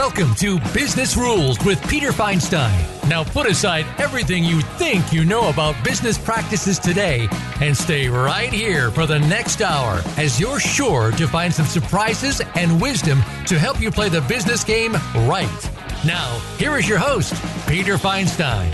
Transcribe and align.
Welcome 0.00 0.34
to 0.36 0.58
Business 0.72 1.14
Rules 1.14 1.62
with 1.62 1.86
Peter 1.86 2.10
Feinstein. 2.10 3.06
Now 3.06 3.22
put 3.22 3.46
aside 3.46 3.84
everything 3.98 4.42
you 4.42 4.62
think 4.62 5.12
you 5.12 5.26
know 5.26 5.50
about 5.50 5.76
business 5.84 6.16
practices 6.16 6.78
today 6.78 7.28
and 7.60 7.76
stay 7.76 8.08
right 8.08 8.50
here 8.50 8.90
for 8.90 9.04
the 9.04 9.18
next 9.18 9.60
hour 9.60 10.00
as 10.16 10.40
you're 10.40 10.58
sure 10.58 11.12
to 11.12 11.28
find 11.28 11.52
some 11.52 11.66
surprises 11.66 12.40
and 12.54 12.80
wisdom 12.80 13.18
to 13.46 13.58
help 13.58 13.78
you 13.78 13.90
play 13.90 14.08
the 14.08 14.22
business 14.22 14.64
game 14.64 14.94
right. 15.28 15.70
Now, 16.06 16.38
here 16.56 16.78
is 16.78 16.88
your 16.88 16.98
host, 16.98 17.34
Peter 17.68 17.96
Feinstein. 17.96 18.72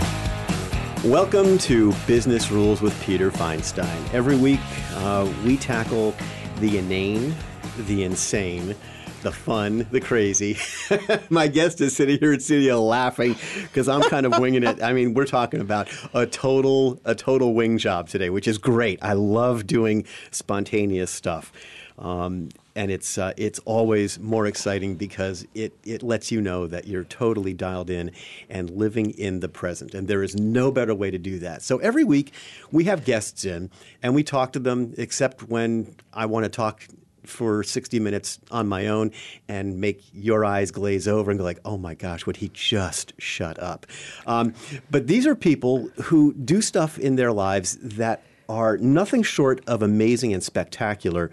Welcome 1.03 1.57
to 1.57 1.91
Business 2.07 2.51
Rules 2.51 2.81
with 2.81 2.97
Peter 3.03 3.31
Feinstein. 3.31 4.13
Every 4.13 4.37
week, 4.37 4.61
uh, 4.93 5.29
we 5.43 5.57
tackle 5.57 6.15
the 6.61 6.77
inane, 6.77 7.35
the 7.79 8.05
insane, 8.05 8.77
the 9.21 9.31
fun, 9.31 9.87
the 9.91 9.99
crazy. 9.99 10.57
My 11.29 11.47
guest 11.47 11.81
is 11.81 11.95
sitting 11.95 12.19
here 12.19 12.33
in 12.33 12.39
studio 12.39 12.83
laughing 12.83 13.35
because 13.63 13.87
I'm 13.89 14.01
kind 14.01 14.25
of 14.25 14.37
winging 14.39 14.63
it. 14.63 14.81
I 14.81 14.93
mean, 14.93 15.13
we're 15.13 15.25
talking 15.25 15.61
about 15.61 15.89
a 16.13 16.25
total 16.25 16.99
a 17.05 17.15
total 17.15 17.53
wing 17.53 17.77
job 17.77 18.09
today, 18.09 18.29
which 18.29 18.47
is 18.47 18.57
great. 18.57 18.99
I 19.01 19.13
love 19.13 19.67
doing 19.67 20.05
spontaneous 20.31 21.11
stuff. 21.11 21.51
Um, 21.97 22.49
and 22.75 22.91
it's 22.91 23.17
uh, 23.17 23.33
it's 23.37 23.57
always 23.65 24.19
more 24.19 24.45
exciting 24.45 24.95
because 24.95 25.47
it 25.55 25.73
it 25.83 26.03
lets 26.03 26.31
you 26.31 26.39
know 26.41 26.67
that 26.67 26.87
you're 26.87 27.03
totally 27.03 27.53
dialed 27.53 27.89
in 27.89 28.11
and 28.49 28.69
living 28.69 29.09
in 29.11 29.39
the 29.39 29.49
present, 29.49 29.95
and 29.95 30.07
there 30.07 30.21
is 30.21 30.35
no 30.35 30.71
better 30.71 30.93
way 30.93 31.09
to 31.09 31.17
do 31.17 31.39
that. 31.39 31.63
So 31.63 31.79
every 31.79 32.03
week 32.03 32.33
we 32.71 32.83
have 32.83 33.03
guests 33.03 33.45
in, 33.45 33.71
and 34.03 34.13
we 34.13 34.23
talk 34.23 34.53
to 34.53 34.59
them, 34.59 34.93
except 34.97 35.49
when 35.49 35.95
I 36.13 36.27
want 36.27 36.43
to 36.43 36.49
talk 36.49 36.83
for 37.27 37.63
60 37.63 37.99
minutes 37.99 38.39
on 38.51 38.67
my 38.67 38.87
own 38.87 39.11
and 39.47 39.79
make 39.79 40.03
your 40.13 40.45
eyes 40.45 40.71
glaze 40.71 41.07
over 41.07 41.31
and 41.31 41.39
go 41.39 41.43
like, 41.43 41.59
oh 41.65 41.77
my 41.77 41.93
gosh, 41.93 42.25
would 42.25 42.37
he 42.37 42.49
just 42.53 43.13
shut 43.17 43.59
up? 43.59 43.85
Um, 44.25 44.53
but 44.89 45.07
these 45.07 45.25
are 45.27 45.35
people 45.35 45.89
who 46.03 46.33
do 46.33 46.61
stuff 46.61 46.97
in 46.97 47.15
their 47.15 47.31
lives 47.31 47.77
that 47.81 48.23
are 48.49 48.77
nothing 48.77 49.23
short 49.23 49.61
of 49.67 49.81
amazing 49.81 50.33
and 50.33 50.43
spectacular. 50.43 51.31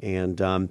And 0.00 0.40
um, 0.40 0.70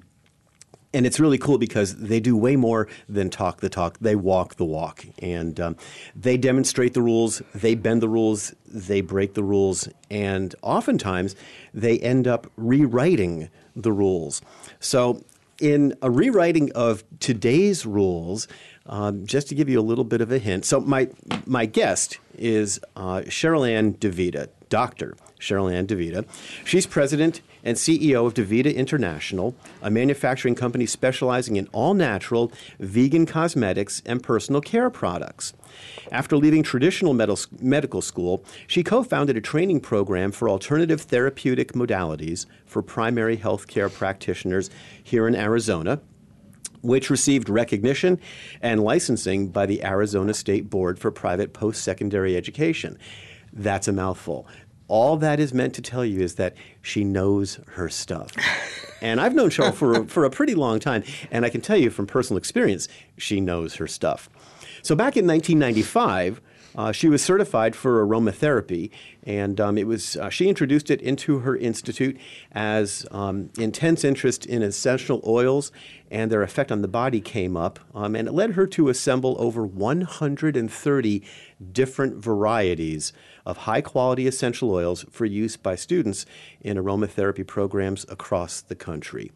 and 0.95 1.05
it's 1.05 1.19
really 1.19 1.37
cool 1.37 1.57
because 1.57 1.97
they 1.97 2.21
do 2.21 2.37
way 2.37 2.55
more 2.55 2.87
than 3.09 3.29
talk 3.29 3.59
the 3.59 3.67
talk. 3.67 3.97
They 3.99 4.15
walk 4.15 4.55
the 4.55 4.63
walk, 4.63 5.05
and 5.19 5.59
um, 5.59 5.75
they 6.15 6.37
demonstrate 6.37 6.93
the 6.93 7.01
rules. 7.01 7.41
They 7.53 7.75
bend 7.75 8.01
the 8.01 8.07
rules. 8.07 8.55
They 8.65 9.01
break 9.01 9.33
the 9.33 9.43
rules, 9.43 9.89
and 10.09 10.55
oftentimes 10.61 11.35
they 11.73 11.99
end 11.99 12.29
up 12.29 12.49
rewriting 12.55 13.49
the 13.75 13.91
rules. 13.91 14.41
So, 14.85 15.23
in 15.59 15.95
a 16.01 16.11
rewriting 16.11 16.71
of 16.73 17.03
today's 17.19 17.85
rules, 17.85 18.47
um, 18.87 19.25
just 19.25 19.47
to 19.49 19.55
give 19.55 19.69
you 19.69 19.79
a 19.79 19.81
little 19.81 20.03
bit 20.03 20.21
of 20.21 20.31
a 20.31 20.37
hint. 20.37 20.65
So, 20.65 20.79
my 20.79 21.09
my 21.45 21.65
guest 21.65 22.19
is 22.37 22.79
uh, 22.95 23.21
Cherylanne 23.25 23.97
DeVita, 23.97 24.49
Doctor 24.69 25.15
Cherylanne 25.39 25.87
DeVita. 25.87 26.25
She's 26.65 26.85
president 26.85 27.41
and 27.65 27.75
CEO 27.75 28.25
of 28.25 28.35
DeVita 28.35 28.73
International, 28.73 29.55
a 29.81 29.89
manufacturing 29.89 30.55
company 30.55 30.85
specializing 30.85 31.57
in 31.57 31.67
all 31.73 31.93
natural, 31.93 32.51
vegan 32.79 33.25
cosmetics 33.25 34.01
and 34.05 34.23
personal 34.23 34.61
care 34.61 34.89
products. 34.89 35.53
After 36.11 36.37
leaving 36.37 36.63
traditional 36.63 37.13
medical 37.13 38.01
school, 38.01 38.45
she 38.67 38.83
co 38.83 39.03
founded 39.03 39.35
a 39.35 39.41
training 39.41 39.81
program 39.81 40.31
for 40.31 40.47
alternative 40.47 41.01
therapeutic 41.01 41.73
modalities 41.73 42.45
for 42.65 42.81
primary 42.81 43.35
health 43.35 43.67
care 43.67 43.89
practitioners 43.89 44.69
here 45.03 45.27
in 45.27 45.35
Arizona 45.35 45.99
which 46.81 47.09
received 47.09 47.49
recognition 47.49 48.19
and 48.61 48.83
licensing 48.83 49.47
by 49.47 49.65
the 49.65 49.83
Arizona 49.83 50.35
State 50.35 50.69
Board 50.69 50.99
for 50.99 51.09
Private 51.09 51.51
Post 51.51 51.83
Secondary 51.83 52.37
Education. 52.37 52.99
That's 53.51 53.87
a 53.87 53.93
mouthful 53.93 54.47
all 54.87 55.17
that 55.17 55.39
is 55.39 55.53
meant 55.53 55.73
to 55.75 55.81
tell 55.81 56.05
you 56.05 56.21
is 56.21 56.35
that 56.35 56.55
she 56.81 57.03
knows 57.03 57.59
her 57.73 57.89
stuff. 57.89 58.31
and 59.01 59.19
I've 59.19 59.33
known 59.33 59.49
Cheryl 59.49 59.73
for, 59.73 60.05
for 60.05 60.25
a 60.25 60.29
pretty 60.29 60.55
long 60.55 60.79
time, 60.79 61.03
and 61.31 61.45
I 61.45 61.49
can 61.49 61.61
tell 61.61 61.77
you 61.77 61.89
from 61.89 62.07
personal 62.07 62.37
experience, 62.37 62.87
she 63.17 63.41
knows 63.41 63.75
her 63.75 63.87
stuff. 63.87 64.29
So 64.81 64.95
back 64.95 65.17
in 65.17 65.25
1995, 65.25 66.41
uh, 66.75 66.91
she 66.91 67.07
was 67.07 67.23
certified 67.23 67.75
for 67.75 68.05
aromatherapy, 68.05 68.91
and 69.23 69.59
um, 69.61 69.77
it 69.77 69.87
was 69.87 70.17
uh, 70.17 70.29
she 70.29 70.49
introduced 70.49 70.91
it 70.91 71.01
into 71.01 71.39
her 71.39 71.55
institute 71.55 72.17
as 72.51 73.05
um, 73.11 73.49
intense 73.57 74.03
interest 74.03 74.45
in 74.45 74.61
essential 74.61 75.21
oils 75.25 75.71
and 76.11 76.31
their 76.31 76.43
effect 76.43 76.71
on 76.71 76.81
the 76.81 76.87
body 76.87 77.21
came 77.21 77.55
up, 77.55 77.79
um, 77.93 78.15
and 78.15 78.27
it 78.27 78.33
led 78.33 78.51
her 78.51 78.67
to 78.67 78.89
assemble 78.89 79.35
over 79.39 79.65
130 79.65 81.23
different 81.71 82.17
varieties 82.17 83.13
of 83.45 83.57
high 83.57 83.81
quality 83.81 84.27
essential 84.27 84.71
oils 84.71 85.05
for 85.09 85.25
use 85.25 85.57
by 85.57 85.75
students 85.75 86.25
in 86.61 86.77
aromatherapy 86.77 87.45
programs 87.45 88.05
across 88.09 88.61
the 88.61 88.75
country. 88.75 89.31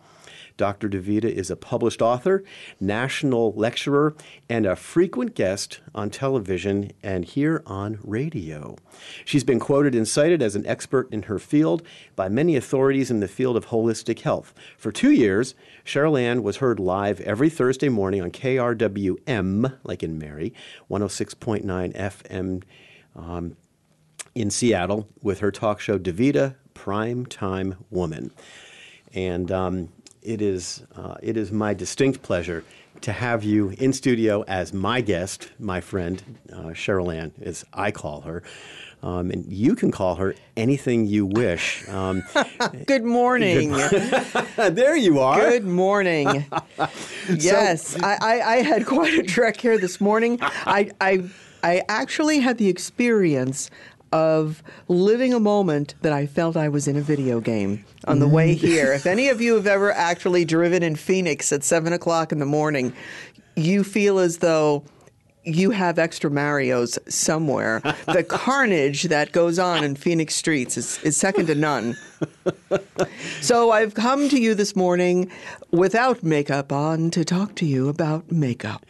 Dr. 0.59 0.89
DeVita 0.89 1.23
is 1.23 1.49
a 1.49 1.55
published 1.55 2.01
author, 2.01 2.43
national 2.81 3.53
lecturer, 3.53 4.13
and 4.49 4.65
a 4.65 4.75
frequent 4.75 5.33
guest 5.33 5.79
on 5.95 6.09
television 6.09 6.91
and 7.01 7.23
here 7.23 7.63
on 7.65 7.97
radio. 8.03 8.75
She's 9.23 9.45
been 9.45 9.61
quoted 9.61 9.95
and 9.95 10.05
cited 10.05 10.41
as 10.41 10.57
an 10.57 10.65
expert 10.67 11.07
in 11.13 11.23
her 11.23 11.39
field 11.39 11.81
by 12.17 12.27
many 12.27 12.57
authorities 12.57 13.09
in 13.09 13.21
the 13.21 13.27
field 13.29 13.55
of 13.55 13.67
holistic 13.67 14.19
health. 14.19 14.53
For 14.77 14.91
two 14.91 15.11
years, 15.11 15.55
Cherylanne 15.85 16.43
was 16.43 16.57
heard 16.57 16.77
live 16.77 17.21
every 17.21 17.49
Thursday 17.49 17.87
morning 17.87 18.21
on 18.21 18.29
KRWM, 18.29 19.77
like 19.85 20.03
in 20.03 20.19
Mary, 20.19 20.53
106.9 20.91 21.63
FM. 21.95 22.63
Um, 23.15 23.55
in 24.35 24.49
Seattle 24.49 25.07
with 25.21 25.39
her 25.39 25.51
talk 25.51 25.79
show 25.79 25.97
DeVita 25.97 26.55
Prime 26.73 27.25
Time 27.25 27.75
Woman. 27.89 28.31
And 29.13 29.51
um, 29.51 29.89
it 30.21 30.41
is 30.41 30.83
uh, 30.95 31.15
it 31.21 31.37
is 31.37 31.51
my 31.51 31.73
distinct 31.73 32.21
pleasure 32.21 32.63
to 33.01 33.11
have 33.11 33.43
you 33.43 33.69
in 33.77 33.93
studio 33.93 34.43
as 34.47 34.73
my 34.73 35.01
guest, 35.01 35.49
my 35.59 35.79
friend 35.81 36.21
uh, 36.51 36.73
Cherylanne, 36.73 37.31
as 37.41 37.65
I 37.73 37.91
call 37.91 38.21
her. 38.21 38.43
Um, 39.01 39.31
and 39.31 39.49
you 39.51 39.75
can 39.75 39.91
call 39.91 40.15
her 40.15 40.35
anything 40.57 41.05
you 41.05 41.25
wish. 41.25 41.87
Um, 41.87 42.23
good 42.85 43.05
morning. 43.05 43.71
there 44.57 44.97
you 44.97 45.19
are. 45.19 45.39
Good 45.39 45.65
morning. 45.65 46.45
yes, 47.33 47.89
so, 47.89 47.99
I, 48.03 48.17
I, 48.21 48.41
I, 48.41 48.55
had 48.57 48.85
quite 48.85 49.13
a 49.13 49.23
trek 49.23 49.61
here 49.61 49.77
this 49.77 50.01
morning. 50.01 50.37
I, 50.41 50.91
I, 50.99 51.29
I 51.63 51.83
actually 51.87 52.41
had 52.41 52.57
the 52.57 52.67
experience 52.67 53.69
of 54.11 54.63
living 54.87 55.33
a 55.33 55.39
moment 55.39 55.95
that 56.01 56.13
I 56.13 56.25
felt 56.25 56.57
I 56.57 56.69
was 56.69 56.87
in 56.87 56.95
a 56.95 57.01
video 57.01 57.39
game 57.39 57.85
on 58.05 58.19
the 58.19 58.27
way 58.27 58.55
mm. 58.55 58.57
here. 58.57 58.93
if 58.93 59.05
any 59.05 59.29
of 59.29 59.41
you 59.41 59.55
have 59.55 59.67
ever 59.67 59.91
actually 59.91 60.45
driven 60.45 60.83
in 60.83 60.95
Phoenix 60.95 61.51
at 61.51 61.63
seven 61.63 61.93
o'clock 61.93 62.31
in 62.31 62.39
the 62.39 62.45
morning, 62.45 62.93
you 63.55 63.83
feel 63.83 64.19
as 64.19 64.37
though 64.37 64.83
you 65.43 65.71
have 65.71 65.97
extra 65.97 66.29
Marios 66.29 66.97
somewhere. 67.11 67.79
the 68.07 68.23
carnage 68.23 69.03
that 69.03 69.31
goes 69.31 69.59
on 69.59 69.83
in 69.83 69.95
Phoenix 69.95 70.35
streets 70.35 70.77
is, 70.77 71.01
is 71.03 71.17
second 71.17 71.47
to 71.47 71.55
none. 71.55 71.97
so 73.41 73.71
I've 73.71 73.93
come 73.93 74.29
to 74.29 74.39
you 74.39 74.53
this 74.53 74.75
morning 74.75 75.31
without 75.71 76.23
makeup 76.23 76.71
on 76.71 77.09
to 77.11 77.23
talk 77.23 77.55
to 77.55 77.65
you 77.65 77.89
about 77.89 78.31
makeup. 78.31 78.85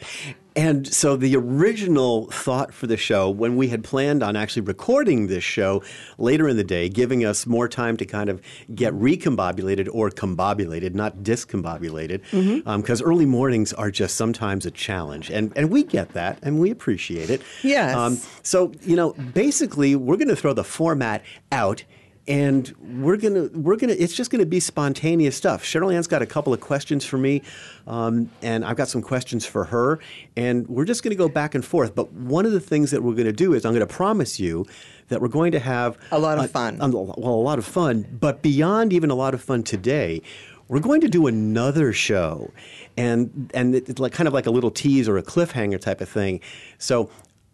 And 0.55 0.91
so 0.91 1.15
the 1.15 1.35
original 1.35 2.29
thought 2.31 2.73
for 2.73 2.87
the 2.87 2.97
show, 2.97 3.29
when 3.29 3.55
we 3.55 3.69
had 3.69 3.83
planned 3.83 4.23
on 4.23 4.35
actually 4.35 4.63
recording 4.63 5.27
this 5.27 5.43
show 5.43 5.83
later 6.17 6.49
in 6.49 6.57
the 6.57 6.63
day, 6.63 6.89
giving 6.89 7.23
us 7.23 7.45
more 7.45 7.69
time 7.69 7.95
to 7.97 8.05
kind 8.05 8.29
of 8.29 8.41
get 8.73 8.93
recombobulated 8.93 9.87
or 9.91 10.09
combobulated, 10.09 10.95
not 10.95 11.17
discombobulated, 11.17 12.21
because 12.23 12.31
mm-hmm. 12.31 12.67
um, 12.67 12.83
early 13.03 13.25
mornings 13.25 13.73
are 13.73 13.91
just 13.91 14.15
sometimes 14.15 14.65
a 14.65 14.71
challenge. 14.71 15.29
And, 15.29 15.53
and 15.55 15.69
we 15.69 15.83
get 15.83 16.09
that 16.09 16.39
and 16.41 16.59
we 16.59 16.71
appreciate 16.71 17.29
it. 17.29 17.41
Yes. 17.63 17.95
Um, 17.95 18.19
so, 18.43 18.73
you 18.81 18.95
know, 18.95 19.13
basically, 19.13 19.95
we're 19.95 20.17
going 20.17 20.29
to 20.29 20.35
throw 20.35 20.53
the 20.53 20.63
format 20.63 21.23
out 21.51 21.83
and 22.29 22.73
we're 23.01 23.17
gonna 23.17 23.49
we're 23.53 23.75
gonna 23.75 23.95
it's 23.97 24.13
just 24.13 24.29
gonna 24.29 24.45
be 24.45 24.59
spontaneous 24.59 25.35
stuff. 25.35 25.63
Cherylanne's 25.63 26.07
got 26.07 26.21
a 26.21 26.27
couple 26.27 26.53
of 26.53 26.61
questions 26.61 27.03
for 27.03 27.17
me, 27.17 27.41
um, 27.87 28.29
and 28.43 28.63
I've 28.63 28.77
got 28.77 28.87
some 28.87 29.01
questions 29.01 29.47
for 29.47 29.65
her, 29.65 29.99
and 30.37 30.67
we're 30.67 30.85
just 30.85 31.03
gonna 31.03 31.15
go 31.15 31.27
back 31.27 31.55
and 31.55 31.65
forth. 31.65 31.95
But 31.95 32.13
one 32.13 32.45
of 32.45 32.51
the 32.51 32.59
things 32.59 32.91
that 32.91 33.01
we're 33.01 33.15
gonna 33.15 33.33
do 33.33 33.53
is 33.53 33.65
I'm 33.65 33.73
gonna 33.73 33.87
promise 33.87 34.39
you 34.39 34.67
that 35.07 35.21
we're 35.21 35.27
going 35.27 35.51
to 35.53 35.59
have 35.59 35.97
a 36.11 36.19
lot 36.19 36.37
of 36.37 36.45
a, 36.45 36.47
fun. 36.47 36.77
A, 36.79 36.87
well, 36.87 37.17
a 37.17 37.41
lot 37.41 37.57
of 37.57 37.65
fun, 37.65 38.05
but 38.19 38.43
beyond 38.43 38.93
even 38.93 39.09
a 39.09 39.15
lot 39.15 39.33
of 39.33 39.41
fun 39.41 39.63
today, 39.63 40.21
we're 40.67 40.79
going 40.79 41.01
to 41.01 41.09
do 41.09 41.25
another 41.25 41.91
show, 41.91 42.51
and 42.95 43.49
and 43.55 43.73
it's 43.73 43.99
like 43.99 44.13
kind 44.13 44.27
of 44.27 44.35
like 44.35 44.45
a 44.45 44.51
little 44.51 44.69
tease 44.69 45.09
or 45.09 45.17
a 45.17 45.23
cliffhanger 45.23 45.81
type 45.81 45.99
of 45.99 46.07
thing. 46.07 46.41
So 46.77 47.09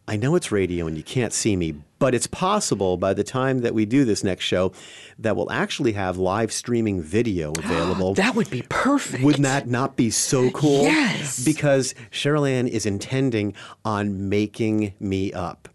I 0.07 0.17
know 0.17 0.35
it's 0.35 0.51
radio 0.51 0.85
and 0.85 0.95
you 0.95 1.01
can't 1.03 1.33
see 1.33 1.55
me, 1.55 1.75
but 1.97 2.13
it's 2.13 2.27
possible 2.27 2.95
by 2.95 3.15
the 3.15 3.23
time 3.23 3.59
that 3.61 3.73
we 3.73 3.85
do 3.85 4.05
this 4.05 4.23
next 4.23 4.43
show 4.43 4.71
that 5.17 5.35
we'll 5.35 5.51
actually 5.51 5.93
have 5.93 6.17
live 6.17 6.51
streaming 6.51 7.01
video 7.01 7.51
available. 7.57 8.13
that 8.13 8.35
would 8.35 8.49
be 8.51 8.61
perfect. 8.69 9.23
Wouldn't 9.23 9.43
that 9.43 9.67
not 9.67 9.95
be 9.95 10.11
so 10.11 10.51
cool? 10.51 10.83
Yes. 10.83 11.43
Because 11.43 11.95
Cherylanne 12.11 12.67
is 12.67 12.85
intending 12.85 13.55
on 13.83 14.29
making 14.29 14.93
me 14.99 15.33
up. 15.33 15.69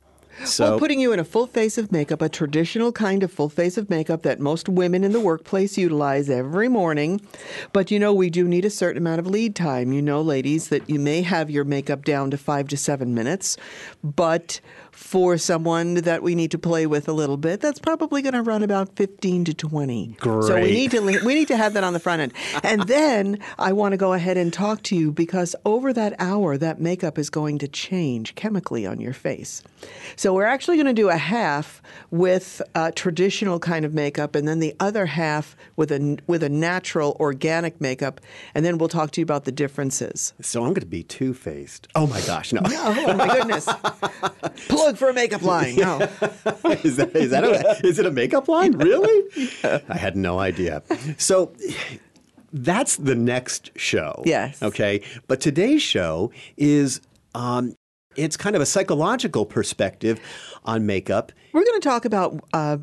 So 0.45 0.71
well, 0.71 0.79
putting 0.79 1.01
you 1.01 1.13
in 1.13 1.19
a 1.19 1.25
full 1.25 1.47
face 1.47 1.77
of 1.79 1.93
makeup, 1.93 2.23
a 2.23 2.29
traditional 2.29 2.93
kind 2.93 3.23
of 3.23 3.33
full 3.33 3.49
face 3.49 3.77
of 3.77 3.91
makeup 3.91 4.23
that 4.23 4.41
most 4.41 4.69
women 4.69 5.05
in 5.05 5.13
the 5.13 5.21
workplace 5.21 5.77
utilize 5.77 6.31
every 6.31 6.69
morning. 6.69 7.21
But 7.73 7.91
you 7.91 7.99
know, 7.99 8.13
we 8.13 8.31
do 8.31 8.49
need 8.49 8.65
a 8.65 8.71
certain 8.71 8.99
amount 8.99 9.21
of 9.21 9.27
lead 9.27 9.55
time. 9.55 9.93
You 9.93 10.03
know, 10.03 10.23
ladies, 10.23 10.69
that 10.69 10.89
you 10.89 10.99
may 10.99 11.23
have 11.23 11.51
your 11.51 11.65
makeup 11.65 12.05
down 12.05 12.31
to 12.31 12.39
five 12.39 12.69
to 12.69 12.77
seven 12.77 13.15
minutes, 13.15 13.57
but 14.03 14.61
for 14.93 15.39
someone 15.39 15.95
that 15.95 16.23
we 16.23 16.35
need 16.35 16.51
to 16.51 16.59
play 16.59 16.87
with 16.87 17.09
a 17.09 17.13
little 17.13 17.37
bit, 17.37 17.61
that's 17.61 17.79
probably 17.79 18.23
going 18.23 18.35
to 18.35 18.43
run 18.43 18.63
about 18.63 18.97
15 18.97 19.45
to 19.47 19.55
20. 19.55 20.17
Great. 20.19 20.45
So 20.45 20.55
we 20.55 20.71
need 20.71 20.91
to 20.93 21.01
we 21.01 21.35
need 21.35 21.49
to 21.49 21.57
have 21.57 21.75
that 21.75 21.85
on 21.85 21.93
the 21.93 22.01
front 22.01 22.23
end. 22.23 22.33
And 22.63 22.83
then 22.87 23.39
I 23.59 23.73
want 23.73 23.93
to 23.93 23.97
go 23.97 24.13
ahead 24.13 24.37
and 24.37 24.53
talk 24.53 24.83
to 24.85 24.97
you 24.97 25.13
because 25.13 25.57
over 25.65 25.93
that 25.93 26.15
hour 26.19 26.57
that 26.59 26.81
makeup 26.81 27.19
is 27.19 27.31
going 27.31 27.59
to 27.59 27.69
change 27.69 28.35
chemically 28.35 28.87
on 28.87 29.01
your 29.01 29.13
face. 29.13 29.63
So 30.17 30.35
we're 30.35 30.45
actually 30.45 30.77
going 30.77 30.87
to 30.87 30.93
do 30.93 31.09
a 31.09 31.17
half 31.17 31.83
with 32.11 32.61
uh, 32.75 32.91
traditional 32.95 33.59
kind 33.59 33.85
of 33.85 33.95
makeup 33.95 34.35
and 34.35 34.47
then 34.47 34.61
the 34.61 34.75
other 34.81 35.07
half 35.07 35.57
with 35.77 35.91
a 35.93 36.19
with 36.27 36.43
a 36.43 36.49
natural 36.49 37.17
organic 37.21 37.81
makeup 37.81 38.21
and 38.55 38.65
then 38.65 38.79
we'll 38.79 38.89
talk 38.89 39.11
to 39.13 39.21
you 39.21 39.23
about 39.23 39.45
the 39.45 39.53
differences. 39.53 40.35
so 40.41 40.61
I'm 40.63 40.71
going 40.71 40.81
to 40.81 40.87
be 40.87 41.03
two 41.03 41.35
faced. 41.35 41.89
Oh 41.95 42.07
my 42.07 42.21
gosh, 42.23 42.53
no. 42.53 42.61
Oh 42.65 43.15
my 43.15 43.29
goodness. 43.29 43.69
Plug 44.81 44.97
for 44.97 45.09
a 45.09 45.15
makeup 45.15 45.43
line. 45.43 45.77
No. 45.77 45.99
is 46.83 46.97
that, 46.97 47.15
is, 47.15 47.31
that 47.31 47.45
a, 47.45 47.87
is 47.87 47.99
it 47.99 48.07
a 48.07 48.11
makeup 48.11 48.49
line? 48.49 48.73
Really? 48.73 49.51
I 49.89 49.97
had 49.97 50.17
no 50.17 50.39
idea. 50.39 50.83
So 51.19 51.53
that's 52.53 52.97
the 52.97 53.15
next 53.15 53.71
show. 53.77 54.23
Yes. 54.25 54.63
Okay. 54.63 55.03
But 55.27 55.41
today's 55.41 55.83
show 55.83 56.33
is 56.57 57.01
um, 57.35 57.75
it's 58.17 58.37
kind 58.37 58.57
of 58.57 58.63
a 58.63 58.67
psychological 58.67 59.47
perspective 59.47 60.21
on 60.65 60.87
makeup. 60.87 61.33
We're 61.53 61.65
going 61.65 61.81
to 61.81 61.89
talk 61.89 62.05
about 62.05 62.41
uh, 62.53 62.79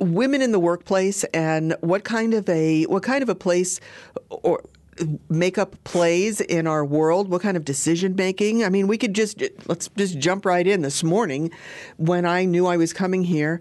women 0.00 0.42
in 0.42 0.52
the 0.52 0.60
workplace 0.60 1.24
and 1.34 1.76
what 1.80 2.04
kind 2.04 2.34
of 2.34 2.48
a 2.48 2.84
what 2.84 3.02
kind 3.02 3.22
of 3.22 3.28
a 3.28 3.34
place 3.34 3.80
or 4.30 4.62
makeup 5.28 5.76
plays 5.84 6.40
in 6.40 6.66
our 6.66 6.84
world? 6.84 7.28
What 7.28 7.42
kind 7.42 7.56
of 7.56 7.64
decision 7.64 8.14
making? 8.16 8.64
I 8.64 8.68
mean 8.68 8.86
we 8.86 8.98
could 8.98 9.14
just 9.14 9.42
let's 9.66 9.88
just 9.96 10.18
jump 10.18 10.44
right 10.44 10.66
in. 10.66 10.82
This 10.82 11.02
morning 11.02 11.50
when 11.96 12.24
i 12.26 12.44
knew 12.44 12.66
i 12.66 12.76
was 12.76 12.92
coming 12.92 13.24
here 13.24 13.60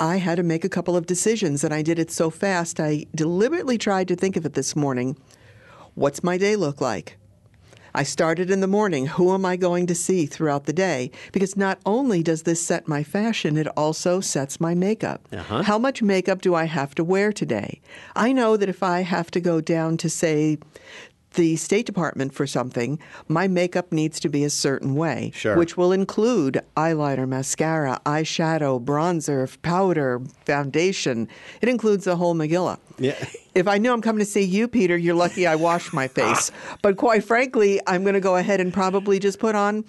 i 0.00 0.16
had 0.16 0.36
to 0.36 0.42
make 0.42 0.64
a 0.64 0.68
couple 0.68 0.96
of 0.96 1.06
decisions 1.06 1.64
and 1.64 1.72
i 1.72 1.82
did 1.82 1.98
it 1.98 2.10
so 2.10 2.30
fast 2.30 2.80
i 2.80 3.04
deliberately 3.14 3.78
tried 3.78 4.08
to 4.08 4.16
think 4.16 4.36
of 4.36 4.44
it 4.46 4.54
this 4.54 4.74
morning. 4.74 5.16
What's 5.94 6.24
my 6.24 6.38
day 6.38 6.56
look 6.56 6.80
like 6.80 7.16
I 7.94 8.02
started 8.02 8.50
in 8.50 8.60
the 8.60 8.66
morning. 8.66 9.06
Who 9.06 9.32
am 9.32 9.46
I 9.46 9.56
going 9.56 9.86
to 9.86 9.94
see 9.94 10.26
throughout 10.26 10.64
the 10.64 10.72
day? 10.72 11.12
Because 11.32 11.56
not 11.56 11.78
only 11.86 12.22
does 12.22 12.42
this 12.42 12.64
set 12.64 12.88
my 12.88 13.04
fashion, 13.04 13.56
it 13.56 13.68
also 13.76 14.20
sets 14.20 14.60
my 14.60 14.74
makeup. 14.74 15.28
Uh-huh. 15.32 15.62
How 15.62 15.78
much 15.78 16.02
makeup 16.02 16.40
do 16.40 16.54
I 16.54 16.64
have 16.64 16.94
to 16.96 17.04
wear 17.04 17.32
today? 17.32 17.80
I 18.16 18.32
know 18.32 18.56
that 18.56 18.68
if 18.68 18.82
I 18.82 19.02
have 19.02 19.30
to 19.30 19.40
go 19.40 19.60
down 19.60 19.96
to, 19.98 20.10
say, 20.10 20.58
the 21.34 21.56
State 21.56 21.86
Department 21.86 22.32
for 22.34 22.46
something, 22.46 22.98
my 23.28 23.46
makeup 23.48 23.92
needs 23.92 24.18
to 24.20 24.28
be 24.28 24.44
a 24.44 24.50
certain 24.50 24.94
way, 24.94 25.30
Sure. 25.34 25.56
which 25.56 25.76
will 25.76 25.92
include 25.92 26.60
eyeliner, 26.76 27.28
mascara, 27.28 28.00
eyeshadow, 28.06 28.82
bronzer, 28.84 29.46
powder, 29.62 30.20
foundation. 30.46 31.28
It 31.60 31.68
includes 31.68 32.04
the 32.04 32.16
whole 32.16 32.34
Megillah. 32.34 32.78
Yeah. 32.98 33.14
If 33.54 33.66
I 33.68 33.78
knew 33.78 33.92
I'm 33.92 34.00
coming 34.02 34.20
to 34.20 34.24
see 34.30 34.42
you, 34.42 34.68
Peter, 34.68 34.96
you're 34.96 35.14
lucky 35.14 35.46
I 35.46 35.56
washed 35.56 35.92
my 35.92 36.08
face. 36.20 36.50
But 36.82 36.96
quite 36.96 37.24
frankly, 37.24 37.80
I'm 37.86 38.02
going 38.02 38.14
to 38.14 38.20
go 38.20 38.36
ahead 38.36 38.60
and 38.60 38.72
probably 38.72 39.18
just 39.18 39.38
put 39.38 39.54
on 39.54 39.84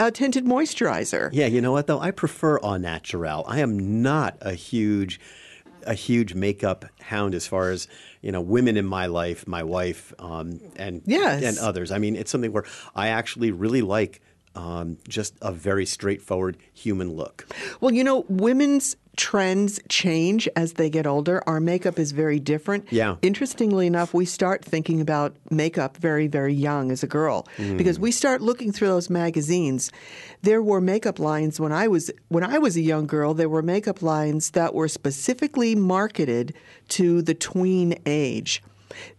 a 0.00 0.10
tinted 0.12 0.44
moisturizer. 0.44 1.28
Yeah, 1.32 1.46
you 1.46 1.60
know 1.60 1.72
what 1.72 1.86
though? 1.88 1.98
I 2.00 2.10
prefer 2.12 2.58
au 2.62 2.76
naturel. 2.76 3.44
I 3.48 3.60
am 3.60 4.00
not 4.02 4.36
a 4.40 4.52
huge 4.54 5.18
a 5.88 5.94
huge 5.94 6.34
makeup 6.34 6.84
hound 7.00 7.34
as 7.34 7.46
far 7.46 7.70
as 7.70 7.88
you 8.22 8.30
know 8.30 8.40
women 8.40 8.76
in 8.76 8.84
my 8.86 9.06
life, 9.06 9.46
my 9.46 9.62
wife, 9.62 10.12
um, 10.18 10.60
and 10.76 11.02
Yes. 11.06 11.42
and 11.42 11.58
others. 11.58 11.90
I 11.90 11.98
mean, 11.98 12.14
it's 12.16 12.30
something 12.30 12.52
where 12.52 12.64
I 12.94 13.08
actually 13.08 13.50
really 13.50 13.82
like 13.82 14.20
um, 14.54 14.98
just 15.08 15.34
a 15.40 15.52
very 15.52 15.86
straightforward 15.86 16.56
human 16.72 17.12
look. 17.12 17.46
Well, 17.80 17.92
you 17.92 18.04
know, 18.04 18.24
women's 18.28 18.96
trends 19.18 19.80
change 19.88 20.48
as 20.54 20.74
they 20.74 20.88
get 20.88 21.06
older. 21.06 21.42
Our 21.46 21.58
makeup 21.60 21.98
is 21.98 22.12
very 22.12 22.38
different. 22.38 22.90
Yeah. 22.90 23.16
Interestingly 23.20 23.86
enough, 23.86 24.14
we 24.14 24.24
start 24.24 24.64
thinking 24.64 25.00
about 25.00 25.36
makeup 25.50 25.96
very, 25.96 26.28
very 26.28 26.54
young 26.54 26.92
as 26.92 27.02
a 27.02 27.08
girl 27.08 27.46
mm. 27.56 27.76
because 27.76 27.98
we 27.98 28.12
start 28.12 28.40
looking 28.40 28.70
through 28.72 28.88
those 28.88 29.10
magazines. 29.10 29.90
There 30.42 30.62
were 30.62 30.80
makeup 30.80 31.18
lines 31.18 31.58
when 31.58 31.72
I 31.72 31.88
was 31.88 32.10
when 32.28 32.44
I 32.44 32.58
was 32.58 32.76
a 32.76 32.80
young 32.80 33.06
girl. 33.06 33.34
There 33.34 33.48
were 33.48 33.60
makeup 33.60 34.02
lines 34.02 34.52
that 34.52 34.72
were 34.72 34.88
specifically 34.88 35.74
marketed 35.74 36.54
to 36.90 37.20
the 37.20 37.34
tween 37.34 37.98
age. 38.06 38.62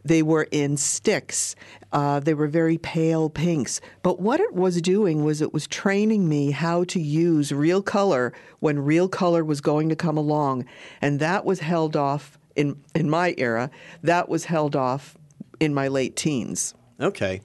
They 0.03 0.23
were 0.23 0.47
in 0.51 0.77
sticks. 0.77 1.55
Uh, 1.91 2.19
they 2.19 2.33
were 2.33 2.47
very 2.47 2.77
pale 2.77 3.29
pinks. 3.29 3.81
But 4.03 4.19
what 4.19 4.39
it 4.39 4.53
was 4.53 4.81
doing 4.81 5.23
was 5.23 5.41
it 5.41 5.53
was 5.53 5.67
training 5.67 6.29
me 6.29 6.51
how 6.51 6.83
to 6.85 6.99
use 6.99 7.51
real 7.51 7.81
color 7.81 8.33
when 8.59 8.79
real 8.79 9.07
color 9.07 9.43
was 9.43 9.61
going 9.61 9.89
to 9.89 9.95
come 9.95 10.17
along. 10.17 10.65
And 11.01 11.19
that 11.19 11.45
was 11.45 11.61
held 11.61 11.95
off 11.95 12.37
in, 12.55 12.79
in 12.93 13.09
my 13.09 13.33
era. 13.37 13.71
That 14.03 14.29
was 14.29 14.45
held 14.45 14.75
off 14.75 15.17
in 15.59 15.73
my 15.73 15.87
late 15.87 16.15
teens. 16.15 16.73
Okay. 16.99 17.41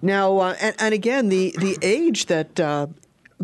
Now, 0.00 0.38
uh, 0.38 0.56
and, 0.60 0.76
and 0.78 0.94
again, 0.94 1.28
the, 1.28 1.54
the 1.58 1.76
age 1.82 2.26
that 2.26 2.58
uh, 2.60 2.86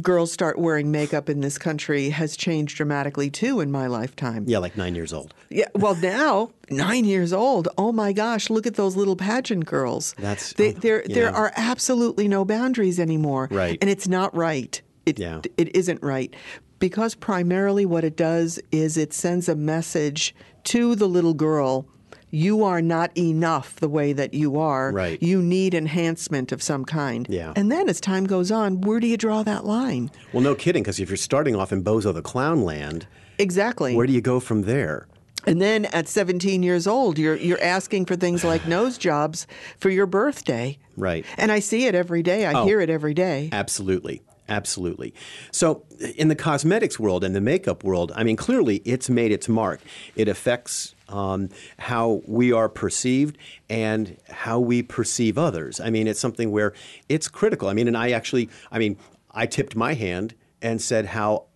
girls 0.02 0.32
start 0.32 0.58
wearing 0.58 0.90
makeup 0.90 1.28
in 1.28 1.40
this 1.40 1.56
country 1.58 2.10
has 2.10 2.36
changed 2.36 2.76
dramatically 2.76 3.30
too 3.30 3.60
in 3.60 3.70
my 3.70 3.86
lifetime. 3.86 4.44
Yeah, 4.46 4.58
like 4.58 4.76
nine 4.76 4.94
years 4.94 5.12
old. 5.12 5.34
Yeah, 5.50 5.68
well, 5.74 5.94
now 5.96 6.50
nine 6.70 7.04
years 7.04 7.32
old. 7.32 7.68
Oh 7.78 7.92
my 7.92 8.12
gosh! 8.12 8.50
Look 8.50 8.66
at 8.66 8.74
those 8.74 8.96
little 8.96 9.16
pageant 9.16 9.66
girls. 9.66 10.14
That's- 10.18 10.52
they, 10.54 10.72
there. 10.72 11.04
There 11.06 11.30
are 11.34 11.52
absolutely 11.56 12.26
no 12.28 12.44
boundaries 12.44 12.98
anymore. 12.98 13.48
Right. 13.50 13.78
and 13.80 13.88
it's 13.90 14.08
not 14.08 14.34
right. 14.34 14.80
It, 15.06 15.18
Yeah. 15.18 15.42
it 15.56 15.74
isn't 15.76 16.02
right 16.02 16.34
because 16.78 17.14
primarily 17.14 17.84
what 17.86 18.04
it 18.04 18.16
does 18.16 18.58
is 18.72 18.96
it 18.96 19.12
sends 19.12 19.48
a 19.48 19.54
message 19.54 20.34
to 20.64 20.94
the 20.94 21.06
little 21.08 21.34
girl. 21.34 21.86
You 22.34 22.64
are 22.64 22.82
not 22.82 23.16
enough 23.16 23.76
the 23.76 23.88
way 23.88 24.12
that 24.12 24.34
you 24.34 24.58
are. 24.58 24.90
Right. 24.90 25.22
You 25.22 25.40
need 25.40 25.72
enhancement 25.72 26.50
of 26.50 26.62
some 26.62 26.84
kind. 26.84 27.26
Yeah. 27.30 27.52
And 27.54 27.70
then 27.70 27.88
as 27.88 28.00
time 28.00 28.24
goes 28.26 28.50
on, 28.50 28.80
where 28.80 28.98
do 28.98 29.06
you 29.06 29.16
draw 29.16 29.44
that 29.44 29.64
line? 29.64 30.10
Well, 30.32 30.42
no 30.42 30.56
kidding, 30.56 30.82
because 30.82 30.98
if 30.98 31.08
you're 31.08 31.16
starting 31.16 31.54
off 31.54 31.72
in 31.72 31.84
Bozo 31.84 32.12
the 32.12 32.22
Clown 32.22 32.62
Land, 32.64 33.06
Exactly. 33.38 33.94
where 33.94 34.06
do 34.06 34.12
you 34.12 34.20
go 34.20 34.40
from 34.40 34.62
there? 34.62 35.06
And 35.46 35.60
then 35.60 35.84
at 35.86 36.08
17 36.08 36.62
years 36.62 36.86
old, 36.86 37.18
you're 37.18 37.36
you're 37.36 37.62
asking 37.62 38.06
for 38.06 38.16
things 38.16 38.42
like 38.44 38.66
nose 38.66 38.96
jobs 38.98 39.46
for 39.78 39.90
your 39.90 40.06
birthday. 40.06 40.78
Right. 40.96 41.24
And 41.36 41.52
I 41.52 41.60
see 41.60 41.86
it 41.86 41.94
every 41.94 42.22
day. 42.22 42.46
I 42.46 42.52
Oh. 42.54 42.64
hear 42.64 42.80
it 42.80 42.90
every 42.90 43.14
day. 43.14 43.50
Absolutely. 43.52 44.22
Absolutely. 44.48 45.14
So, 45.52 45.84
in 46.16 46.28
the 46.28 46.34
cosmetics 46.34 46.98
world 46.98 47.24
and 47.24 47.34
the 47.34 47.40
makeup 47.40 47.82
world, 47.84 48.12
I 48.14 48.24
mean, 48.24 48.36
clearly 48.36 48.76
it's 48.84 49.08
made 49.08 49.32
its 49.32 49.48
mark. 49.48 49.80
It 50.16 50.28
affects 50.28 50.93
um, 51.08 51.48
how 51.78 52.22
we 52.26 52.52
are 52.52 52.68
perceived 52.68 53.38
and 53.68 54.16
how 54.28 54.58
we 54.58 54.82
perceive 54.82 55.38
others. 55.38 55.80
I 55.80 55.90
mean, 55.90 56.06
it's 56.06 56.20
something 56.20 56.50
where 56.50 56.72
it's 57.08 57.28
critical. 57.28 57.68
I 57.68 57.72
mean, 57.72 57.88
and 57.88 57.96
I 57.96 58.10
actually, 58.10 58.48
I 58.70 58.78
mean, 58.78 58.96
I 59.30 59.46
tipped 59.46 59.76
my 59.76 59.94
hand 59.94 60.34
and 60.62 60.80
said 60.80 61.06
how 61.06 61.46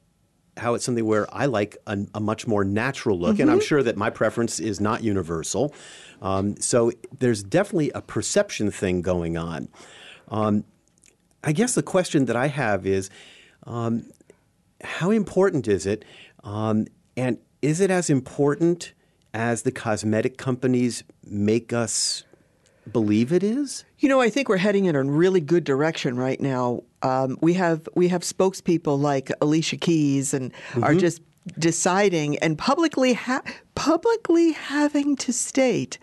how 0.56 0.74
it's 0.74 0.84
something 0.84 1.06
where 1.06 1.32
I 1.32 1.46
like 1.46 1.76
a, 1.86 1.96
a 2.14 2.20
much 2.20 2.46
more 2.46 2.64
natural 2.64 3.16
look, 3.16 3.38
and 3.38 3.48
I'm 3.48 3.60
sure 3.60 3.80
that 3.82 3.96
my 3.96 4.10
preference 4.10 4.58
is 4.58 4.80
not 4.80 5.04
universal. 5.04 5.72
Um, 6.20 6.60
so 6.60 6.90
there's 7.16 7.44
definitely 7.44 7.92
a 7.92 8.02
perception 8.02 8.72
thing 8.72 9.00
going 9.00 9.36
on. 9.36 9.68
Um, 10.26 10.64
I 11.44 11.52
guess 11.52 11.76
the 11.76 11.82
question 11.82 12.24
that 12.24 12.34
I 12.34 12.48
have 12.48 12.86
is, 12.86 13.08
um, 13.64 14.10
how 14.82 15.12
important 15.12 15.68
is 15.68 15.86
it, 15.86 16.04
um, 16.42 16.86
and 17.16 17.38
is 17.62 17.80
it 17.80 17.90
as 17.90 18.10
important 18.10 18.94
as 19.34 19.62
the 19.62 19.72
cosmetic 19.72 20.38
companies 20.38 21.04
make 21.24 21.72
us 21.72 22.24
believe 22.90 23.32
it 23.32 23.42
is? 23.42 23.84
You 23.98 24.08
know, 24.08 24.20
I 24.20 24.30
think 24.30 24.48
we're 24.48 24.56
heading 24.56 24.86
in 24.86 24.96
a 24.96 25.02
really 25.02 25.40
good 25.40 25.64
direction 25.64 26.16
right 26.16 26.40
now. 26.40 26.82
Um, 27.02 27.38
we 27.40 27.54
have 27.54 27.88
we 27.94 28.08
have 28.08 28.22
spokespeople 28.22 28.98
like 28.98 29.30
Alicia 29.40 29.76
Keys 29.76 30.34
and 30.34 30.52
are 30.82 30.94
just 30.94 31.20
deciding 31.58 32.38
and 32.38 32.58
publicly 32.58 33.14
ha- 33.14 33.42
publicly 33.74 34.52
having 34.52 35.16
to 35.16 35.32
state, 35.32 35.98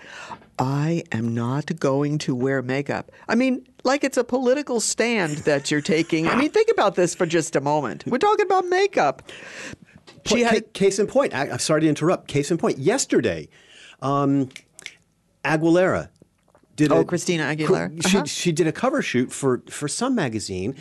I 0.58 1.04
am 1.12 1.34
not 1.34 1.80
going 1.80 2.18
to 2.20 2.34
wear 2.34 2.62
makeup. 2.62 3.12
I 3.28 3.36
mean, 3.36 3.68
like 3.84 4.04
it's 4.04 4.18
a 4.18 4.24
political 4.24 4.80
stand 4.80 5.38
that 5.40 5.70
you're 5.70 5.82
taking. 5.82 6.28
I 6.28 6.36
mean, 6.36 6.50
think 6.50 6.70
about 6.72 6.96
this 6.96 7.14
for 7.14 7.26
just 7.26 7.56
a 7.56 7.62
moment. 7.62 8.06
We're 8.06 8.18
talking 8.18 8.46
about 8.46 8.66
makeup. 8.68 9.24
She 10.26 10.42
had, 10.42 10.74
case 10.74 11.00
in 11.00 11.08
point, 11.08 11.34
I, 11.34 11.48
am 11.48 11.60
sorry 11.60 11.82
to 11.82 11.88
interrupt. 11.88 12.28
Case 12.28 12.50
in 12.50 12.58
point, 12.58 12.80
yesterday, 12.80 13.48
um, 14.02 14.50
Aguilera 15.44 16.10
did. 16.76 16.92
Oh, 16.92 17.02
a, 17.02 17.06
Christina 17.06 17.44
Aguilera. 17.44 18.08
She, 18.08 18.18
uh-huh. 18.18 18.26
she 18.26 18.52
did 18.52 18.68
a 18.68 18.72
cover 18.72 19.02
shoot 19.02 19.32
for 19.32 19.62
for 19.70 19.88
some 19.88 20.16
magazine. 20.16 20.76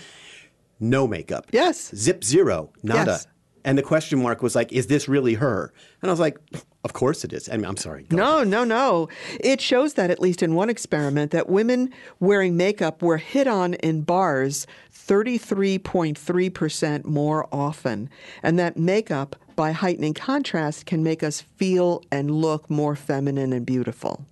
No 0.81 1.07
makeup. 1.07 1.47
Yes. 1.53 1.95
Zip 1.95 2.25
zero. 2.25 2.73
Nada. 2.83 3.13
Yes. 3.13 3.27
And 3.65 3.79
the 3.79 3.83
question 3.83 4.23
mark 4.23 4.43
was 4.43 4.55
like, 4.55 4.73
is 4.73 4.89
this 4.89 5.09
really 5.09 5.35
her? 5.35 5.73
And 6.03 6.11
I 6.11 6.13
was 6.13 6.21
like, 6.21 6.39
of 6.85 6.93
course 6.93 7.25
it 7.25 7.33
is. 7.33 7.49
I 7.49 7.57
mean, 7.57 7.65
I'm 7.65 7.79
sorry. 7.79 8.07
No, 8.11 8.37
ahead. 8.37 8.49
no, 8.49 8.65
no. 8.65 9.09
It 9.41 9.63
shows 9.63 9.95
that, 9.95 10.11
at 10.11 10.21
least 10.21 10.43
in 10.43 10.55
one 10.55 10.69
experiment, 10.69 11.31
that 11.31 11.49
women 11.49 11.93
wearing 12.21 12.59
makeup 12.59 13.03
were 13.03 13.17
hit 13.17 13.47
on 13.47 13.75
in 13.75 14.03
bars 14.03 14.67
33.3% 15.07 17.05
more 17.05 17.47
often, 17.53 18.09
and 18.43 18.59
that 18.59 18.77
makeup, 18.77 19.37
by 19.57 19.73
heightening 19.73 20.15
contrast, 20.15 20.87
can 20.87 21.03
make 21.03 21.23
us 21.23 21.41
feel 21.41 22.03
and 22.11 22.31
look 22.31 22.71
more 22.71 22.97
feminine 22.97 23.53
and 23.53 23.67
beautiful. 23.67 24.25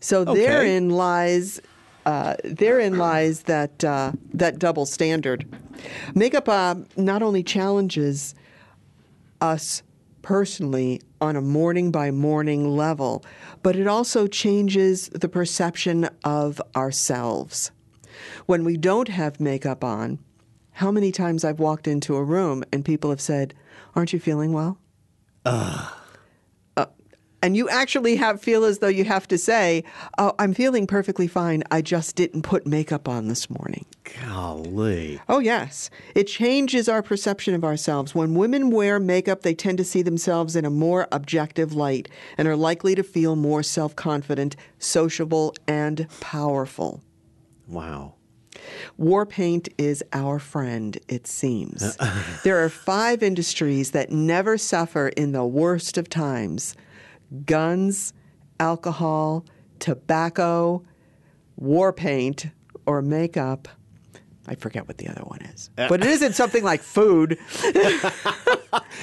So 0.00 0.24
Okay. 0.24 0.34
therein 0.34 0.90
lies. 0.90 1.60
Uh, 2.04 2.34
therein 2.42 2.98
lies 2.98 3.42
that 3.44 3.84
uh, 3.84 4.12
that 4.34 4.58
double 4.58 4.86
standard. 4.86 5.46
Makeup 6.14 6.48
uh, 6.48 6.74
not 6.96 7.22
only 7.22 7.44
challenges 7.44 8.34
us 9.40 9.82
personally 10.22 11.00
on 11.20 11.36
a 11.36 11.40
morning 11.40 11.92
by 11.92 12.10
morning 12.10 12.76
level, 12.76 13.24
but 13.62 13.76
it 13.76 13.86
also 13.86 14.26
changes 14.26 15.08
the 15.10 15.28
perception 15.28 16.08
of 16.24 16.60
ourselves. 16.74 17.70
When 18.46 18.64
we 18.64 18.76
don't 18.76 19.08
have 19.08 19.40
makeup 19.40 19.84
on, 19.84 20.18
how 20.72 20.90
many 20.90 21.12
times 21.12 21.44
I've 21.44 21.60
walked 21.60 21.86
into 21.86 22.16
a 22.16 22.24
room 22.24 22.64
and 22.72 22.84
people 22.84 23.10
have 23.10 23.20
said, 23.20 23.54
Aren't 23.94 24.12
you 24.12 24.20
feeling 24.20 24.52
well? 24.52 24.78
Uh, 25.44 25.90
and 27.42 27.56
you 27.56 27.68
actually 27.68 28.14
have 28.16 28.40
feel 28.40 28.64
as 28.64 28.78
though 28.78 28.86
you 28.86 29.04
have 29.04 29.26
to 29.26 29.36
say, 29.36 29.82
oh, 30.16 30.32
I'm 30.38 30.54
feeling 30.54 30.86
perfectly 30.86 31.26
fine. 31.26 31.64
I 31.72 31.82
just 31.82 32.14
didn't 32.14 32.42
put 32.42 32.66
makeup 32.68 33.08
on 33.08 33.26
this 33.26 33.50
morning. 33.50 33.84
Golly. 34.20 35.20
Oh, 35.28 35.40
yes. 35.40 35.90
It 36.14 36.28
changes 36.28 36.88
our 36.88 37.02
perception 37.02 37.54
of 37.54 37.64
ourselves. 37.64 38.14
When 38.14 38.36
women 38.36 38.70
wear 38.70 39.00
makeup, 39.00 39.42
they 39.42 39.54
tend 39.54 39.78
to 39.78 39.84
see 39.84 40.02
themselves 40.02 40.54
in 40.54 40.64
a 40.64 40.70
more 40.70 41.08
objective 41.10 41.72
light 41.72 42.08
and 42.38 42.46
are 42.46 42.56
likely 42.56 42.94
to 42.94 43.02
feel 43.02 43.34
more 43.34 43.64
self 43.64 43.96
confident, 43.96 44.54
sociable, 44.78 45.52
and 45.66 46.06
powerful. 46.20 47.02
Wow. 47.66 48.14
War 48.96 49.26
paint 49.26 49.68
is 49.78 50.02
our 50.12 50.38
friend, 50.38 50.98
it 51.08 51.26
seems. 51.26 51.96
there 52.44 52.62
are 52.64 52.68
five 52.68 53.22
industries 53.22 53.92
that 53.92 54.10
never 54.10 54.58
suffer 54.58 55.08
in 55.08 55.32
the 55.32 55.44
worst 55.44 55.98
of 55.98 56.08
times 56.08 56.76
guns, 57.46 58.12
alcohol, 58.60 59.44
tobacco, 59.78 60.82
war 61.56 61.92
paint, 61.92 62.46
or 62.86 63.02
makeup. 63.02 63.68
I 64.46 64.56
forget 64.56 64.88
what 64.88 64.98
the 64.98 65.08
other 65.08 65.22
one 65.22 65.40
is. 65.42 65.70
Uh, 65.78 65.88
but 65.88 66.00
it 66.00 66.08
isn't 66.08 66.34
something 66.34 66.64
like 66.64 66.82
food. 66.82 67.38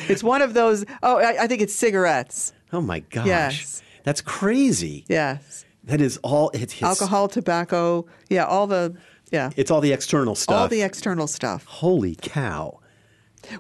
it's 0.08 0.22
one 0.24 0.42
of 0.42 0.54
those, 0.54 0.86
oh, 1.02 1.18
I, 1.18 1.44
I 1.44 1.48
think 1.48 1.62
it's 1.62 1.74
cigarettes. 1.74 2.52
Oh 2.74 2.82
my 2.82 3.00
gosh. 3.00 3.26
Yes. 3.26 3.82
That's 4.04 4.22
crazy. 4.22 5.06
Yes. 5.08 5.66
That 5.86 6.02
is 6.02 6.18
all. 6.24 6.50
It, 6.50 6.62
it's, 6.62 6.84
Alcohol, 6.84 7.28
tobacco, 7.30 8.06
yeah, 8.30 8.46
all 8.46 8.68
the, 8.68 8.96
yeah, 9.32 9.52
It's 9.56 9.72
all 9.72 9.82
the 9.82 9.94
external 9.94 10.36
stuff. 10.36 10.56
all 10.56 10.68
the 10.68 10.82
external 10.82 11.28
stuff. 11.28 11.66
Holy 11.66 12.16
cow. 12.22 12.80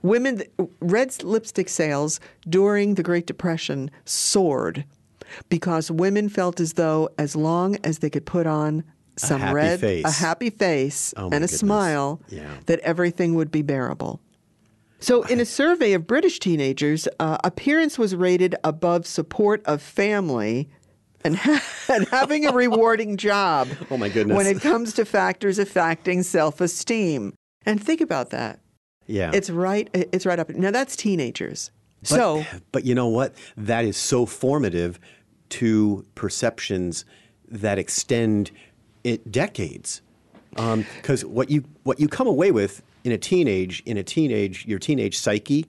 Women, 0.03 0.43
red 0.81 1.23
lipstick 1.23 1.69
sales 1.69 2.19
during 2.47 2.95
the 2.95 3.03
Great 3.03 3.25
Depression 3.27 3.89
soared 4.05 4.85
because 5.47 5.89
women 5.89 6.27
felt 6.29 6.59
as 6.59 6.73
though 6.73 7.09
as 7.17 7.35
long 7.35 7.77
as 7.83 7.99
they 7.99 8.09
could 8.09 8.25
put 8.25 8.45
on 8.47 8.83
some 9.15 9.39
happy 9.41 9.53
red, 9.53 9.79
face. 9.79 10.05
a 10.05 10.11
happy 10.11 10.49
face, 10.49 11.13
Oh, 11.17 11.25
and 11.25 11.35
a 11.35 11.39
goodness. 11.47 11.59
smile, 11.59 12.21
Yeah. 12.29 12.49
that 12.67 12.79
everything 12.79 13.35
would 13.35 13.51
be 13.51 13.61
bearable. 13.61 14.19
So, 15.01 15.23
in 15.23 15.39
a 15.39 15.45
survey 15.45 15.93
of 15.93 16.05
British 16.07 16.39
teenagers, 16.39 17.07
uh, 17.19 17.37
appearance 17.43 17.97
was 17.97 18.15
rated 18.15 18.55
above 18.65 19.05
support 19.07 19.61
of 19.65 19.81
family 19.81 20.69
and, 21.23 21.39
and 21.89 22.07
having 22.09 22.45
a 22.45 22.51
rewarding 22.51 23.17
job. 23.17 23.67
Oh, 23.89 23.97
my 23.97 24.09
goodness. 24.09 24.35
When 24.35 24.47
it 24.47 24.61
comes 24.61 24.93
to 24.93 25.05
factors 25.05 25.59
affecting 25.59 26.23
self 26.23 26.61
esteem. 26.61 27.33
And 27.65 27.83
think 27.83 28.01
about 28.01 28.29
that. 28.29 28.59
Yeah. 29.09 29.31
It's 29.33 29.49
right. 29.49 29.89
It's 29.93 30.25
right 30.25 30.39
up. 30.39 30.49
Now 30.49 30.71
that's 30.71 30.95
teenagers. 30.95 31.71
But, 32.01 32.09
so 32.09 32.45
but 32.71 32.85
you 32.85 32.95
know 32.95 33.07
what? 33.07 33.33
That 33.57 33.83
is 33.83 33.97
so 33.97 34.25
formative 34.25 34.99
to 35.49 36.05
perceptions 36.15 37.05
that 37.49 37.79
extend 37.79 38.51
it 39.03 39.31
decades. 39.31 40.01
Um, 40.57 40.85
because 40.97 41.25
what 41.25 41.49
you 41.49 41.63
what 41.83 41.99
you 41.99 42.07
come 42.07 42.27
away 42.27 42.51
with 42.51 42.83
in 43.03 43.11
a 43.11 43.17
teenage 43.17 43.81
in 43.85 43.97
a 43.97 44.03
teenage 44.03 44.65
your 44.65 44.79
teenage 44.79 45.17
psyche, 45.17 45.65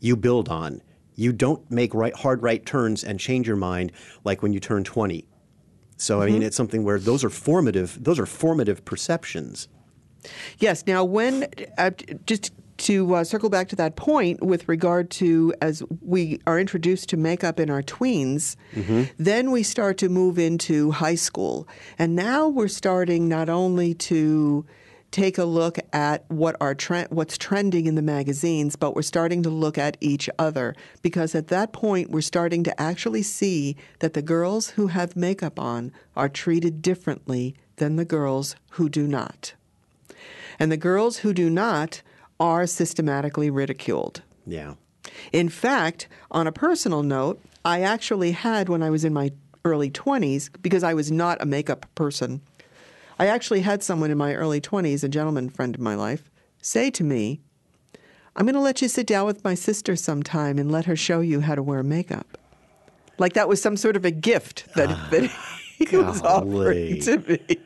you 0.00 0.14
build 0.14 0.48
on. 0.48 0.82
You 1.14 1.32
don't 1.32 1.68
make 1.70 1.94
right 1.94 2.14
hard 2.14 2.42
right 2.42 2.64
turns 2.64 3.04
and 3.04 3.20
change 3.20 3.46
your 3.46 3.56
mind 3.56 3.92
like 4.24 4.42
when 4.42 4.52
you 4.52 4.60
turn 4.60 4.84
twenty. 4.84 5.26
So 5.96 6.20
I 6.20 6.26
mean, 6.26 6.42
it's 6.42 6.56
something 6.56 6.82
where 6.82 6.98
those 6.98 7.22
are 7.22 7.30
formative. 7.30 8.02
Those 8.02 8.18
are 8.18 8.26
formative 8.26 8.84
perceptions. 8.84 9.68
yes. 10.58 10.84
Now 10.86 11.04
when 11.04 11.46
uh, 11.78 11.90
just 12.26 12.52
to 12.78 13.14
uh, 13.14 13.22
circle 13.22 13.48
back 13.48 13.68
to 13.68 13.76
that 13.76 13.94
point 13.94 14.42
with 14.42 14.68
regard 14.68 15.08
to 15.10 15.54
as 15.60 15.82
we 16.00 16.40
are 16.46 16.58
introduced 16.58 17.08
to 17.10 17.16
makeup 17.16 17.60
in 17.60 17.70
our 17.70 17.82
tweens, 17.82 18.56
then 19.18 19.52
we 19.52 19.62
start 19.62 19.98
to 19.98 20.08
move 20.08 20.38
into 20.38 20.90
high 20.90 21.14
school, 21.14 21.68
and 21.98 22.16
now 22.16 22.48
we're 22.48 22.66
starting 22.68 23.28
not 23.28 23.48
only 23.48 23.94
to 23.94 24.64
take 25.12 25.38
a 25.38 25.44
look 25.44 25.78
at 25.92 26.24
what 26.28 26.56
are 26.60 26.74
tre- 26.74 27.06
what's 27.10 27.38
trending 27.38 27.86
in 27.86 27.94
the 27.94 28.02
magazines, 28.02 28.74
but 28.74 28.96
we're 28.96 29.02
starting 29.02 29.42
to 29.44 29.50
look 29.50 29.78
at 29.78 29.96
each 30.00 30.28
other 30.38 30.74
because 31.02 31.34
at 31.34 31.48
that 31.48 31.72
point 31.72 32.10
we're 32.10 32.22
starting 32.22 32.64
to 32.64 32.80
actually 32.80 33.22
see 33.22 33.76
that 34.00 34.14
the 34.14 34.22
girls 34.22 34.70
who 34.70 34.88
have 34.88 35.14
makeup 35.14 35.60
on 35.60 35.92
are 36.16 36.28
treated 36.28 36.82
differently 36.82 37.54
than 37.76 37.96
the 37.96 38.04
girls 38.04 38.56
who 38.70 38.88
do 38.88 39.06
not. 39.06 39.54
And 40.58 40.72
the 40.72 40.76
girls 40.76 41.18
who 41.18 41.32
do 41.32 41.48
not 41.48 42.02
are 42.40 42.66
systematically 42.66 43.50
ridiculed. 43.50 44.22
Yeah. 44.46 44.74
In 45.32 45.48
fact, 45.48 46.08
on 46.30 46.46
a 46.46 46.52
personal 46.52 47.02
note, 47.02 47.40
I 47.64 47.82
actually 47.82 48.32
had 48.32 48.68
when 48.68 48.82
I 48.82 48.90
was 48.90 49.04
in 49.04 49.12
my 49.12 49.30
early 49.64 49.90
20s, 49.90 50.50
because 50.60 50.82
I 50.82 50.94
was 50.94 51.12
not 51.12 51.40
a 51.40 51.46
makeup 51.46 51.86
person, 51.94 52.40
I 53.18 53.26
actually 53.26 53.60
had 53.60 53.82
someone 53.82 54.10
in 54.10 54.18
my 54.18 54.34
early 54.34 54.60
20s, 54.60 55.04
a 55.04 55.08
gentleman 55.08 55.48
friend 55.48 55.74
of 55.74 55.80
my 55.80 55.94
life, 55.94 56.30
say 56.60 56.90
to 56.90 57.04
me, 57.04 57.40
I'm 58.34 58.46
going 58.46 58.54
to 58.54 58.60
let 58.60 58.80
you 58.80 58.88
sit 58.88 59.06
down 59.06 59.26
with 59.26 59.44
my 59.44 59.54
sister 59.54 59.94
sometime 59.96 60.58
and 60.58 60.72
let 60.72 60.86
her 60.86 60.96
show 60.96 61.20
you 61.20 61.40
how 61.40 61.54
to 61.54 61.62
wear 61.62 61.82
makeup. 61.82 62.38
Like 63.18 63.34
that 63.34 63.48
was 63.48 63.60
some 63.60 63.76
sort 63.76 63.96
of 63.96 64.04
a 64.04 64.10
gift 64.10 64.66
that, 64.74 64.88
ah, 64.90 65.08
that 65.10 65.30
he 65.76 65.96
was 65.96 66.22
offering 66.22 67.00
to 67.02 67.18
me. 67.18 67.58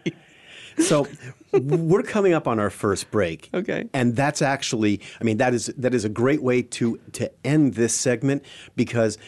So 0.78 1.06
we're 1.52 2.02
coming 2.02 2.32
up 2.32 2.46
on 2.46 2.58
our 2.58 2.70
first 2.70 3.10
break. 3.10 3.48
Okay. 3.54 3.88
And 3.92 4.16
that's 4.16 4.42
actually 4.42 5.00
I 5.20 5.24
mean 5.24 5.38
that 5.38 5.54
is 5.54 5.66
that 5.78 5.94
is 5.94 6.04
a 6.04 6.08
great 6.08 6.42
way 6.42 6.62
to 6.62 6.98
to 7.12 7.30
end 7.44 7.74
this 7.74 7.94
segment 7.94 8.44
because 8.74 9.18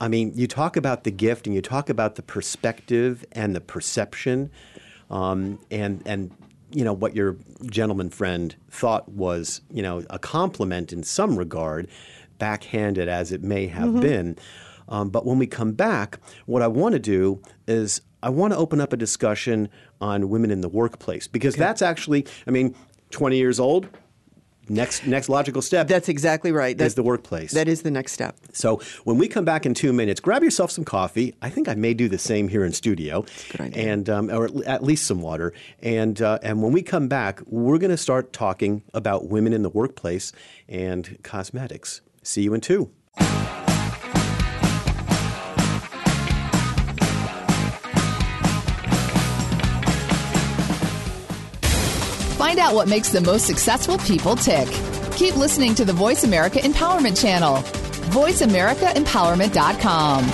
I 0.00 0.08
mean 0.08 0.32
you 0.34 0.46
talk 0.46 0.76
about 0.76 1.04
the 1.04 1.10
gift 1.10 1.46
and 1.46 1.54
you 1.54 1.62
talk 1.62 1.88
about 1.88 2.16
the 2.16 2.22
perspective 2.22 3.24
and 3.32 3.54
the 3.54 3.60
perception 3.60 4.50
um, 5.10 5.58
and 5.70 6.02
and 6.06 6.30
you 6.70 6.84
know 6.84 6.92
what 6.92 7.14
your 7.14 7.36
gentleman 7.70 8.10
friend 8.10 8.54
thought 8.70 9.08
was 9.10 9.60
you 9.70 9.82
know 9.82 10.04
a 10.10 10.18
compliment 10.18 10.92
in 10.92 11.02
some 11.02 11.38
regard 11.38 11.88
backhanded 12.38 13.08
as 13.08 13.32
it 13.32 13.42
may 13.42 13.66
have 13.66 14.00
been. 14.00 14.36
Um, 14.90 15.10
but 15.10 15.26
when 15.26 15.38
we 15.38 15.46
come 15.46 15.72
back 15.72 16.18
what 16.46 16.62
i 16.62 16.66
want 16.66 16.94
to 16.94 16.98
do 16.98 17.42
is 17.66 18.00
i 18.22 18.30
want 18.30 18.54
to 18.54 18.58
open 18.58 18.80
up 18.80 18.90
a 18.90 18.96
discussion 18.96 19.68
on 20.00 20.30
women 20.30 20.50
in 20.50 20.62
the 20.62 20.68
workplace 20.68 21.26
because 21.26 21.54
that's 21.56 21.82
actually 21.82 22.26
i 22.46 22.50
mean 22.50 22.74
20 23.10 23.36
years 23.36 23.60
old 23.60 23.86
next 24.68 25.06
next 25.06 25.28
logical 25.28 25.62
step 25.62 25.88
That's 25.88 26.08
exactly 26.08 26.52
right. 26.52 26.76
That's 26.76 26.94
the 26.94 27.02
workplace 27.02 27.52
That 27.52 27.68
is 27.68 27.82
the 27.82 27.90
next 27.90 28.12
step. 28.12 28.36
so 28.52 28.80
when 29.04 29.18
we 29.18 29.28
come 29.28 29.44
back 29.44 29.66
in 29.66 29.74
two 29.74 29.92
minutes, 29.92 30.20
grab 30.20 30.42
yourself 30.42 30.70
some 30.70 30.84
coffee. 30.84 31.34
I 31.42 31.50
think 31.50 31.68
I 31.68 31.74
may 31.74 31.94
do 31.94 32.08
the 32.08 32.18
same 32.18 32.48
here 32.48 32.64
in 32.64 32.72
studio, 32.72 33.24
good 33.50 33.60
idea. 33.60 33.92
and 33.92 34.08
um, 34.10 34.30
or 34.30 34.48
at 34.66 34.82
least 34.82 35.06
some 35.06 35.20
water. 35.22 35.52
And 35.82 36.20
uh, 36.20 36.38
and 36.42 36.62
when 36.62 36.72
we 36.72 36.82
come 36.82 37.08
back, 37.08 37.40
we're 37.46 37.78
going 37.78 37.90
to 37.90 37.96
start 37.96 38.32
talking 38.32 38.82
about 38.94 39.28
women 39.28 39.52
in 39.52 39.62
the 39.62 39.70
workplace 39.70 40.32
and 40.68 41.18
cosmetics. 41.22 42.00
See 42.22 42.42
you 42.42 42.54
in 42.54 42.60
two. 42.60 42.90
Find 52.58 52.70
out 52.70 52.74
what 52.74 52.88
makes 52.88 53.10
the 53.10 53.20
most 53.20 53.46
successful 53.46 53.98
people 53.98 54.34
tick. 54.34 54.66
Keep 55.12 55.36
listening 55.36 55.76
to 55.76 55.84
the 55.84 55.92
Voice 55.92 56.24
America 56.24 56.58
Empowerment 56.58 57.20
Channel. 57.20 57.58
VoiceAmericaEmpowerment.com. 58.10 60.24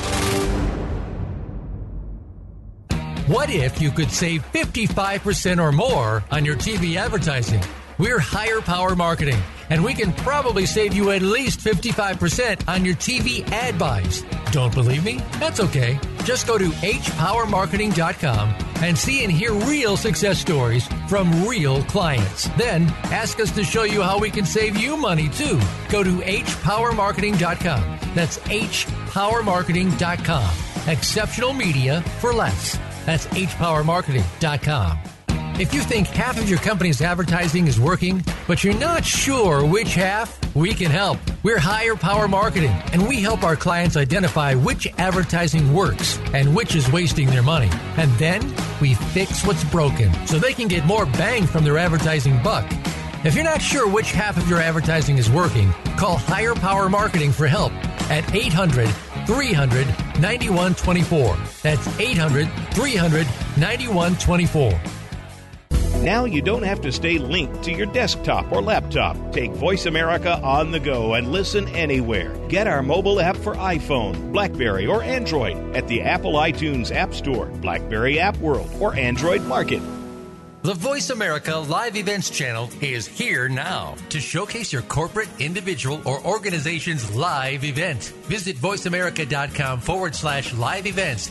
What 3.26 3.50
if 3.50 3.82
you 3.82 3.90
could 3.90 4.10
save 4.10 4.42
55% 4.52 5.62
or 5.62 5.70
more 5.70 6.24
on 6.30 6.46
your 6.46 6.56
TV 6.56 6.96
advertising? 6.96 7.60
We're 7.98 8.18
Higher 8.18 8.62
Power 8.62 8.96
Marketing, 8.96 9.38
and 9.70 9.82
we 9.84 9.94
can 9.94 10.12
probably 10.12 10.66
save 10.66 10.94
you 10.94 11.10
at 11.10 11.22
least 11.22 11.60
55% 11.60 12.68
on 12.68 12.84
your 12.84 12.94
TV 12.96 13.48
ad 13.50 13.78
buys. 13.78 14.22
Don't 14.52 14.74
believe 14.74 15.04
me? 15.04 15.20
That's 15.38 15.60
okay. 15.60 15.98
Just 16.24 16.46
go 16.46 16.58
to 16.58 16.68
hpowermarketing.com 16.68 18.54
and 18.82 18.96
see 18.96 19.24
and 19.24 19.32
hear 19.32 19.52
real 19.52 19.96
success 19.96 20.38
stories 20.38 20.86
from 21.08 21.46
real 21.46 21.82
clients. 21.84 22.48
Then 22.56 22.84
ask 23.04 23.40
us 23.40 23.50
to 23.52 23.64
show 23.64 23.84
you 23.84 24.02
how 24.02 24.18
we 24.18 24.30
can 24.30 24.44
save 24.44 24.76
you 24.76 24.96
money 24.96 25.28
too. 25.28 25.58
Go 25.88 26.02
to 26.02 26.18
hpowermarketing.com. 26.18 27.98
That's 28.14 28.38
hpowermarketing.com. 28.38 30.50
Exceptional 30.86 31.52
media 31.52 32.02
for 32.20 32.32
less. 32.32 32.78
That's 33.06 33.26
hpowermarketing.com. 33.26 35.13
If 35.56 35.72
you 35.72 35.82
think 35.82 36.08
half 36.08 36.36
of 36.36 36.50
your 36.50 36.58
company's 36.58 37.00
advertising 37.00 37.68
is 37.68 37.78
working, 37.78 38.24
but 38.48 38.64
you're 38.64 38.74
not 38.74 39.04
sure 39.04 39.64
which 39.64 39.94
half, 39.94 40.36
we 40.56 40.74
can 40.74 40.90
help. 40.90 41.18
We're 41.44 41.60
Higher 41.60 41.94
Power 41.94 42.26
Marketing, 42.26 42.72
and 42.92 43.06
we 43.06 43.20
help 43.20 43.44
our 43.44 43.54
clients 43.54 43.96
identify 43.96 44.54
which 44.54 44.88
advertising 44.98 45.72
works 45.72 46.18
and 46.32 46.56
which 46.56 46.74
is 46.74 46.90
wasting 46.90 47.28
their 47.28 47.44
money. 47.44 47.70
And 47.96 48.10
then 48.14 48.42
we 48.80 48.94
fix 48.94 49.46
what's 49.46 49.62
broken 49.62 50.12
so 50.26 50.40
they 50.40 50.54
can 50.54 50.66
get 50.66 50.86
more 50.86 51.06
bang 51.06 51.46
from 51.46 51.62
their 51.62 51.78
advertising 51.78 52.42
buck. 52.42 52.66
If 53.24 53.36
you're 53.36 53.44
not 53.44 53.62
sure 53.62 53.88
which 53.88 54.10
half 54.10 54.36
of 54.36 54.48
your 54.48 54.60
advertising 54.60 55.18
is 55.18 55.30
working, 55.30 55.70
call 55.96 56.16
Higher 56.16 56.56
Power 56.56 56.88
Marketing 56.88 57.30
for 57.30 57.46
help 57.46 57.72
at 58.10 58.34
800 58.34 58.88
300 59.24 59.86
9124. 60.18 61.36
That's 61.62 62.00
800 62.00 62.50
300 62.72 63.26
9124. 63.56 65.03
Now 66.02 66.24
you 66.24 66.42
don't 66.42 66.62
have 66.62 66.80
to 66.82 66.92
stay 66.92 67.18
linked 67.18 67.62
to 67.64 67.72
your 67.72 67.86
desktop 67.86 68.50
or 68.52 68.60
laptop. 68.60 69.16
Take 69.32 69.52
Voice 69.52 69.86
America 69.86 70.40
on 70.42 70.70
the 70.70 70.80
go 70.80 71.14
and 71.14 71.30
listen 71.32 71.68
anywhere. 71.68 72.36
Get 72.48 72.66
our 72.66 72.82
mobile 72.82 73.20
app 73.20 73.36
for 73.36 73.54
iPhone, 73.54 74.32
Blackberry, 74.32 74.86
or 74.86 75.02
Android 75.02 75.76
at 75.76 75.86
the 75.88 76.02
Apple 76.02 76.34
iTunes 76.34 76.94
App 76.94 77.14
Store, 77.14 77.46
Blackberry 77.46 78.18
App 78.18 78.36
World, 78.38 78.70
or 78.80 78.94
Android 78.96 79.42
Market. 79.42 79.82
The 80.64 80.72
Voice 80.72 81.10
America 81.10 81.54
Live 81.56 81.94
Events 81.94 82.30
channel 82.30 82.70
is 82.80 83.06
here 83.06 83.50
now 83.50 83.96
to 84.08 84.18
showcase 84.18 84.72
your 84.72 84.80
corporate, 84.80 85.28
individual, 85.38 86.00
or 86.06 86.24
organization's 86.26 87.14
live 87.14 87.64
event. 87.64 88.14
Visit 88.28 88.56
voiceamerica.com 88.56 89.80
forward 89.80 90.14
slash 90.14 90.54
live 90.54 90.86
events 90.86 91.30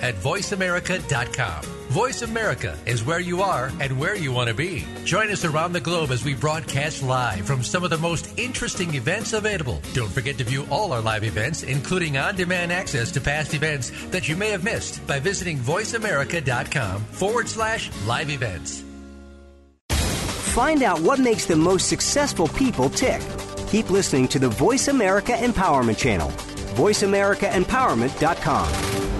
at 0.00 0.14
voiceamerica.com. 0.14 1.62
Voice 1.88 2.22
America 2.22 2.76
is 2.86 3.04
where 3.04 3.20
you 3.20 3.42
are 3.42 3.70
and 3.80 3.98
where 3.98 4.16
you 4.16 4.32
want 4.32 4.48
to 4.48 4.54
be. 4.54 4.84
Join 5.04 5.30
us 5.30 5.44
around 5.44 5.72
the 5.72 5.80
globe 5.80 6.10
as 6.10 6.24
we 6.24 6.34
broadcast 6.34 7.02
live 7.02 7.46
from 7.46 7.62
some 7.62 7.84
of 7.84 7.90
the 7.90 7.98
most 7.98 8.36
interesting 8.38 8.94
events 8.94 9.32
available. 9.32 9.80
Don't 9.92 10.10
forget 10.10 10.38
to 10.38 10.44
view 10.44 10.66
all 10.70 10.92
our 10.92 11.00
live 11.00 11.24
events, 11.24 11.62
including 11.62 12.16
on 12.16 12.36
demand 12.36 12.72
access 12.72 13.10
to 13.12 13.20
past 13.20 13.54
events 13.54 13.90
that 14.06 14.28
you 14.28 14.36
may 14.36 14.50
have 14.50 14.64
missed 14.64 15.06
by 15.06 15.20
visiting 15.20 15.58
voiceamerica.com 15.58 17.04
forward 17.04 17.48
slash 17.48 17.90
live 18.06 18.30
events. 18.30 18.84
Find 20.54 20.82
out 20.84 21.00
what 21.00 21.18
makes 21.18 21.46
the 21.46 21.56
most 21.56 21.88
successful 21.88 22.46
people 22.48 22.88
tick. 22.88 23.20
Keep 23.68 23.90
listening 23.90 24.28
to 24.28 24.38
the 24.38 24.48
Voice 24.48 24.88
America 24.88 25.32
Empowerment 25.32 25.98
Channel. 25.98 26.30
VoiceAmericaEmpowerment.com. 26.76 29.13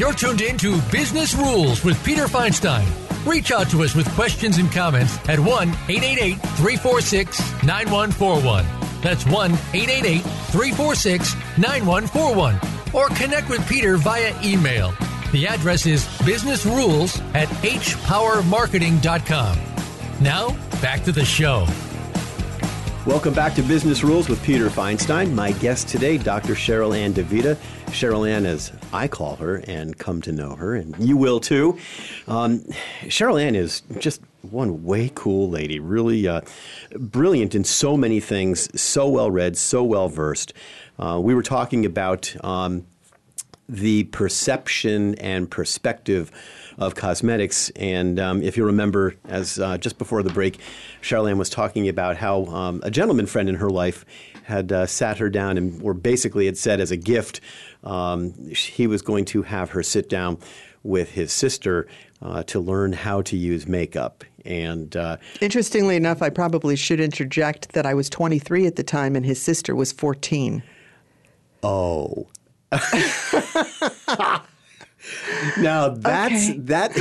You're 0.00 0.14
tuned 0.14 0.40
in 0.40 0.56
to 0.56 0.80
Business 0.90 1.34
Rules 1.34 1.84
with 1.84 2.02
Peter 2.02 2.24
Feinstein. 2.24 2.88
Reach 3.26 3.52
out 3.52 3.68
to 3.68 3.82
us 3.82 3.94
with 3.94 4.08
questions 4.12 4.56
and 4.56 4.72
comments 4.72 5.18
at 5.28 5.38
1 5.38 5.68
888 5.68 6.40
346 6.40 7.38
9141. 7.62 8.64
That's 9.02 9.26
1 9.26 9.52
888 9.52 10.22
346 10.22 11.34
9141. 11.58 12.58
Or 12.94 13.08
connect 13.08 13.50
with 13.50 13.68
Peter 13.68 13.98
via 13.98 14.34
email. 14.42 14.94
The 15.32 15.46
address 15.46 15.84
is 15.84 16.06
businessrules 16.24 17.20
at 17.34 17.48
hpowermarketing.com. 17.48 19.58
Now, 20.22 20.56
back 20.80 21.04
to 21.04 21.12
the 21.12 21.26
show. 21.26 21.66
Welcome 23.06 23.32
back 23.32 23.54
to 23.54 23.62
Business 23.62 24.04
Rules 24.04 24.28
with 24.28 24.42
Peter 24.42 24.68
Feinstein. 24.68 25.32
My 25.32 25.52
guest 25.52 25.88
today, 25.88 26.18
Dr. 26.18 26.54
Cherylanne 26.54 27.14
DeVita. 27.14 27.56
Cherylanne, 27.86 28.44
as 28.44 28.72
I 28.92 29.08
call 29.08 29.36
her 29.36 29.56
and 29.66 29.96
come 29.96 30.20
to 30.20 30.32
know 30.32 30.54
her, 30.54 30.74
and 30.74 30.94
you 30.98 31.16
will 31.16 31.40
too. 31.40 31.78
Um, 32.28 32.60
Cherylanne 33.04 33.56
is 33.56 33.80
just 33.98 34.20
one 34.42 34.84
way 34.84 35.10
cool 35.14 35.48
lady, 35.48 35.80
really 35.80 36.28
uh, 36.28 36.42
brilliant 36.94 37.54
in 37.54 37.64
so 37.64 37.96
many 37.96 38.20
things, 38.20 38.68
so 38.78 39.08
well 39.08 39.30
read, 39.30 39.56
so 39.56 39.82
well 39.82 40.10
versed. 40.10 40.52
Uh, 40.98 41.18
we 41.22 41.34
were 41.34 41.42
talking 41.42 41.86
about 41.86 42.36
um, 42.44 42.84
the 43.70 44.04
perception 44.04 45.14
and 45.16 45.48
perspective 45.48 46.32
of 46.76 46.96
cosmetics. 46.96 47.70
And 47.76 48.18
um, 48.18 48.42
if 48.42 48.56
you 48.56 48.64
remember, 48.64 49.14
as 49.28 49.58
uh, 49.60 49.78
just 49.78 49.96
before 49.96 50.22
the 50.22 50.32
break, 50.32 50.58
Charlene 51.02 51.36
was 51.36 51.48
talking 51.48 51.88
about 51.88 52.16
how 52.16 52.46
um, 52.46 52.80
a 52.82 52.90
gentleman 52.90 53.26
friend 53.26 53.48
in 53.48 53.54
her 53.56 53.70
life 53.70 54.04
had 54.42 54.72
uh, 54.72 54.86
sat 54.86 55.18
her 55.18 55.30
down 55.30 55.56
and, 55.56 55.80
or 55.82 55.94
basically 55.94 56.46
had 56.46 56.58
said 56.58 56.80
as 56.80 56.90
a 56.90 56.96
gift, 56.96 57.40
um, 57.84 58.32
he 58.48 58.88
was 58.88 59.02
going 59.02 59.24
to 59.26 59.42
have 59.42 59.70
her 59.70 59.82
sit 59.82 60.08
down 60.08 60.38
with 60.82 61.12
his 61.12 61.32
sister 61.32 61.86
uh, 62.22 62.42
to 62.44 62.58
learn 62.58 62.92
how 62.92 63.22
to 63.22 63.36
use 63.36 63.68
makeup. 63.68 64.24
And 64.44 64.96
uh, 64.96 65.18
interestingly 65.40 65.94
enough, 65.94 66.22
I 66.22 66.30
probably 66.30 66.74
should 66.74 66.98
interject 66.98 67.72
that 67.72 67.86
I 67.86 67.94
was 67.94 68.10
23 68.10 68.66
at 68.66 68.76
the 68.76 68.82
time 68.82 69.14
and 69.14 69.24
his 69.24 69.40
sister 69.40 69.76
was 69.76 69.92
14. 69.92 70.62
Oh. 71.62 72.26
now 75.56 75.88
that's 75.88 76.50
Okay. 76.50 76.58
that. 76.60 76.92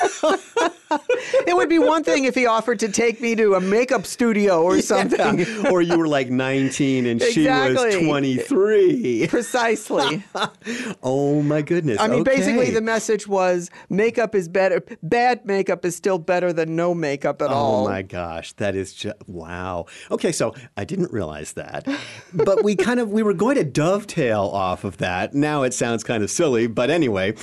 it 1.46 1.54
would 1.54 1.68
be 1.68 1.78
one 1.78 2.02
thing 2.02 2.24
if 2.24 2.34
he 2.34 2.46
offered 2.46 2.78
to 2.80 2.88
take 2.88 3.20
me 3.20 3.34
to 3.34 3.54
a 3.54 3.60
makeup 3.60 4.06
studio 4.06 4.62
or 4.62 4.80
something. 4.80 5.40
Yeah. 5.40 5.70
or 5.70 5.82
you 5.82 5.98
were 5.98 6.08
like 6.08 6.30
19 6.30 7.06
and 7.06 7.22
she 7.22 7.46
was 7.46 7.94
23. 7.94 9.26
Precisely. 9.28 10.24
oh 11.02 11.42
my 11.42 11.62
goodness. 11.62 12.00
I 12.00 12.08
mean, 12.08 12.24
basically, 12.24 12.70
the 12.70 12.80
message 12.80 13.28
was 13.28 13.70
makeup 13.88 14.34
is 14.34 14.48
better. 14.48 14.82
Bad 15.02 15.44
makeup 15.46 15.84
is 15.84 15.94
still 15.96 16.18
better 16.18 16.52
than 16.52 16.76
no 16.76 16.94
makeup 16.94 17.42
at 17.42 17.50
all. 17.50 17.86
Oh 17.86 17.88
my 17.88 18.02
gosh, 18.02 18.52
that 18.54 18.74
is 18.74 18.92
just 18.92 19.16
wow. 19.28 19.86
Okay, 20.10 20.32
so 20.32 20.54
I 20.76 20.84
didn't 20.84 21.12
realize 21.12 21.52
that, 21.52 21.86
but 22.32 22.64
we 22.64 22.74
kind 22.76 23.00
of 23.00 23.10
we 23.10 23.22
were 23.22 23.34
going 23.34 23.56
to 23.56 23.64
dovetail 23.64 24.42
off 24.42 24.84
of 24.84 24.98
that. 24.98 25.34
Now 25.34 25.62
it 25.62 25.74
sounds 25.74 26.02
kind 26.04 26.22
of 26.22 26.30
silly, 26.30 26.66
but 26.66 26.90
anyway, 26.90 27.34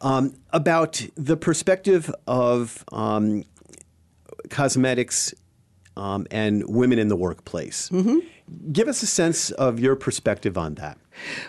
um, 0.00 0.34
about 0.56 1.06
the 1.16 1.36
perspective 1.36 2.10
of 2.26 2.82
um, 2.90 3.44
cosmetics 4.48 5.34
um, 5.98 6.26
and 6.30 6.64
women 6.66 6.98
in 6.98 7.08
the 7.08 7.16
workplace. 7.16 7.90
Mm-hmm. 7.90 8.20
Give 8.72 8.88
us 8.88 9.02
a 9.02 9.06
sense 9.06 9.50
of 9.50 9.78
your 9.78 9.94
perspective 9.96 10.56
on 10.56 10.76
that. 10.76 10.96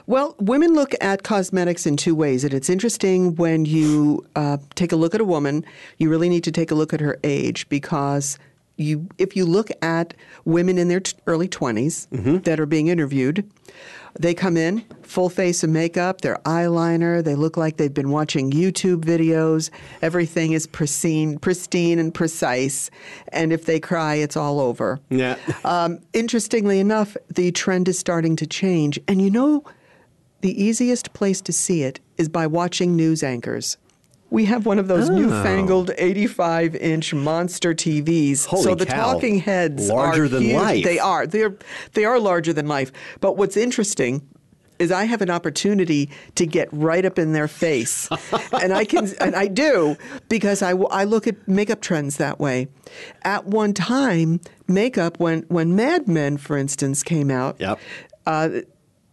Well, 0.07 0.35
women 0.39 0.73
look 0.73 0.93
at 0.99 1.23
cosmetics 1.23 1.85
in 1.85 1.95
two 1.95 2.15
ways, 2.15 2.43
and 2.43 2.53
it's 2.53 2.69
interesting 2.69 3.35
when 3.35 3.63
you 3.63 4.25
uh, 4.35 4.57
take 4.75 4.91
a 4.91 4.97
look 4.97 5.15
at 5.15 5.21
a 5.21 5.25
woman. 5.25 5.63
You 5.99 6.09
really 6.09 6.27
need 6.27 6.43
to 6.43 6.51
take 6.51 6.69
a 6.69 6.75
look 6.75 6.93
at 6.93 6.99
her 6.99 7.17
age 7.23 7.69
because 7.69 8.37
you, 8.75 9.07
if 9.17 9.37
you 9.37 9.45
look 9.45 9.69
at 9.81 10.15
women 10.43 10.77
in 10.77 10.89
their 10.89 10.99
t- 10.99 11.17
early 11.27 11.47
20s 11.47 12.07
that 12.43 12.59
are 12.59 12.65
being 12.65 12.87
interviewed, 12.87 13.49
they 14.19 14.33
come 14.33 14.57
in 14.57 14.83
full 15.07 15.29
face 15.29 15.63
of 15.63 15.69
makeup, 15.69 16.21
their 16.21 16.35
eyeliner, 16.45 17.23
they 17.23 17.35
look 17.35 17.57
like 17.57 17.77
they've 17.77 17.93
been 17.93 18.11
watching 18.11 18.51
YouTube 18.51 19.03
videos. 19.05 19.69
Everything 20.01 20.51
is 20.51 20.67
pristine, 20.67 21.39
pristine 21.39 21.97
and 21.97 22.13
precise, 22.13 22.91
and 23.29 23.53
if 23.53 23.65
they 23.65 23.79
cry, 23.79 24.15
it's 24.15 24.35
all 24.35 24.59
over. 24.59 24.99
Yeah. 25.09 25.37
Um, 25.63 25.99
interestingly 26.13 26.79
enough, 26.79 27.15
the 27.33 27.51
trend 27.51 27.87
is 27.87 27.97
starting 27.97 28.35
to 28.35 28.45
change. 28.45 28.99
And 29.07 29.21
you 29.21 29.31
know, 29.31 29.63
the 30.41 30.61
easiest 30.61 31.13
place 31.13 31.41
to 31.41 31.53
see 31.53 31.83
it 31.83 31.99
is 32.17 32.29
by 32.29 32.47
watching 32.47 32.95
news 32.95 33.23
anchors. 33.23 33.77
We 34.29 34.45
have 34.45 34.65
one 34.65 34.77
of 34.77 34.87
those 34.87 35.09
newfangled 35.09 35.91
85 35.97 36.75
inch 36.75 37.13
monster 37.13 37.73
TVs. 37.73 38.45
Holy 38.45 38.63
so 38.63 38.75
the 38.75 38.85
cow. 38.85 39.13
talking 39.13 39.39
heads 39.39 39.89
are 39.89 39.95
Larger 39.95 40.23
are 40.25 40.27
than 40.27 40.41
huge. 40.43 40.55
life. 40.55 40.83
They 40.83 40.99
are. 40.99 41.25
They're 41.25 41.55
they 41.93 42.03
are 42.05 42.19
larger 42.19 42.53
than 42.53 42.67
life. 42.67 42.91
But 43.21 43.37
what's 43.37 43.55
interesting 43.55 44.27
is 44.79 44.91
I 44.91 45.05
have 45.05 45.21
an 45.21 45.29
opportunity 45.29 46.09
to 46.35 46.45
get 46.45 46.69
right 46.71 47.03
up 47.03 47.17
in 47.17 47.33
their 47.33 47.47
face, 47.47 48.07
and 48.61 48.73
I 48.73 48.85
can 48.85 49.09
and 49.19 49.35
I 49.35 49.47
do 49.47 49.95
because 50.29 50.61
I, 50.61 50.71
I 50.71 51.05
look 51.05 51.25
at 51.25 51.47
makeup 51.47 51.81
trends 51.81 52.17
that 52.17 52.39
way. 52.39 52.67
At 53.23 53.45
one 53.45 53.73
time, 53.73 54.39
makeup 54.67 55.19
when 55.19 55.43
when 55.47 55.75
Mad 55.75 56.07
Men, 56.07 56.37
for 56.37 56.57
instance, 56.57 57.01
came 57.01 57.31
out. 57.31 57.55
Yep. 57.59 57.79
Uh, 58.25 58.49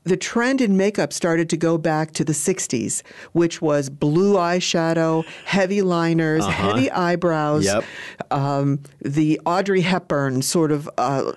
the 0.05 0.17
trend 0.17 0.61
in 0.61 0.77
makeup 0.77 1.13
started 1.13 1.49
to 1.51 1.57
go 1.57 1.79
back 1.79 2.13
to 2.13 2.25
the 2.25 2.33
60s, 2.35 3.03
which 3.33 3.61
was 3.63 3.89
blue 3.91 4.35
eyeshadow, 4.35 5.25
heavy 5.47 5.81
liners, 5.83 6.45
heavy 6.47 6.91
eyebrows, 6.91 7.65
Yep. 7.65 7.85
um, 8.31 8.81
the 9.01 9.41
Audrey 9.47 9.81
Hepburn 9.81 10.43
sort 10.43 10.71
of 10.73 10.89
uh, 10.99 11.33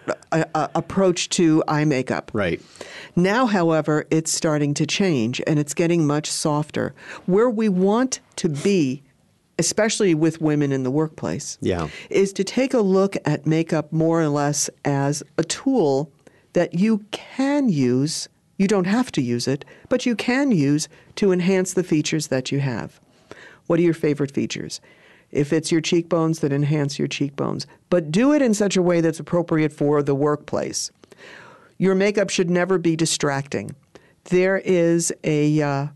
approach 0.76 1.30
to 1.30 1.64
eye 1.68 1.86
makeup. 1.86 2.30
Right. 2.34 2.62
Now, 3.16 3.46
however, 3.46 4.06
it's 4.12 4.32
starting 4.32 4.74
to 4.76 4.86
change 4.86 5.42
and 5.48 5.58
it's 5.60 5.74
getting 5.74 6.06
much 6.06 6.30
softer. 6.30 6.94
Where 7.26 7.50
we 7.50 7.70
want 7.70 8.20
to 8.38 8.50
be, 8.50 9.02
especially 9.58 10.14
with 10.14 10.42
women 10.42 10.72
in 10.72 10.84
the 10.84 10.92
workplace, 10.92 11.58
Yeah. 11.62 11.88
is 12.10 12.34
to 12.34 12.44
take 12.44 12.74
a 12.74 12.82
look 12.82 13.16
at 13.26 13.46
makeup 13.48 13.92
more 13.94 14.22
or 14.22 14.28
less 14.30 14.70
as 14.86 15.24
a 15.38 15.44
tool 15.44 16.12
that 16.54 16.74
you 16.74 17.06
can 17.12 17.70
use. 17.70 18.28
You 18.58 18.68
don't 18.68 18.88
have 18.88 19.12
to 19.14 19.22
use 19.22 19.48
it, 19.48 19.64
but 19.88 20.06
you 20.06 20.16
can 20.16 20.52
use 20.52 20.90
to 21.16 21.32
enhance 21.32 21.74
the 21.74 21.84
features 21.84 22.28
that 22.28 22.52
you 22.52 22.60
have. 22.60 23.00
What 23.68 23.80
are 23.80 23.84
your 23.84 23.94
favorite 23.94 24.32
features? 24.32 24.82
If 25.32 25.54
it's 25.54 25.72
your 25.72 25.82
cheekbones, 25.82 26.40
then 26.40 26.52
enhance 26.52 26.98
your 26.98 27.08
cheekbones. 27.08 27.68
But 27.90 28.12
do 28.12 28.34
it 28.34 28.42
in 28.42 28.54
such 28.54 28.78
a 28.78 28.82
way 28.82 29.02
that's 29.02 29.20
appropriate 29.20 29.74
for 29.74 30.02
the 30.02 30.16
workplace. 30.16 30.92
Your 31.78 31.96
makeup 31.96 32.30
should 32.30 32.50
never 32.50 32.78
be 32.78 32.96
distracting. 32.96 33.76
There 34.26 34.58
is 34.58 35.14
a, 35.24 35.62
uh, 35.62 35.88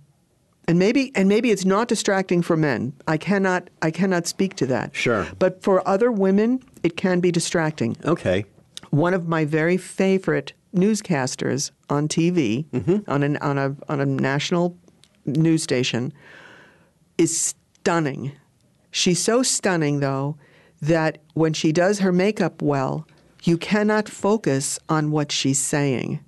and 0.68 0.78
maybe 0.78 1.12
and 1.16 1.28
maybe 1.28 1.52
it's 1.52 1.66
not 1.66 1.88
distracting 1.88 2.42
for 2.42 2.56
men. 2.56 2.94
I 3.08 3.18
cannot 3.18 3.70
I 3.82 3.92
cannot 3.92 4.28
speak 4.28 4.56
to 4.58 4.66
that. 4.68 4.96
Sure. 4.96 5.28
But 5.40 5.64
for 5.64 5.86
other 5.88 6.12
women, 6.12 6.62
it 6.84 6.96
can 6.96 7.20
be 7.20 7.32
distracting. 7.32 7.98
Okay. 8.06 8.46
One 8.92 9.14
of 9.14 9.28
my 9.28 9.44
very 9.44 9.78
favorite 9.78 10.54
newscasters 10.76 11.72
on 11.90 12.08
TV, 12.08 12.66
mm-hmm. 12.70 13.10
on, 13.10 13.24
an, 13.24 13.38
on, 13.38 13.58
a, 13.58 13.76
on 13.90 14.00
a 14.00 14.06
national 14.06 14.78
news 15.26 15.64
station, 15.64 16.14
is 17.18 17.56
stunning. 17.82 18.32
She's 18.92 19.20
so 19.20 19.44
stunning, 19.44 20.00
though, 20.00 20.38
that 20.82 21.20
when 21.34 21.54
she 21.54 21.72
does 21.72 22.00
her 22.00 22.12
makeup 22.12 22.62
well, 22.62 23.08
you 23.44 23.58
cannot 23.58 24.10
focus 24.10 24.80
on 24.90 25.12
what 25.12 25.32
she's 25.32 25.60
saying. 25.60 26.20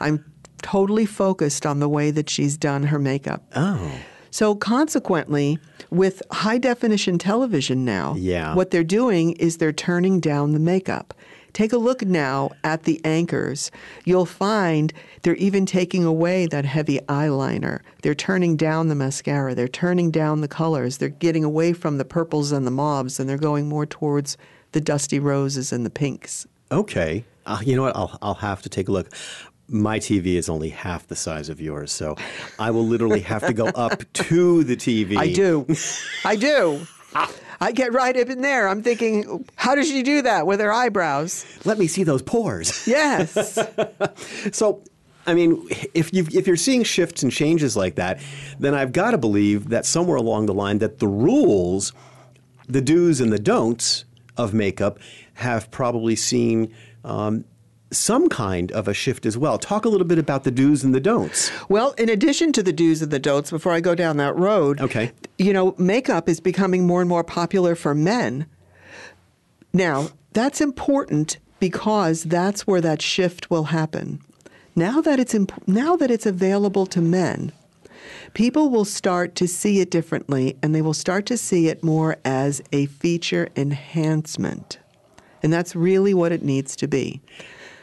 I'm 0.00 0.24
totally 0.62 1.06
focused 1.06 1.66
on 1.66 1.80
the 1.80 1.88
way 1.88 2.10
that 2.10 2.28
she's 2.30 2.56
done 2.56 2.84
her 2.84 2.98
makeup. 2.98 3.44
Oh. 3.54 3.92
So 4.30 4.54
consequently, 4.54 5.58
with 5.90 6.22
high 6.30 6.58
definition 6.58 7.18
television 7.18 7.84
now, 7.84 8.14
Yeah. 8.18 8.54
what 8.54 8.70
they're 8.70 8.84
doing 8.84 9.32
is 9.32 9.56
they're 9.56 9.72
turning 9.72 10.20
down 10.20 10.52
the 10.52 10.58
makeup. 10.58 11.14
Take 11.56 11.72
a 11.72 11.78
look 11.78 12.02
now 12.02 12.50
at 12.64 12.82
the 12.82 13.00
anchors. 13.02 13.70
You'll 14.04 14.26
find 14.26 14.92
they're 15.22 15.36
even 15.36 15.64
taking 15.64 16.04
away 16.04 16.44
that 16.48 16.66
heavy 16.66 16.98
eyeliner. 17.08 17.80
They're 18.02 18.14
turning 18.14 18.58
down 18.58 18.88
the 18.88 18.94
mascara. 18.94 19.54
They're 19.54 19.66
turning 19.66 20.10
down 20.10 20.42
the 20.42 20.48
colors. 20.48 20.98
They're 20.98 21.08
getting 21.08 21.44
away 21.44 21.72
from 21.72 21.96
the 21.96 22.04
purples 22.04 22.52
and 22.52 22.66
the 22.66 22.70
mauves 22.70 23.18
and 23.18 23.26
they're 23.26 23.38
going 23.38 23.70
more 23.70 23.86
towards 23.86 24.36
the 24.72 24.82
dusty 24.82 25.18
roses 25.18 25.72
and 25.72 25.86
the 25.86 25.88
pinks. 25.88 26.46
Okay. 26.70 27.24
Uh, 27.46 27.60
you 27.64 27.74
know 27.74 27.84
what? 27.84 27.96
I'll, 27.96 28.18
I'll 28.20 28.34
have 28.34 28.60
to 28.60 28.68
take 28.68 28.88
a 28.88 28.92
look. 28.92 29.08
My 29.66 29.98
TV 29.98 30.34
is 30.34 30.50
only 30.50 30.68
half 30.68 31.06
the 31.06 31.16
size 31.16 31.48
of 31.48 31.58
yours, 31.58 31.90
so 31.90 32.16
I 32.58 32.70
will 32.70 32.84
literally 32.84 33.20
have 33.20 33.46
to 33.46 33.54
go 33.54 33.68
up 33.68 34.02
to 34.12 34.62
the 34.62 34.76
TV. 34.76 35.16
I 35.16 35.32
do. 35.32 35.66
I 36.22 36.36
do. 36.36 36.86
I 37.60 37.72
get 37.72 37.92
right 37.92 38.16
up 38.16 38.28
in 38.28 38.42
there. 38.42 38.68
I'm 38.68 38.82
thinking, 38.82 39.46
how 39.56 39.74
does 39.74 39.88
she 39.88 40.02
do 40.02 40.22
that 40.22 40.46
with 40.46 40.60
her 40.60 40.72
eyebrows? 40.72 41.44
Let 41.64 41.78
me 41.78 41.86
see 41.86 42.04
those 42.04 42.22
pores. 42.22 42.86
Yes. 42.86 43.58
So, 44.52 44.82
I 45.26 45.34
mean, 45.34 45.66
if 45.92 46.12
you 46.12 46.26
if 46.32 46.46
you're 46.46 46.56
seeing 46.56 46.84
shifts 46.84 47.22
and 47.22 47.32
changes 47.32 47.76
like 47.76 47.96
that, 47.96 48.20
then 48.58 48.74
I've 48.74 48.92
got 48.92 49.10
to 49.10 49.18
believe 49.18 49.70
that 49.70 49.84
somewhere 49.84 50.16
along 50.16 50.46
the 50.46 50.54
line 50.54 50.78
that 50.78 50.98
the 50.98 51.08
rules, 51.08 51.92
the 52.68 52.80
do's 52.80 53.20
and 53.20 53.32
the 53.32 53.38
don'ts 53.38 54.04
of 54.36 54.54
makeup, 54.54 54.98
have 55.34 55.70
probably 55.70 56.16
seen. 56.16 56.74
Um, 57.04 57.44
some 57.96 58.28
kind 58.28 58.70
of 58.72 58.86
a 58.88 58.94
shift 58.94 59.26
as 59.26 59.36
well. 59.38 59.58
Talk 59.58 59.84
a 59.84 59.88
little 59.88 60.06
bit 60.06 60.18
about 60.18 60.44
the 60.44 60.50
do's 60.50 60.84
and 60.84 60.94
the 60.94 61.00
don'ts. 61.00 61.50
Well, 61.68 61.92
in 61.92 62.08
addition 62.08 62.52
to 62.52 62.62
the 62.62 62.72
do's 62.72 63.02
and 63.02 63.10
the 63.10 63.18
don'ts, 63.18 63.50
before 63.50 63.72
I 63.72 63.80
go 63.80 63.94
down 63.94 64.16
that 64.18 64.36
road, 64.36 64.80
Okay. 64.80 65.12
you 65.38 65.52
know, 65.52 65.74
makeup 65.78 66.28
is 66.28 66.40
becoming 66.40 66.86
more 66.86 67.00
and 67.00 67.08
more 67.08 67.24
popular 67.24 67.74
for 67.74 67.94
men. 67.94 68.46
Now, 69.72 70.08
that's 70.32 70.60
important 70.60 71.38
because 71.60 72.24
that's 72.24 72.66
where 72.66 72.80
that 72.80 73.00
shift 73.02 73.50
will 73.50 73.64
happen. 73.64 74.20
Now 74.74 75.00
that 75.00 75.18
it's 75.18 75.34
imp- 75.34 75.66
now 75.66 75.96
that 75.96 76.10
it's 76.10 76.26
available 76.26 76.86
to 76.86 77.00
men, 77.00 77.52
people 78.34 78.68
will 78.68 78.84
start 78.84 79.34
to 79.36 79.48
see 79.48 79.80
it 79.80 79.90
differently 79.90 80.56
and 80.62 80.74
they 80.74 80.82
will 80.82 80.92
start 80.94 81.24
to 81.26 81.38
see 81.38 81.68
it 81.68 81.82
more 81.82 82.16
as 82.24 82.60
a 82.72 82.86
feature 82.86 83.48
enhancement. 83.56 84.78
And 85.42 85.50
that's 85.52 85.74
really 85.74 86.12
what 86.12 86.32
it 86.32 86.42
needs 86.42 86.76
to 86.76 86.86
be. 86.88 87.20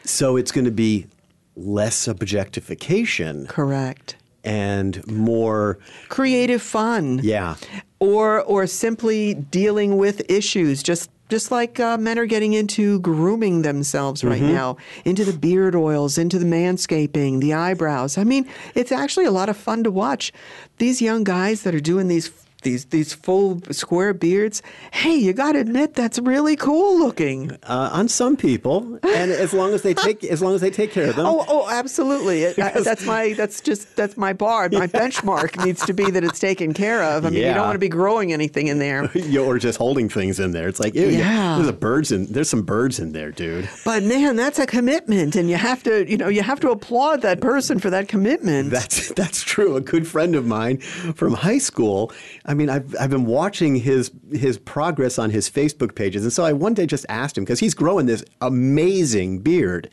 So 0.05 0.35
it's 0.37 0.51
going 0.51 0.65
to 0.65 0.71
be 0.71 1.07
less 1.55 2.07
objectification 2.07 3.47
Correct. 3.47 4.15
and 4.43 5.05
more, 5.07 5.77
Creative 6.09 6.61
fun. 6.61 7.19
yeah. 7.23 7.55
or 7.99 8.41
or 8.41 8.67
simply 8.67 9.33
dealing 9.33 9.97
with 9.97 10.29
issues 10.29 10.83
just 10.83 11.09
just 11.29 11.51
like 11.51 11.79
uh, 11.79 11.97
men 11.97 12.19
are 12.19 12.25
getting 12.25 12.53
into 12.53 12.99
grooming 12.99 13.61
themselves 13.61 14.23
right 14.23 14.41
now 14.41 14.75
into 15.05 15.23
the 15.23 15.31
beard 15.33 15.73
oils 15.75 16.17
into 16.17 16.37
the 16.37 16.45
manscaping 16.45 17.39
the 17.39 17.53
eyebrows 17.53 18.17
i 18.17 18.23
mean 18.25 18.45
it's 18.75 18.91
actually 18.91 19.25
a 19.25 19.31
lot 19.31 19.47
of 19.49 19.55
fun 19.55 19.83
to 19.85 19.89
watch 19.89 20.31
these 20.79 21.01
young 21.01 21.23
guys 21.23 21.63
that 21.63 21.73
are 21.73 21.79
doing 21.79 22.07
these 22.09 22.27
these 22.63 22.85
these 22.85 23.13
full 23.13 23.61
square 23.71 24.13
beards 24.13 24.61
hey 24.91 25.15
you 25.15 25.33
got 25.33 25.53
to 25.53 25.59
admit 25.59 25.93
that's 25.93 26.19
really 26.19 26.55
cool 26.55 26.97
looking 26.99 27.51
Uh, 27.63 27.89
on 27.93 28.07
some 28.07 28.35
people, 28.35 28.99
and 29.03 29.31
as 29.31 29.53
long 29.53 29.73
as 29.73 29.81
they 29.81 29.93
take 29.93 30.23
as 30.23 30.41
long 30.41 30.55
as 30.55 30.61
they 30.61 30.69
take 30.71 30.91
care 30.91 31.09
of 31.09 31.15
them. 31.15 31.25
Oh, 31.25 31.45
oh, 31.47 31.69
absolutely. 31.69 32.47
I- 32.47 32.81
that's 32.81 33.05
my. 33.05 33.33
That's 33.33 33.61
just 33.61 33.95
that's 33.95 34.17
my 34.17 34.33
bar. 34.33 34.69
My 34.71 34.87
benchmark 35.01 35.63
needs 35.65 35.85
to 35.85 35.93
be 35.93 36.09
that 36.11 36.23
it's 36.23 36.39
taken 36.39 36.73
care 36.73 37.03
of. 37.03 37.25
I 37.25 37.29
mean, 37.29 37.39
you 37.39 37.53
don't 37.53 37.65
want 37.65 37.75
to 37.75 37.79
be 37.79 37.89
growing 37.89 38.33
anything 38.33 38.67
in 38.67 38.79
there. 38.79 39.09
or 39.39 39.57
just 39.59 39.77
holding 39.77 40.09
things 40.09 40.39
in 40.39 40.51
there. 40.51 40.67
It's 40.67 40.79
like, 40.79 40.93
ew, 40.95 41.07
Yeah. 41.09 41.55
there's 41.55 41.67
a 41.69 41.73
birds 41.73 42.11
in 42.11 42.25
there's 42.27 42.49
some 42.49 42.63
birds 42.63 42.99
in 42.99 43.11
there, 43.13 43.31
dude. 43.31 43.69
But 43.85 44.03
man, 44.03 44.35
that's 44.35 44.59
a 44.59 44.65
commitment, 44.65 45.35
and 45.35 45.49
you 45.49 45.55
have 45.57 45.83
to, 45.83 46.09
you 46.09 46.17
know, 46.17 46.27
you 46.29 46.41
have 46.43 46.59
to 46.61 46.69
applaud 46.69 47.21
that 47.21 47.39
person 47.41 47.79
for 47.79 47.89
that 47.89 48.07
commitment. 48.07 48.69
That's 48.71 49.09
that's 49.13 49.41
true. 49.43 49.75
A 49.75 49.81
good 49.81 50.07
friend 50.07 50.35
of 50.35 50.45
mine 50.45 50.77
from 51.15 51.33
high 51.33 51.59
school. 51.59 52.11
I 52.45 52.52
mean, 52.53 52.69
I've 52.69 52.95
I've 52.99 53.09
been 53.09 53.25
watching 53.25 53.75
his 53.75 54.11
his 54.31 54.57
progress 54.57 55.17
on 55.19 55.29
his 55.29 55.49
Facebook 55.49 55.95
pages, 55.95 56.23
and 56.23 56.33
so 56.33 56.43
I 56.43 56.53
one 56.53 56.73
day 56.73 56.85
just 56.85 57.05
asked 57.09 57.37
him 57.37 57.43
because 57.43 57.59
he's 57.59 57.73
growing 57.73 58.05
this 58.05 58.23
amazing 58.41 59.39
beard, 59.39 59.89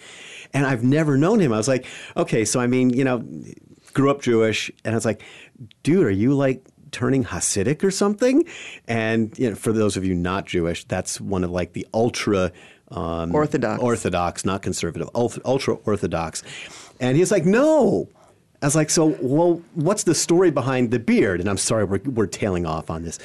and 0.53 0.66
I've 0.66 0.85
never 0.85 1.16
known 1.16 1.40
him. 1.40 1.53
I 1.53 1.57
was 1.57 1.68
like, 1.68 1.87
okay, 2.16 2.44
so 2.44 2.61
I 2.61 2.66
mean, 2.66 2.90
you 2.90 3.05
know, 3.05 3.25
grew 3.94 4.11
up 4.11 4.23
Jewish, 4.23 4.70
and 4.85 4.94
I 4.94 4.96
was 4.96 5.05
like, 5.05 5.23
dude, 5.83 6.05
are 6.05 6.11
you 6.11 6.35
like 6.35 6.64
turning 6.92 7.25
Hasidic 7.25 7.85
or 7.85 7.90
something? 7.90 8.44
And 8.88 9.37
you 9.38 9.51
know, 9.51 9.57
for 9.57 9.73
those 9.73 9.96
of 9.96 10.05
you 10.05 10.14
not 10.14 10.46
Jewish, 10.46 10.85
that's 10.85 11.20
one 11.20 11.44
of 11.44 11.51
like 11.51 11.73
the 11.73 11.87
ultra 11.94 12.53
um, 12.90 13.35
Orthodox. 13.35 13.83
Orthodox, 13.83 14.44
not 14.44 14.62
conservative, 14.62 15.09
ultra 15.14 15.75
Orthodox. 15.85 16.42
And 16.99 17.16
he's 17.16 17.31
like, 17.31 17.44
no. 17.44 18.09
I 18.62 18.66
was 18.66 18.77
like, 18.77 18.90
so, 18.90 19.16
well, 19.20 19.62
what's 19.75 20.03
the 20.05 20.14
story 20.14 20.51
behind 20.51 20.90
the 20.90 20.99
beard? 20.99 21.40
And 21.40 21.49
I'm 21.49 21.57
sorry, 21.57 21.85
we're, 21.85 22.01
we're 22.05 22.27
tailing 22.27 22.66
off 22.66 22.90
on 22.90 23.05
this. 23.05 23.18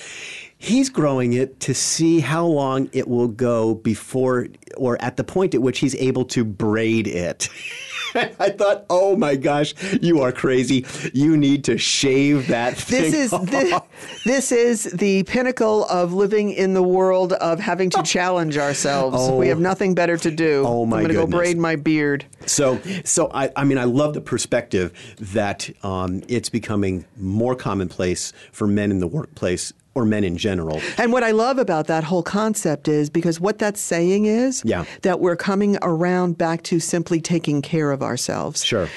He's 0.66 0.90
growing 0.90 1.34
it 1.34 1.60
to 1.60 1.76
see 1.76 2.20
how 2.22 2.48
long 2.48 2.90
it 2.92 3.08
will 3.08 3.28
go 3.28 3.76
before 3.76 4.48
or 4.76 5.00
at 5.00 5.16
the 5.16 5.24
point 5.24 5.54
at 5.54 5.62
which 5.62 5.78
he's 5.78 5.94
able 5.94 6.26
to 6.26 6.44
braid 6.44 7.06
it. 7.06 7.50
I 8.16 8.50
thought, 8.50 8.86
oh 8.90 9.16
my 9.16 9.36
gosh, 9.36 9.76
you 10.02 10.22
are 10.22 10.32
crazy. 10.32 10.84
You 11.14 11.38
need 11.38 11.66
to 11.66 11.78
shave 11.78 12.48
that 12.48 12.78
thing. 12.78 13.12
This 13.12 13.32
is 13.32 13.40
this, 13.44 13.82
this, 14.26 14.52
is 14.52 14.84
the 14.86 15.22
pinnacle 15.24 15.86
of 15.86 16.14
living 16.14 16.52
in 16.52 16.74
the 16.74 16.82
world 16.82 17.34
of 17.34 17.60
having 17.60 17.92
to 17.92 18.02
challenge 18.02 18.58
ourselves. 18.58 19.18
Oh, 19.20 19.38
we 19.38 19.50
have 19.50 19.60
nothing 19.60 19.94
better 19.94 20.18
to 20.18 20.32
do. 20.32 20.64
Oh 20.66 20.88
my 20.88 20.98
I'm 20.98 21.04
going 21.04 21.14
to 21.14 21.26
go 21.26 21.28
braid 21.28 21.60
my 21.60 21.76
beard. 21.76 22.26
So, 22.48 22.82
so 23.04 23.30
I, 23.36 23.52
I 23.56 23.66
mean, 23.66 23.78
I 23.78 23.84
love 23.84 24.16
the 24.16 24.22
perspective 24.22 24.94
that 25.20 25.70
um, 25.84 26.24
it's 26.28 26.50
becoming 26.50 27.06
more 27.18 27.56
commonplace 27.56 28.34
for 28.52 28.66
men 28.66 28.90
in 28.90 29.00
the 29.00 29.08
workplace 29.08 29.74
or 29.96 30.06
men 30.06 30.24
in 30.24 30.38
general. 30.38 30.82
And 30.98 31.12
what 31.12 31.24
I 31.24 31.32
love 31.32 31.58
about 31.58 31.88
that 31.88 32.04
whole 32.04 32.22
concept 32.22 32.88
is 32.88 33.10
because 33.10 33.40
what 33.40 33.58
that's 33.58 33.80
saying 33.80 34.26
is 34.26 34.62
yeah. 34.66 34.86
that 35.02 35.20
we're 35.22 35.38
coming 35.38 35.78
around 35.82 36.38
back 36.38 36.62
to 36.64 36.80
simply 36.80 37.22
taking 37.22 37.62
care 37.62 37.92
of 37.92 38.04
ourselves. 38.04 38.64
Sure. 38.64 38.90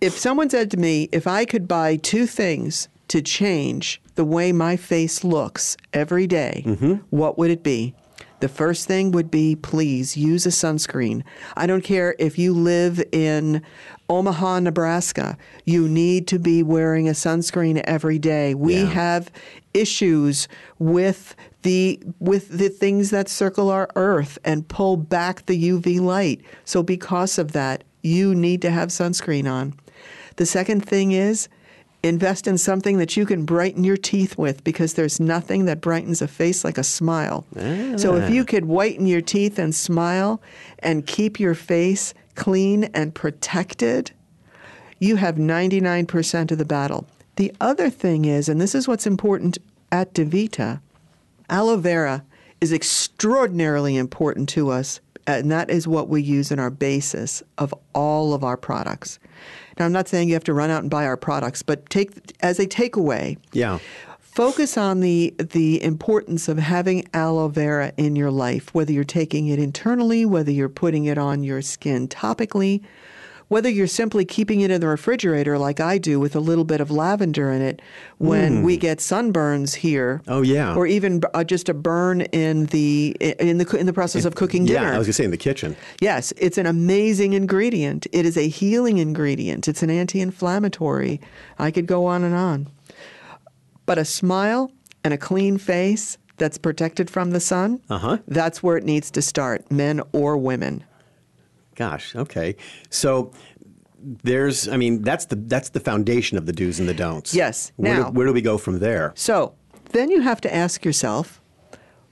If 0.00 0.16
someone 0.16 0.48
said 0.48 0.70
to 0.70 0.76
me, 0.76 1.08
if 1.12 1.26
I 1.26 1.44
could 1.44 1.66
buy 1.66 1.96
two 1.96 2.26
things 2.26 2.88
to 3.08 3.20
change 3.20 4.00
the 4.14 4.24
way 4.24 4.52
my 4.52 4.76
face 4.76 5.24
looks 5.24 5.76
every 5.92 6.26
day, 6.26 6.62
mm-hmm. 6.64 6.94
what 7.10 7.38
would 7.38 7.50
it 7.50 7.62
be? 7.62 7.94
The 8.40 8.48
first 8.48 8.86
thing 8.86 9.12
would 9.12 9.30
be 9.30 9.56
please 9.56 10.16
use 10.16 10.46
a 10.46 10.50
sunscreen. 10.50 11.22
I 11.56 11.66
don't 11.66 11.82
care 11.82 12.14
if 12.18 12.38
you 12.38 12.52
live 12.52 13.02
in 13.12 13.62
Omaha, 14.08 14.60
Nebraska. 14.60 15.38
You 15.64 15.88
need 15.88 16.28
to 16.28 16.38
be 16.38 16.62
wearing 16.62 17.08
a 17.08 17.12
sunscreen 17.12 17.80
every 17.84 18.18
day. 18.18 18.54
We 18.54 18.82
yeah. 18.82 18.86
have 18.86 19.30
issues 19.74 20.48
with 20.78 21.34
the 21.62 22.00
with 22.20 22.48
the 22.48 22.68
things 22.68 23.10
that 23.10 23.28
circle 23.28 23.70
our 23.70 23.88
earth 23.96 24.38
and 24.44 24.68
pull 24.68 24.96
back 24.96 25.46
the 25.46 25.70
UV 25.70 26.00
light. 26.00 26.42
So 26.64 26.82
because 26.82 27.38
of 27.38 27.52
that, 27.52 27.84
you 28.02 28.34
need 28.34 28.62
to 28.62 28.70
have 28.70 28.90
sunscreen 28.90 29.50
on. 29.50 29.74
The 30.36 30.46
second 30.46 30.86
thing 30.86 31.12
is 31.12 31.48
invest 32.06 32.46
in 32.46 32.58
something 32.58 32.98
that 32.98 33.16
you 33.16 33.26
can 33.26 33.44
brighten 33.44 33.84
your 33.84 33.96
teeth 33.96 34.38
with 34.38 34.64
because 34.64 34.94
there's 34.94 35.20
nothing 35.20 35.64
that 35.66 35.80
brightens 35.80 36.22
a 36.22 36.28
face 36.28 36.64
like 36.64 36.78
a 36.78 36.84
smile. 36.84 37.44
Ah. 37.56 37.96
So 37.96 38.16
if 38.16 38.30
you 38.30 38.44
could 38.44 38.64
whiten 38.66 39.06
your 39.06 39.20
teeth 39.20 39.58
and 39.58 39.74
smile 39.74 40.40
and 40.80 41.06
keep 41.06 41.38
your 41.40 41.54
face 41.54 42.14
clean 42.34 42.84
and 42.94 43.14
protected, 43.14 44.12
you 44.98 45.16
have 45.16 45.36
99% 45.36 46.50
of 46.50 46.58
the 46.58 46.64
battle. 46.64 47.06
The 47.36 47.52
other 47.60 47.90
thing 47.90 48.24
is, 48.24 48.48
and 48.48 48.60
this 48.60 48.74
is 48.74 48.88
what's 48.88 49.06
important 49.06 49.58
at 49.92 50.14
DeVita, 50.14 50.80
aloe 51.50 51.76
vera 51.76 52.24
is 52.60 52.72
extraordinarily 52.72 53.96
important 53.96 54.48
to 54.50 54.70
us, 54.70 55.00
and 55.26 55.50
that 55.50 55.70
is 55.70 55.86
what 55.86 56.08
we 56.08 56.22
use 56.22 56.50
in 56.50 56.58
our 56.58 56.70
basis 56.70 57.42
of 57.58 57.74
all 57.94 58.32
of 58.32 58.42
our 58.42 58.56
products. 58.56 59.18
Now, 59.78 59.84
I'm 59.84 59.92
not 59.92 60.08
saying 60.08 60.28
you 60.28 60.34
have 60.34 60.44
to 60.44 60.54
run 60.54 60.70
out 60.70 60.82
and 60.82 60.90
buy 60.90 61.04
our 61.06 61.16
products, 61.16 61.62
but 61.62 61.88
take 61.90 62.34
as 62.40 62.58
a 62.58 62.66
takeaway. 62.66 63.38
Yeah. 63.52 63.78
Focus 64.20 64.76
on 64.76 65.00
the 65.00 65.34
the 65.38 65.82
importance 65.82 66.48
of 66.48 66.58
having 66.58 67.08
aloe 67.14 67.48
vera 67.48 67.92
in 67.96 68.16
your 68.16 68.30
life, 68.30 68.74
whether 68.74 68.92
you're 68.92 69.04
taking 69.04 69.48
it 69.48 69.58
internally, 69.58 70.26
whether 70.26 70.50
you're 70.50 70.68
putting 70.68 71.06
it 71.06 71.16
on 71.16 71.42
your 71.42 71.62
skin 71.62 72.06
topically, 72.06 72.82
whether 73.48 73.68
you're 73.68 73.86
simply 73.86 74.24
keeping 74.24 74.60
it 74.60 74.70
in 74.70 74.80
the 74.80 74.88
refrigerator 74.88 75.58
like 75.58 75.80
I 75.80 75.98
do 75.98 76.18
with 76.18 76.34
a 76.34 76.40
little 76.40 76.64
bit 76.64 76.80
of 76.80 76.90
lavender 76.90 77.52
in 77.52 77.62
it 77.62 77.80
when 78.18 78.62
mm. 78.62 78.64
we 78.64 78.76
get 78.76 78.98
sunburns 78.98 79.76
here. 79.76 80.22
Oh 80.26 80.42
yeah. 80.42 80.74
Or 80.74 80.86
even 80.86 81.22
uh, 81.34 81.44
just 81.44 81.68
a 81.68 81.74
burn 81.74 82.22
in 82.22 82.66
the 82.66 83.16
in 83.20 83.58
the 83.58 83.76
in 83.76 83.86
the 83.86 83.92
process 83.92 84.24
of 84.24 84.34
cooking 84.34 84.64
dinner. 84.64 84.82
Yeah, 84.82 84.94
I 84.94 84.98
was 84.98 85.06
going 85.06 85.12
to 85.12 85.12
say 85.12 85.24
in 85.24 85.30
the 85.30 85.36
kitchen. 85.36 85.76
Yes, 86.00 86.32
it's 86.36 86.58
an 86.58 86.66
amazing 86.66 87.34
ingredient. 87.34 88.06
It 88.12 88.26
is 88.26 88.36
a 88.36 88.48
healing 88.48 88.98
ingredient. 88.98 89.68
It's 89.68 89.82
an 89.82 89.90
anti-inflammatory. 89.90 91.20
I 91.58 91.70
could 91.70 91.86
go 91.86 92.06
on 92.06 92.24
and 92.24 92.34
on. 92.34 92.68
But 93.84 93.98
a 93.98 94.04
smile 94.04 94.72
and 95.04 95.14
a 95.14 95.18
clean 95.18 95.58
face 95.58 96.18
that's 96.38 96.58
protected 96.58 97.08
from 97.08 97.30
the 97.30 97.40
sun, 97.40 97.80
uh-huh. 97.88 98.18
that's 98.26 98.62
where 98.62 98.76
it 98.76 98.84
needs 98.84 99.10
to 99.12 99.22
start, 99.22 99.70
men 99.70 100.02
or 100.12 100.36
women. 100.36 100.84
Gosh, 101.76 102.16
okay. 102.16 102.56
So 102.90 103.32
there's, 103.98 104.68
I 104.68 104.76
mean, 104.76 105.02
that's 105.02 105.26
the 105.26 105.36
that's 105.36 105.70
the 105.70 105.80
foundation 105.80 106.36
of 106.38 106.46
the 106.46 106.52
do's 106.52 106.80
and 106.80 106.88
the 106.88 106.94
don'ts. 106.94 107.34
Yes. 107.34 107.72
Where, 107.76 107.94
now, 107.94 108.10
do, 108.10 108.10
where 108.12 108.26
do 108.26 108.32
we 108.32 108.42
go 108.42 108.58
from 108.58 108.78
there? 108.80 109.12
So 109.14 109.54
then 109.92 110.10
you 110.10 110.20
have 110.22 110.40
to 110.42 110.54
ask 110.54 110.84
yourself, 110.84 111.40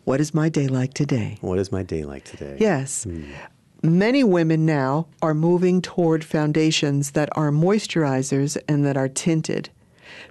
what 0.05 0.21
is 0.21 0.35
my 0.35 0.49
day 0.49 0.69
like 0.69 0.95
today? 0.95 1.39
What 1.41 1.59
is 1.59 1.73
my 1.73 1.83
day 1.83 2.05
like 2.05 2.25
today? 2.25 2.57
Yes. 2.61 3.05
Hmm. 3.05 3.25
Many 3.83 4.25
women 4.25 4.65
now 4.65 5.09
are 5.21 5.35
moving 5.35 5.83
toward 5.83 6.25
foundations 6.25 7.11
that 7.11 7.29
are 7.33 7.51
moisturizers 7.51 8.57
and 8.67 8.85
that 8.87 8.97
are 8.97 9.09
tinted 9.09 9.69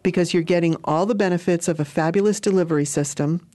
because 0.01 0.33
you're 0.33 0.43
getting 0.43 0.75
all 0.83 1.05
the 1.05 1.15
benefits 1.15 1.67
of 1.67 1.79
a 1.79 1.85
fabulous 1.85 2.39
delivery 2.39 2.85
system 2.85 3.45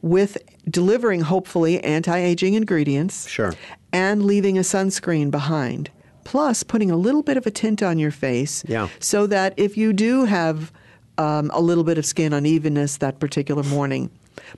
with 0.00 0.38
delivering 0.68 1.20
hopefully 1.20 1.82
anti-aging 1.84 2.54
ingredients 2.54 3.28
sure 3.28 3.54
and 3.92 4.24
leaving 4.24 4.56
a 4.58 4.62
sunscreen 4.62 5.30
behind 5.30 5.90
plus 6.24 6.62
putting 6.62 6.90
a 6.90 6.96
little 6.96 7.22
bit 7.22 7.36
of 7.36 7.46
a 7.46 7.50
tint 7.50 7.82
on 7.82 7.98
your 7.98 8.10
face 8.10 8.64
yeah. 8.68 8.88
so 9.00 9.26
that 9.26 9.52
if 9.56 9.76
you 9.76 9.92
do 9.92 10.24
have 10.24 10.72
um, 11.18 11.50
a 11.52 11.60
little 11.60 11.84
bit 11.84 11.98
of 11.98 12.06
skin 12.06 12.32
unevenness 12.32 12.98
that 12.98 13.18
particular 13.18 13.62
morning 13.64 14.10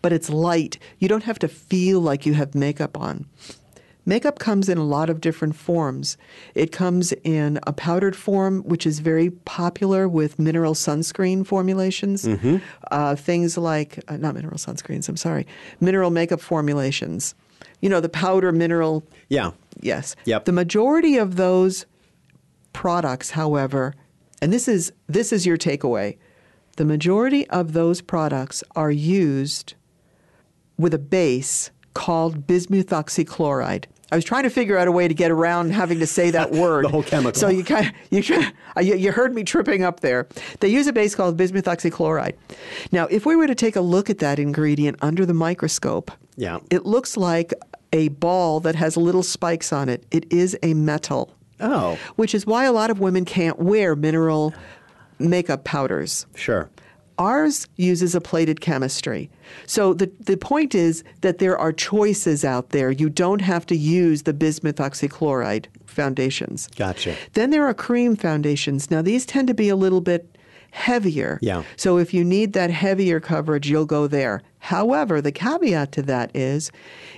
but 0.02 0.12
it's 0.12 0.30
light 0.30 0.78
you 0.98 1.08
don't 1.08 1.24
have 1.24 1.38
to 1.38 1.48
feel 1.48 2.00
like 2.00 2.26
you 2.26 2.34
have 2.34 2.54
makeup 2.54 2.98
on 2.98 3.26
Makeup 4.06 4.38
comes 4.38 4.68
in 4.68 4.76
a 4.76 4.84
lot 4.84 5.08
of 5.08 5.20
different 5.20 5.56
forms. 5.56 6.16
It 6.54 6.72
comes 6.72 7.12
in 7.24 7.58
a 7.66 7.72
powdered 7.72 8.14
form, 8.14 8.62
which 8.62 8.86
is 8.86 8.98
very 8.98 9.30
popular 9.30 10.06
with 10.08 10.38
mineral 10.38 10.74
sunscreen 10.74 11.46
formulations. 11.46 12.24
Mm-hmm. 12.24 12.58
Uh, 12.90 13.16
things 13.16 13.56
like, 13.56 14.02
uh, 14.08 14.16
not 14.16 14.34
mineral 14.34 14.58
sunscreens, 14.58 15.08
I'm 15.08 15.16
sorry, 15.16 15.46
mineral 15.80 16.10
makeup 16.10 16.40
formulations. 16.40 17.34
You 17.84 17.90
know, 17.90 18.00
the 18.00 18.08
powder 18.08 18.50
mineral. 18.50 19.06
Yeah. 19.28 19.50
Yes. 19.80 20.16
Yep. 20.24 20.46
The 20.46 20.52
majority 20.52 21.18
of 21.18 21.36
those 21.36 21.84
products, 22.72 23.32
however, 23.32 23.94
and 24.40 24.50
this 24.50 24.68
is 24.68 24.90
this 25.06 25.34
is 25.34 25.44
your 25.44 25.58
takeaway. 25.58 26.16
The 26.78 26.86
majority 26.86 27.46
of 27.50 27.74
those 27.74 28.00
products 28.00 28.64
are 28.74 28.90
used 28.90 29.74
with 30.78 30.94
a 30.94 30.98
base 30.98 31.70
called 31.92 32.46
bismuth 32.46 32.88
oxychloride. 32.88 33.84
I 34.10 34.16
was 34.16 34.24
trying 34.24 34.44
to 34.44 34.50
figure 34.50 34.78
out 34.78 34.88
a 34.88 34.92
way 34.92 35.08
to 35.08 35.14
get 35.14 35.30
around 35.30 35.72
having 35.72 35.98
to 35.98 36.06
say 36.06 36.30
that 36.30 36.50
word. 36.62 36.84
the 36.84 36.88
whole 36.88 37.02
chemical. 37.02 37.38
So 37.38 37.48
you 37.48 37.64
kind 37.64 37.88
of, 37.88 37.92
you, 38.10 38.94
you 38.94 39.12
heard 39.12 39.34
me 39.34 39.44
tripping 39.44 39.82
up 39.82 40.00
there. 40.00 40.26
They 40.60 40.68
use 40.68 40.86
a 40.86 40.92
base 40.92 41.14
called 41.14 41.36
bismuth 41.36 41.66
oxychloride. 41.66 42.34
Now, 42.92 43.06
if 43.08 43.26
we 43.26 43.36
were 43.36 43.46
to 43.46 43.54
take 43.54 43.76
a 43.76 43.80
look 43.80 44.08
at 44.08 44.18
that 44.18 44.38
ingredient 44.38 44.98
under 45.02 45.26
the 45.26 45.34
microscope, 45.34 46.10
yeah. 46.36 46.60
it 46.70 46.86
looks 46.86 47.16
like 47.16 47.52
a 47.94 48.08
ball 48.08 48.60
that 48.60 48.74
has 48.74 48.98
little 48.98 49.22
spikes 49.22 49.72
on 49.72 49.88
it. 49.88 50.04
It 50.10 50.30
is 50.30 50.58
a 50.62 50.74
metal. 50.74 51.32
Oh. 51.60 51.96
Which 52.16 52.34
is 52.34 52.44
why 52.44 52.64
a 52.64 52.72
lot 52.72 52.90
of 52.90 52.98
women 52.98 53.24
can't 53.24 53.58
wear 53.58 53.96
mineral 53.96 54.52
makeup 55.18 55.64
powders. 55.64 56.26
Sure. 56.34 56.68
Ours 57.16 57.68
uses 57.76 58.16
a 58.16 58.20
plated 58.20 58.60
chemistry. 58.60 59.30
So 59.66 59.94
the, 59.94 60.10
the 60.18 60.36
point 60.36 60.74
is 60.74 61.04
that 61.20 61.38
there 61.38 61.56
are 61.56 61.72
choices 61.72 62.44
out 62.44 62.70
there. 62.70 62.90
You 62.90 63.08
don't 63.08 63.40
have 63.40 63.64
to 63.66 63.76
use 63.76 64.24
the 64.24 64.32
bismuth 64.34 64.76
oxychloride 64.76 65.66
foundations. 65.86 66.66
Gotcha. 66.74 67.14
Then 67.34 67.50
there 67.50 67.64
are 67.64 67.74
cream 67.74 68.16
foundations. 68.16 68.90
Now, 68.90 69.00
these 69.00 69.24
tend 69.24 69.46
to 69.46 69.54
be 69.54 69.68
a 69.68 69.76
little 69.76 70.00
bit 70.00 70.36
heavier. 70.72 71.38
Yeah. 71.40 71.62
So 71.76 71.98
if 71.98 72.12
you 72.12 72.24
need 72.24 72.52
that 72.54 72.70
heavier 72.70 73.20
coverage, 73.20 73.70
you'll 73.70 73.86
go 73.86 74.08
there. 74.08 74.42
However, 74.58 75.20
the 75.20 75.30
caveat 75.30 75.92
to 75.92 76.02
that 76.02 76.34
is 76.34 76.72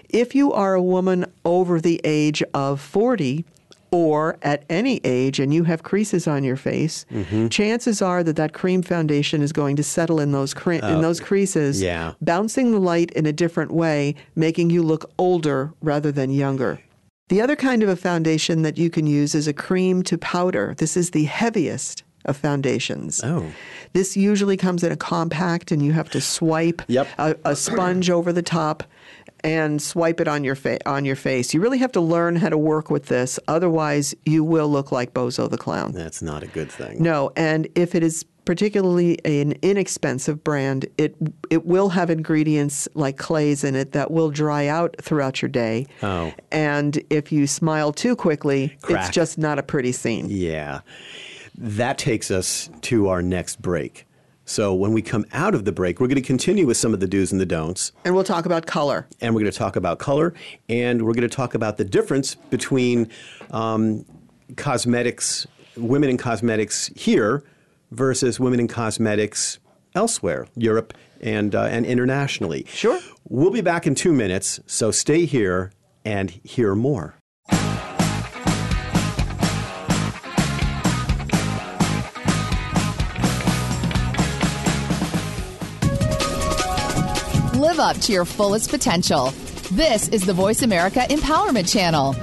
if 0.08 0.34
you 0.34 0.52
are 0.52 0.74
a 0.74 0.82
woman 0.82 1.26
over 1.44 1.80
the 1.80 2.00
age 2.04 2.42
of 2.54 2.80
40, 2.80 3.44
or 3.90 4.36
at 4.42 4.64
any 4.68 5.00
age 5.04 5.38
and 5.38 5.54
you 5.54 5.64
have 5.64 5.82
creases 5.82 6.26
on 6.26 6.44
your 6.44 6.56
face, 6.56 7.06
mm-hmm. 7.10 7.48
chances 7.48 8.02
are 8.02 8.22
that 8.22 8.36
that 8.36 8.52
cream 8.52 8.82
foundation 8.82 9.42
is 9.42 9.52
going 9.52 9.76
to 9.76 9.82
settle 9.82 10.20
in 10.20 10.32
those 10.32 10.52
cre- 10.52 10.72
in 10.72 11.00
those 11.00 11.20
creases, 11.20 11.80
yeah. 11.80 12.12
bouncing 12.20 12.72
the 12.72 12.78
light 12.78 13.10
in 13.12 13.26
a 13.26 13.32
different 13.32 13.70
way, 13.70 14.14
making 14.34 14.70
you 14.70 14.82
look 14.82 15.10
older 15.18 15.72
rather 15.80 16.10
than 16.12 16.30
younger. 16.30 16.80
The 17.28 17.40
other 17.40 17.56
kind 17.56 17.82
of 17.82 17.88
a 17.88 17.96
foundation 17.96 18.62
that 18.62 18.78
you 18.78 18.90
can 18.90 19.06
use 19.06 19.34
is 19.34 19.48
a 19.48 19.52
cream 19.52 20.02
to 20.04 20.18
powder. 20.18 20.74
This 20.78 20.96
is 20.96 21.10
the 21.10 21.24
heaviest 21.24 22.04
of 22.24 22.36
foundations. 22.36 23.20
Oh. 23.24 23.50
This 23.92 24.16
usually 24.16 24.56
comes 24.56 24.84
in 24.84 24.92
a 24.92 24.96
compact 24.96 25.72
and 25.72 25.82
you 25.82 25.92
have 25.92 26.10
to 26.10 26.20
swipe 26.20 26.82
yep. 26.86 27.08
a, 27.18 27.36
a 27.44 27.56
sponge 27.56 28.10
over 28.10 28.32
the 28.32 28.42
top 28.42 28.84
and 29.46 29.80
swipe 29.80 30.20
it 30.20 30.26
on 30.26 30.42
your 30.44 30.56
fa- 30.56 30.86
on 30.86 31.04
your 31.04 31.16
face. 31.16 31.54
You 31.54 31.60
really 31.60 31.78
have 31.78 31.92
to 31.92 32.00
learn 32.00 32.36
how 32.36 32.48
to 32.48 32.58
work 32.58 32.90
with 32.90 33.06
this, 33.06 33.38
otherwise 33.46 34.14
you 34.24 34.42
will 34.42 34.68
look 34.68 34.90
like 34.90 35.14
Bozo 35.14 35.48
the 35.48 35.56
clown. 35.56 35.92
That's 35.92 36.20
not 36.20 36.42
a 36.42 36.48
good 36.48 36.70
thing. 36.70 37.00
No, 37.02 37.30
and 37.36 37.68
if 37.76 37.94
it 37.94 38.02
is 38.02 38.24
particularly 38.44 39.24
an 39.24 39.54
inexpensive 39.62 40.42
brand, 40.42 40.86
it 40.98 41.14
it 41.48 41.64
will 41.64 41.90
have 41.90 42.10
ingredients 42.10 42.88
like 42.94 43.16
clays 43.18 43.62
in 43.62 43.76
it 43.76 43.92
that 43.92 44.10
will 44.10 44.30
dry 44.30 44.66
out 44.66 44.96
throughout 45.00 45.40
your 45.40 45.48
day. 45.48 45.86
Oh. 46.02 46.32
And 46.50 47.00
if 47.08 47.30
you 47.30 47.46
smile 47.46 47.92
too 47.92 48.16
quickly, 48.16 48.76
Crack. 48.82 49.06
it's 49.06 49.14
just 49.14 49.38
not 49.38 49.58
a 49.58 49.62
pretty 49.62 49.92
scene. 49.92 50.26
Yeah. 50.28 50.80
That 51.58 51.98
takes 51.98 52.30
us 52.30 52.68
to 52.82 53.08
our 53.08 53.22
next 53.22 53.62
break. 53.62 54.06
So 54.46 54.72
when 54.72 54.92
we 54.92 55.02
come 55.02 55.26
out 55.32 55.54
of 55.54 55.64
the 55.64 55.72
break, 55.72 56.00
we're 56.00 56.06
going 56.06 56.14
to 56.14 56.22
continue 56.22 56.66
with 56.66 56.76
some 56.76 56.94
of 56.94 57.00
the 57.00 57.06
do's 57.08 57.32
and 57.32 57.40
the 57.40 57.46
don'ts. 57.46 57.92
And 58.04 58.14
we'll 58.14 58.24
talk 58.24 58.46
about 58.46 58.66
color. 58.66 59.06
and 59.20 59.34
we're 59.34 59.40
going 59.40 59.52
to 59.52 59.58
talk 59.58 59.76
about 59.76 59.98
color, 59.98 60.32
and 60.68 61.02
we're 61.04 61.14
going 61.14 61.28
to 61.28 61.36
talk 61.36 61.54
about 61.54 61.76
the 61.76 61.84
difference 61.84 62.36
between 62.36 63.10
um, 63.50 64.04
cosmetics, 64.56 65.46
women 65.76 66.08
in 66.08 66.16
cosmetics 66.16 66.86
here 66.94 67.42
versus 67.90 68.38
women 68.38 68.60
in 68.60 68.68
cosmetics 68.68 69.58
elsewhere, 69.94 70.46
Europe 70.56 70.94
and 71.20 71.54
uh, 71.54 71.64
and 71.64 71.84
internationally. 71.84 72.64
Sure. 72.68 73.00
We'll 73.28 73.50
be 73.50 73.62
back 73.62 73.86
in 73.86 73.94
two 73.94 74.12
minutes, 74.12 74.60
so 74.66 74.90
stay 74.92 75.24
here 75.24 75.72
and 76.04 76.30
hear 76.30 76.74
more. 76.76 77.16
Live 87.76 87.96
up 87.96 88.02
to 88.04 88.12
your 88.12 88.24
fullest 88.24 88.70
potential. 88.70 89.32
This 89.72 90.08
is 90.08 90.24
the 90.24 90.32
Voice 90.32 90.62
America 90.62 91.00
Empowerment 91.10 91.70
Channel. 91.70 92.14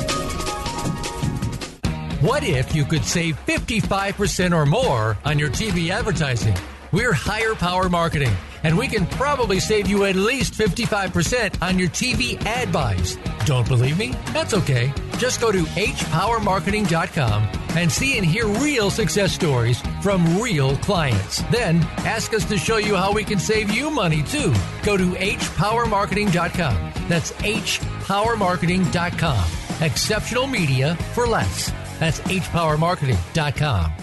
What 2.21 2.43
if 2.43 2.73
you 2.73 2.83
could 2.85 3.05
save 3.05 3.37
55% 3.45 4.57
or 4.57 4.65
more 4.65 5.15
on 5.23 5.37
your 5.37 5.51
TV 5.51 5.91
advertising? 5.91 6.55
We're 6.93 7.11
Higher 7.11 7.55
Power 7.55 7.89
Marketing, 7.89 8.31
and 8.61 8.77
we 8.77 8.87
can 8.87 9.07
probably 9.07 9.59
save 9.59 9.87
you 9.87 10.05
at 10.05 10.15
least 10.15 10.53
55% 10.53 11.59
on 11.63 11.79
your 11.79 11.89
TV 11.89 12.39
ad 12.45 12.71
buys. 12.71 13.17
Don't 13.45 13.67
believe 13.67 13.97
me? 13.97 14.13
That's 14.31 14.53
okay. 14.53 14.93
Just 15.17 15.41
go 15.41 15.51
to 15.51 15.63
hpowermarketing.com 15.63 17.49
and 17.75 17.91
see 17.91 18.19
and 18.19 18.25
hear 18.25 18.45
real 18.45 18.91
success 18.91 19.33
stories 19.33 19.81
from 20.03 20.39
real 20.39 20.77
clients. 20.77 21.41
Then 21.49 21.81
ask 22.05 22.31
us 22.35 22.45
to 22.45 22.59
show 22.59 22.77
you 22.77 22.95
how 22.95 23.11
we 23.11 23.23
can 23.23 23.39
save 23.39 23.71
you 23.71 23.89
money 23.89 24.21
too. 24.21 24.53
Go 24.83 24.95
to 24.95 25.13
hpowermarketing.com. 25.13 26.93
That's 27.09 27.31
hpowermarketing.com. 27.31 29.45
Exceptional 29.81 30.45
media 30.45 30.95
for 31.15 31.25
less. 31.25 31.71
That's 31.99 32.19
hpowermarketing.com. 32.19 33.93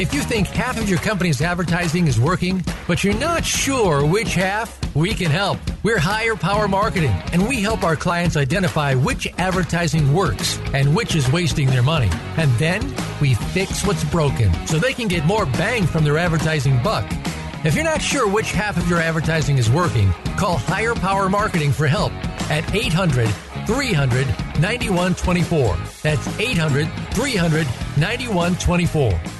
If 0.00 0.14
you 0.14 0.22
think 0.22 0.46
half 0.46 0.80
of 0.80 0.88
your 0.88 0.98
company's 0.98 1.42
advertising 1.42 2.06
is 2.06 2.18
working, 2.18 2.64
but 2.88 3.04
you're 3.04 3.12
not 3.18 3.44
sure 3.44 4.02
which 4.02 4.32
half, 4.32 4.80
we 4.96 5.12
can 5.12 5.30
help. 5.30 5.58
We're 5.82 5.98
Higher 5.98 6.34
Power 6.34 6.66
Marketing, 6.68 7.12
and 7.34 7.46
we 7.46 7.60
help 7.60 7.82
our 7.84 7.96
clients 7.96 8.34
identify 8.34 8.94
which 8.94 9.26
advertising 9.36 10.14
works 10.14 10.58
and 10.72 10.96
which 10.96 11.14
is 11.14 11.30
wasting 11.30 11.68
their 11.68 11.82
money. 11.82 12.08
And 12.38 12.50
then 12.52 12.80
we 13.20 13.34
fix 13.34 13.86
what's 13.86 14.02
broken 14.04 14.50
so 14.66 14.78
they 14.78 14.94
can 14.94 15.06
get 15.06 15.26
more 15.26 15.44
bang 15.44 15.86
from 15.86 16.02
their 16.02 16.16
advertising 16.16 16.82
buck. 16.82 17.04
If 17.62 17.74
you're 17.74 17.84
not 17.84 18.00
sure 18.00 18.26
which 18.26 18.52
half 18.52 18.78
of 18.78 18.88
your 18.88 19.00
advertising 19.00 19.58
is 19.58 19.68
working, 19.68 20.10
call 20.38 20.56
Higher 20.56 20.94
Power 20.94 21.28
Marketing 21.28 21.72
for 21.72 21.86
help 21.86 22.12
at 22.50 22.74
800 22.74 23.28
300 23.66 24.26
9124. 24.60 25.76
That's 26.02 26.40
800 26.40 26.88
300 27.12 27.66
9124. 27.98 29.39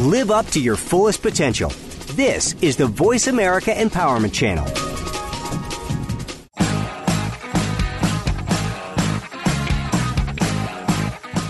Live 0.00 0.30
up 0.30 0.46
to 0.46 0.60
your 0.60 0.76
fullest 0.76 1.20
potential. 1.20 1.68
This 2.14 2.54
is 2.62 2.74
the 2.74 2.86
Voice 2.86 3.26
America 3.26 3.70
Empowerment 3.70 4.32
Channel. 4.32 4.64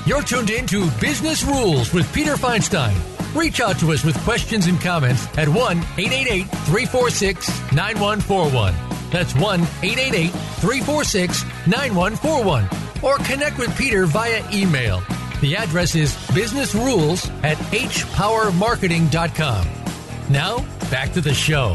You're 0.04 0.22
tuned 0.22 0.50
in 0.50 0.66
to 0.66 0.90
Business 1.00 1.44
Rules 1.44 1.94
with 1.94 2.12
Peter 2.12 2.34
Feinstein. 2.34 2.96
Reach 3.36 3.60
out 3.60 3.78
to 3.78 3.92
us 3.92 4.02
with 4.04 4.18
questions 4.24 4.66
and 4.66 4.80
comments 4.80 5.28
at 5.38 5.48
1 5.48 5.78
888 5.96 6.42
346 6.48 7.72
9141. 7.72 8.74
That's 9.12 9.32
1 9.36 9.60
888 9.60 10.30
346 10.32 11.44
9141. 11.68 12.68
Or 13.04 13.16
connect 13.18 13.58
with 13.58 13.78
Peter 13.78 14.06
via 14.06 14.42
email. 14.52 15.00
The 15.40 15.56
address 15.56 15.94
is 15.94 16.14
businessrules 16.34 17.30
at 17.42 17.56
hpowermarketing.com. 17.56 19.68
Now, 20.28 20.58
back 20.90 21.14
to 21.14 21.22
the 21.22 21.32
show. 21.32 21.74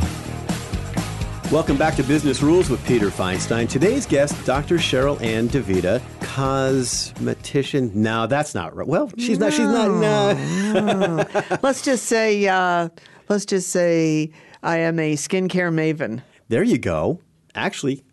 Welcome 1.51 1.75
back 1.75 1.95
to 1.95 2.04
Business 2.04 2.43
Rules 2.43 2.69
with 2.69 2.86
Peter 2.86 3.10
Feinstein. 3.10 3.67
Today's 3.67 4.06
guest, 4.06 4.36
Dr. 4.45 4.75
Cherylanne 4.75 5.47
DeVita, 5.47 5.99
cosmetician. 6.19 7.95
No, 7.95 8.28
that's 8.28 8.54
not 8.54 8.75
right. 8.75 8.88
Well, 8.88 9.10
she's 9.17 9.39
not. 9.39 9.51
She's 9.51 9.62
not. 9.62 9.88
No. 9.88 11.25
let's 11.63 11.82
just 11.82 12.06
say, 12.06 12.47
uh, 12.47 12.89
let's 13.30 13.45
just 13.45 13.69
say, 13.69 14.30
I 14.62 14.78
am 14.78 14.99
a 14.99 15.15
skincare 15.15 15.73
maven. 15.73 16.21
There 16.49 16.62
you 16.62 16.78
go. 16.78 17.19
Actually, 17.56 18.04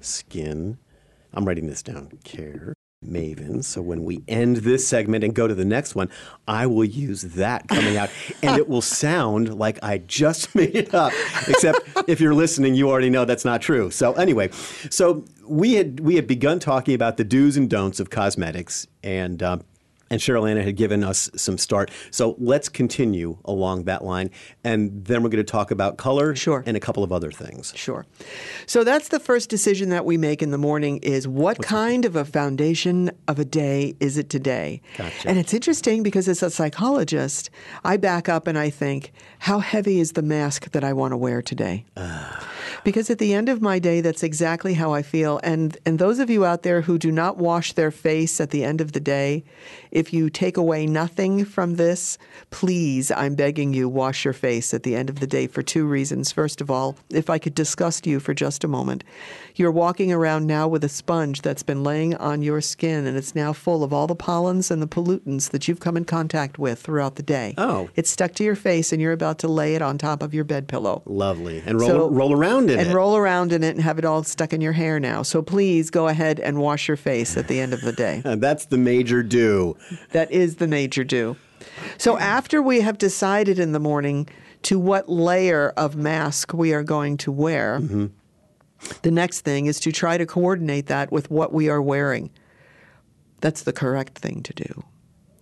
skin. 0.00 0.78
I'm 1.34 1.44
writing 1.44 1.66
this 1.66 1.82
down. 1.82 2.12
Care 2.24 2.72
maven. 3.06 3.64
So 3.64 3.80
when 3.82 4.04
we 4.04 4.22
end 4.28 4.58
this 4.58 4.86
segment 4.86 5.24
and 5.24 5.34
go 5.34 5.46
to 5.46 5.54
the 5.54 5.64
next 5.64 5.94
one, 5.94 6.08
I 6.46 6.66
will 6.66 6.84
use 6.84 7.22
that 7.22 7.68
coming 7.68 7.96
out, 7.96 8.10
and 8.42 8.58
it 8.58 8.68
will 8.68 8.82
sound 8.82 9.58
like 9.58 9.78
I 9.82 9.98
just 9.98 10.54
made 10.54 10.74
it 10.74 10.94
up. 10.94 11.12
Except 11.48 11.78
if 12.08 12.20
you're 12.20 12.34
listening, 12.34 12.74
you 12.74 12.88
already 12.88 13.10
know 13.10 13.24
that's 13.24 13.44
not 13.44 13.62
true. 13.62 13.90
So 13.90 14.12
anyway, 14.14 14.50
so 14.90 15.24
we 15.46 15.74
had 15.74 16.00
we 16.00 16.16
had 16.16 16.26
begun 16.26 16.58
talking 16.58 16.94
about 16.94 17.16
the 17.16 17.24
do's 17.24 17.56
and 17.56 17.70
don'ts 17.70 18.00
of 18.00 18.10
cosmetics, 18.10 18.86
and. 19.02 19.42
Um, 19.42 19.64
and 20.10 20.20
Cheryl 20.20 20.48
Anna 20.50 20.62
had 20.62 20.76
given 20.76 21.02
us 21.02 21.30
some 21.36 21.58
start. 21.58 21.90
So 22.10 22.36
let's 22.38 22.68
continue 22.68 23.38
along 23.44 23.84
that 23.84 24.04
line. 24.04 24.30
And 24.64 25.04
then 25.04 25.22
we're 25.22 25.28
going 25.30 25.44
to 25.44 25.50
talk 25.50 25.70
about 25.70 25.96
color 25.96 26.34
Sure. 26.36 26.62
and 26.66 26.76
a 26.76 26.80
couple 26.80 27.02
of 27.02 27.12
other 27.12 27.30
things. 27.30 27.72
Sure. 27.76 28.06
So 28.66 28.84
that's 28.84 29.08
the 29.08 29.20
first 29.20 29.50
decision 29.50 29.88
that 29.90 30.04
we 30.04 30.16
make 30.16 30.42
in 30.42 30.50
the 30.50 30.58
morning 30.58 30.98
is 30.98 31.26
what 31.26 31.60
kind 31.62 32.04
of 32.04 32.16
a 32.16 32.24
foundation 32.24 33.10
of 33.28 33.38
a 33.38 33.44
day 33.44 33.94
is 34.00 34.16
it 34.16 34.30
today? 34.30 34.80
Gotcha. 34.96 35.28
And 35.28 35.38
it's 35.38 35.52
interesting 35.54 36.02
because 36.02 36.28
as 36.28 36.42
a 36.42 36.50
psychologist, 36.50 37.50
I 37.84 37.96
back 37.96 38.28
up 38.28 38.46
and 38.46 38.56
I 38.58 38.70
think, 38.70 39.12
how 39.40 39.58
heavy 39.58 40.00
is 40.00 40.12
the 40.12 40.22
mask 40.22 40.70
that 40.72 40.84
I 40.84 40.92
want 40.92 41.12
to 41.12 41.16
wear 41.16 41.42
today? 41.42 41.84
Because 42.86 43.10
at 43.10 43.18
the 43.18 43.34
end 43.34 43.48
of 43.48 43.60
my 43.60 43.80
day, 43.80 44.00
that's 44.00 44.22
exactly 44.22 44.74
how 44.74 44.92
I 44.94 45.02
feel. 45.02 45.40
And 45.42 45.76
and 45.84 45.98
those 45.98 46.20
of 46.20 46.30
you 46.30 46.44
out 46.44 46.62
there 46.62 46.82
who 46.82 46.98
do 46.98 47.10
not 47.10 47.36
wash 47.36 47.72
their 47.72 47.90
face 47.90 48.40
at 48.40 48.50
the 48.50 48.62
end 48.62 48.80
of 48.80 48.92
the 48.92 49.00
day, 49.00 49.42
if 49.90 50.12
you 50.12 50.30
take 50.30 50.56
away 50.56 50.86
nothing 50.86 51.44
from 51.44 51.74
this, 51.74 52.16
please, 52.50 53.10
I'm 53.10 53.34
begging 53.34 53.74
you, 53.74 53.88
wash 53.88 54.24
your 54.24 54.34
face 54.34 54.72
at 54.72 54.84
the 54.84 54.94
end 54.94 55.10
of 55.10 55.18
the 55.18 55.26
day 55.26 55.48
for 55.48 55.62
two 55.64 55.84
reasons. 55.84 56.30
First 56.30 56.60
of 56.60 56.70
all, 56.70 56.96
if 57.10 57.28
I 57.28 57.38
could 57.38 57.56
disgust 57.56 58.06
you 58.06 58.20
for 58.20 58.34
just 58.34 58.62
a 58.62 58.68
moment, 58.68 59.02
you're 59.56 59.72
walking 59.72 60.12
around 60.12 60.46
now 60.46 60.68
with 60.68 60.84
a 60.84 60.88
sponge 60.88 61.42
that's 61.42 61.64
been 61.64 61.82
laying 61.82 62.14
on 62.14 62.40
your 62.40 62.60
skin 62.60 63.04
and 63.04 63.16
it's 63.16 63.34
now 63.34 63.52
full 63.52 63.82
of 63.82 63.92
all 63.92 64.06
the 64.06 64.14
pollens 64.14 64.70
and 64.70 64.80
the 64.80 64.86
pollutants 64.86 65.50
that 65.50 65.66
you've 65.66 65.80
come 65.80 65.96
in 65.96 66.04
contact 66.04 66.56
with 66.56 66.78
throughout 66.82 67.16
the 67.16 67.22
day. 67.24 67.54
Oh. 67.58 67.88
It's 67.96 68.10
stuck 68.10 68.34
to 68.34 68.44
your 68.44 68.54
face 68.54 68.92
and 68.92 69.02
you're 69.02 69.12
about 69.12 69.40
to 69.40 69.48
lay 69.48 69.74
it 69.74 69.82
on 69.82 69.98
top 69.98 70.22
of 70.22 70.32
your 70.32 70.44
bed 70.44 70.68
pillow 70.68 71.02
Lovely. 71.04 71.64
And 71.66 71.80
roll, 71.80 71.88
So- 71.88 72.10
roll 72.10 72.32
around 72.32 72.70
in 72.70 72.75
and 72.78 72.90
it. 72.90 72.94
roll 72.94 73.16
around 73.16 73.52
in 73.52 73.62
it 73.62 73.74
and 73.74 73.80
have 73.80 73.98
it 73.98 74.04
all 74.04 74.22
stuck 74.22 74.52
in 74.52 74.60
your 74.60 74.72
hair 74.72 75.00
now. 75.00 75.22
So 75.22 75.42
please 75.42 75.90
go 75.90 76.08
ahead 76.08 76.40
and 76.40 76.58
wash 76.58 76.88
your 76.88 76.96
face 76.96 77.36
at 77.36 77.48
the 77.48 77.60
end 77.60 77.72
of 77.72 77.80
the 77.80 77.92
day. 77.92 78.22
That's 78.36 78.66
the 78.66 78.78
major 78.78 79.22
do. 79.22 79.76
that 80.12 80.30
is 80.30 80.56
the 80.56 80.66
major 80.66 81.04
do. 81.04 81.36
So 81.98 82.18
after 82.18 82.62
we 82.62 82.80
have 82.80 82.98
decided 82.98 83.58
in 83.58 83.72
the 83.72 83.80
morning 83.80 84.28
to 84.62 84.78
what 84.78 85.08
layer 85.08 85.72
of 85.76 85.96
mask 85.96 86.52
we 86.52 86.72
are 86.72 86.82
going 86.82 87.16
to 87.18 87.32
wear, 87.32 87.80
mm-hmm. 87.80 88.06
The 89.02 89.10
next 89.10 89.40
thing 89.40 89.66
is 89.66 89.80
to 89.80 89.92
try 89.92 90.18
to 90.18 90.26
coordinate 90.26 90.86
that 90.86 91.10
with 91.10 91.30
what 91.30 91.52
we 91.52 91.68
are 91.68 91.82
wearing. 91.82 92.30
That's 93.40 93.62
the 93.62 93.72
correct 93.72 94.18
thing 94.18 94.42
to 94.44 94.52
do. 94.52 94.84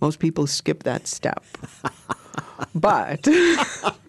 Most 0.01 0.19
people 0.19 0.47
skip 0.47 0.83
that 0.83 1.07
step. 1.07 1.45
but 2.75 3.27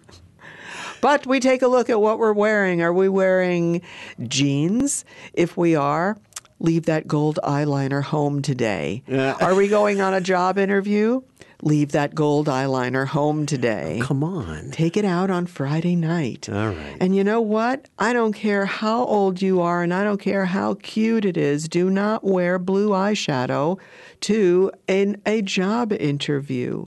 but 1.00 1.26
we 1.26 1.40
take 1.40 1.62
a 1.62 1.68
look 1.68 1.90
at 1.90 2.00
what 2.00 2.18
we're 2.18 2.32
wearing. 2.32 2.82
Are 2.82 2.92
we 2.92 3.08
wearing 3.08 3.82
jeans? 4.26 5.04
If 5.32 5.56
we 5.56 5.74
are, 5.74 6.16
leave 6.58 6.86
that 6.86 7.06
gold 7.06 7.38
eyeliner 7.44 8.02
home 8.02 8.42
today. 8.42 9.02
Yeah. 9.06 9.36
Are 9.40 9.54
we 9.54 9.68
going 9.68 10.00
on 10.00 10.14
a 10.14 10.20
job 10.20 10.58
interview? 10.58 11.22
Leave 11.62 11.92
that 11.92 12.14
gold 12.14 12.48
eyeliner 12.48 13.06
home 13.06 13.46
today. 13.46 13.98
Come 14.02 14.22
on. 14.22 14.70
Take 14.72 14.96
it 14.96 15.06
out 15.06 15.30
on 15.30 15.46
Friday 15.46 15.96
night. 15.96 16.50
All 16.50 16.68
right. 16.68 16.96
And 17.00 17.16
you 17.16 17.24
know 17.24 17.40
what? 17.40 17.88
I 17.98 18.12
don't 18.12 18.34
care 18.34 18.66
how 18.66 19.04
old 19.06 19.40
you 19.40 19.62
are 19.62 19.82
and 19.82 19.94
I 19.94 20.04
don't 20.04 20.20
care 20.20 20.44
how 20.44 20.74
cute 20.74 21.24
it 21.24 21.38
is. 21.38 21.66
Do 21.66 21.88
not 21.88 22.22
wear 22.22 22.58
blue 22.58 22.90
eyeshadow 22.90 23.78
to 24.22 24.70
an, 24.86 25.22
a 25.24 25.40
job 25.40 25.94
interview. 25.94 26.86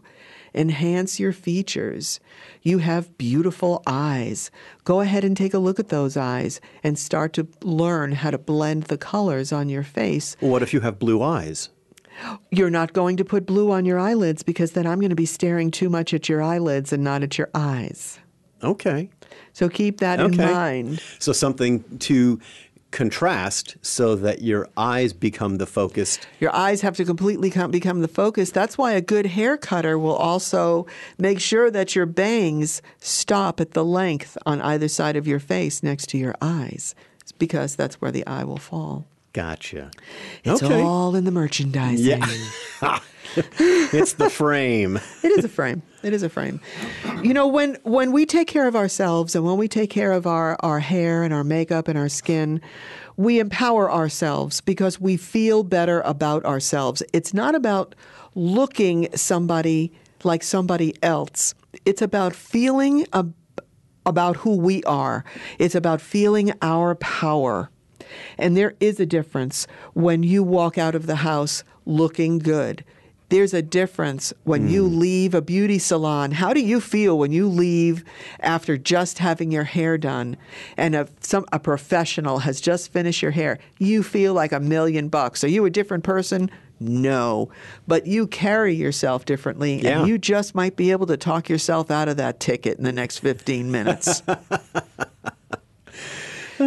Enhance 0.53 1.19
your 1.19 1.33
features. 1.33 2.19
You 2.61 2.79
have 2.79 3.17
beautiful 3.17 3.81
eyes. 3.87 4.51
Go 4.83 4.99
ahead 5.01 5.23
and 5.23 5.35
take 5.35 5.53
a 5.53 5.59
look 5.59 5.79
at 5.79 5.89
those 5.89 6.17
eyes 6.17 6.59
and 6.83 6.99
start 6.99 7.33
to 7.33 7.47
learn 7.63 8.11
how 8.13 8.31
to 8.31 8.37
blend 8.37 8.83
the 8.83 8.97
colors 8.97 9.51
on 9.53 9.69
your 9.69 9.83
face. 9.83 10.35
What 10.39 10.61
if 10.61 10.73
you 10.73 10.81
have 10.81 10.99
blue 10.99 11.21
eyes? 11.21 11.69
You're 12.51 12.69
not 12.69 12.91
going 12.91 13.15
to 13.17 13.23
put 13.25 13.45
blue 13.45 13.71
on 13.71 13.85
your 13.85 13.97
eyelids 13.97 14.43
because 14.43 14.73
then 14.73 14.85
I'm 14.85 14.99
going 14.99 15.09
to 15.09 15.15
be 15.15 15.25
staring 15.25 15.71
too 15.71 15.89
much 15.89 16.13
at 16.13 16.27
your 16.27 16.41
eyelids 16.41 16.91
and 16.91 17.01
not 17.03 17.23
at 17.23 17.37
your 17.37 17.49
eyes. 17.55 18.19
Okay. 18.61 19.09
So 19.53 19.69
keep 19.69 19.99
that 20.01 20.19
Okay. 20.19 20.33
in 20.33 20.51
mind. 20.53 21.01
So 21.19 21.31
something 21.31 21.83
to 21.99 22.39
contrast 22.91 23.77
so 23.81 24.15
that 24.15 24.41
your 24.41 24.67
eyes 24.75 25.13
become 25.13 25.57
the 25.57 25.65
focused. 25.65 26.27
Your 26.39 26.53
eyes 26.55 26.81
have 26.81 26.95
to 26.97 27.05
completely 27.05 27.49
come, 27.49 27.71
become 27.71 28.01
the 28.01 28.07
focus. 28.07 28.51
That's 28.51 28.77
why 28.77 28.93
a 28.93 29.01
good 29.01 29.27
hair 29.27 29.57
cutter 29.57 29.97
will 29.97 30.15
also 30.15 30.87
make 31.17 31.39
sure 31.39 31.69
that 31.71 31.95
your 31.95 32.05
bangs 32.05 32.81
stop 32.99 33.59
at 33.59 33.71
the 33.71 33.85
length 33.85 34.37
on 34.45 34.61
either 34.61 34.87
side 34.87 35.15
of 35.15 35.27
your 35.27 35.39
face 35.39 35.83
next 35.83 36.07
to 36.09 36.17
your 36.17 36.35
eyes, 36.41 36.95
It's 37.21 37.31
because 37.31 37.75
that's 37.75 38.01
where 38.01 38.11
the 38.11 38.25
eye 38.25 38.43
will 38.43 38.57
fall. 38.57 39.05
Gotcha. 39.33 39.91
It's 40.43 40.63
okay. 40.63 40.81
all 40.81 41.15
in 41.15 41.23
the 41.23 41.31
merchandising. 41.31 42.05
Yeah. 42.05 42.25
it's 43.35 44.13
the 44.13 44.29
frame. 44.29 44.99
It 45.23 45.37
is 45.37 45.45
a 45.45 45.49
frame. 45.49 45.83
It 46.01 46.13
is 46.13 46.23
a 46.23 46.29
frame. 46.29 46.61
You 47.23 47.33
know, 47.33 47.47
when 47.47 47.77
when 47.83 48.11
we 48.11 48.25
take 48.25 48.47
care 48.47 48.67
of 48.67 48.75
ourselves 48.75 49.35
and 49.35 49.43
when 49.43 49.57
we 49.57 49.67
take 49.67 49.89
care 49.89 50.11
of 50.11 50.25
our, 50.25 50.55
our 50.61 50.79
hair 50.79 51.23
and 51.23 51.33
our 51.33 51.43
makeup 51.43 51.87
and 51.87 51.97
our 51.97 52.09
skin, 52.09 52.61
we 53.17 53.39
empower 53.39 53.91
ourselves 53.91 54.61
because 54.61 55.01
we 55.01 55.17
feel 55.17 55.63
better 55.63 56.01
about 56.01 56.45
ourselves. 56.45 57.03
It's 57.11 57.33
not 57.33 57.53
about 57.53 57.95
looking 58.33 59.09
somebody 59.15 59.91
like 60.23 60.43
somebody 60.43 60.93
else. 61.03 61.53
It's 61.85 62.01
about 62.01 62.33
feeling 62.33 63.05
ab- 63.11 63.33
about 64.05 64.37
who 64.37 64.55
we 64.55 64.83
are. 64.83 65.25
It's 65.57 65.75
about 65.75 65.99
feeling 65.99 66.53
our 66.61 66.95
power. 66.95 67.69
And 68.37 68.55
there 68.55 68.75
is 68.79 68.99
a 68.99 69.05
difference 69.05 69.67
when 69.93 70.23
you 70.23 70.43
walk 70.43 70.77
out 70.77 70.95
of 70.95 71.05
the 71.05 71.17
house 71.17 71.63
looking 71.85 72.39
good. 72.39 72.83
There's 73.29 73.53
a 73.53 73.61
difference 73.61 74.33
when 74.43 74.67
you 74.67 74.89
mm. 74.89 74.97
leave 74.97 75.33
a 75.33 75.41
beauty 75.41 75.79
salon. 75.79 76.31
How 76.31 76.51
do 76.53 76.59
you 76.59 76.81
feel 76.81 77.17
when 77.17 77.31
you 77.31 77.47
leave 77.47 78.03
after 78.39 78.77
just 78.77 79.19
having 79.19 79.51
your 79.51 79.63
hair 79.63 79.97
done 79.97 80.35
and 80.77 80.95
a, 80.95 81.07
some, 81.21 81.45
a 81.51 81.59
professional 81.59 82.39
has 82.39 82.59
just 82.59 82.91
finished 82.91 83.21
your 83.21 83.31
hair? 83.31 83.59
You 83.77 84.01
feel 84.01 84.33
like 84.33 84.51
a 84.51 84.59
million 84.59 85.09
bucks. 85.09 85.43
Are 85.43 85.47
you 85.47 85.65
a 85.65 85.69
different 85.69 86.03
person? 86.03 86.49
No. 86.79 87.49
But 87.87 88.07
you 88.07 88.25
carry 88.25 88.73
yourself 88.73 89.25
differently 89.25 89.81
Yeah. 89.81 89.99
and 89.99 90.07
you 90.07 90.17
just 90.17 90.55
might 90.55 90.75
be 90.75 90.91
able 90.91 91.07
to 91.07 91.17
talk 91.17 91.49
yourself 91.49 91.91
out 91.91 92.09
of 92.09 92.17
that 92.17 92.39
ticket 92.39 92.77
in 92.77 92.83
the 92.83 92.91
next 92.91 93.19
15 93.19 93.69
minutes. 93.69 94.23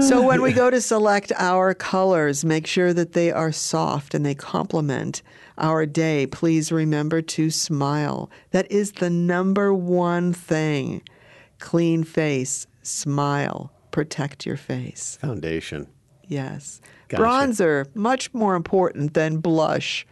So 0.01 0.23
when 0.23 0.41
we 0.41 0.53
go 0.63 0.71
to 0.71 0.81
select 0.81 1.33
our 1.37 1.75
colors, 1.75 2.45
make 2.45 2.67
sure 2.67 2.95
that 2.95 3.13
they 3.13 3.31
are 3.31 3.53
soft 3.53 4.15
and 4.15 4.25
they 4.25 4.35
complement 4.35 5.23
our 5.59 5.85
day. 5.85 6.27
Please 6.27 6.73
remember 6.73 7.21
to 7.23 7.51
smile. 7.51 8.31
That 8.51 8.71
is 8.71 8.93
the 8.93 9.11
number 9.11 9.75
one 9.75 10.33
thing. 10.33 11.03
Clean 11.59 12.05
face, 12.05 12.67
smile, 12.83 13.73
protect 13.91 14.47
your 14.47 14.57
face. 14.57 15.19
Foundation. 15.21 15.87
Yes. 16.27 16.81
Gotcha. 17.09 17.23
Bronzer, 17.23 17.95
much 17.95 18.33
more 18.33 18.55
important 18.55 19.13
than 19.13 19.39
blush. 19.39 20.07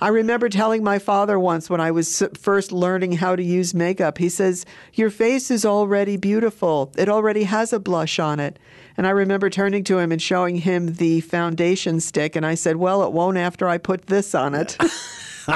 I 0.00 0.08
remember 0.08 0.48
telling 0.48 0.82
my 0.82 0.98
father 0.98 1.38
once 1.38 1.70
when 1.70 1.80
I 1.80 1.92
was 1.92 2.24
first 2.34 2.72
learning 2.72 3.12
how 3.12 3.36
to 3.36 3.42
use 3.42 3.72
makeup, 3.72 4.18
he 4.18 4.28
says, 4.28 4.66
Your 4.94 5.10
face 5.10 5.50
is 5.50 5.64
already 5.64 6.16
beautiful. 6.16 6.92
It 6.96 7.08
already 7.08 7.44
has 7.44 7.72
a 7.72 7.78
blush 7.78 8.18
on 8.18 8.40
it. 8.40 8.58
And 9.00 9.06
I 9.06 9.12
remember 9.12 9.48
turning 9.48 9.82
to 9.84 9.96
him 9.96 10.12
and 10.12 10.20
showing 10.20 10.56
him 10.56 10.92
the 10.96 11.22
foundation 11.22 12.00
stick, 12.00 12.36
and 12.36 12.44
I 12.44 12.54
said, 12.54 12.76
Well, 12.76 13.02
it 13.02 13.12
won't 13.12 13.38
after 13.38 13.66
I 13.66 13.78
put 13.78 14.08
this 14.08 14.34
on 14.34 14.54
it. 14.54 14.76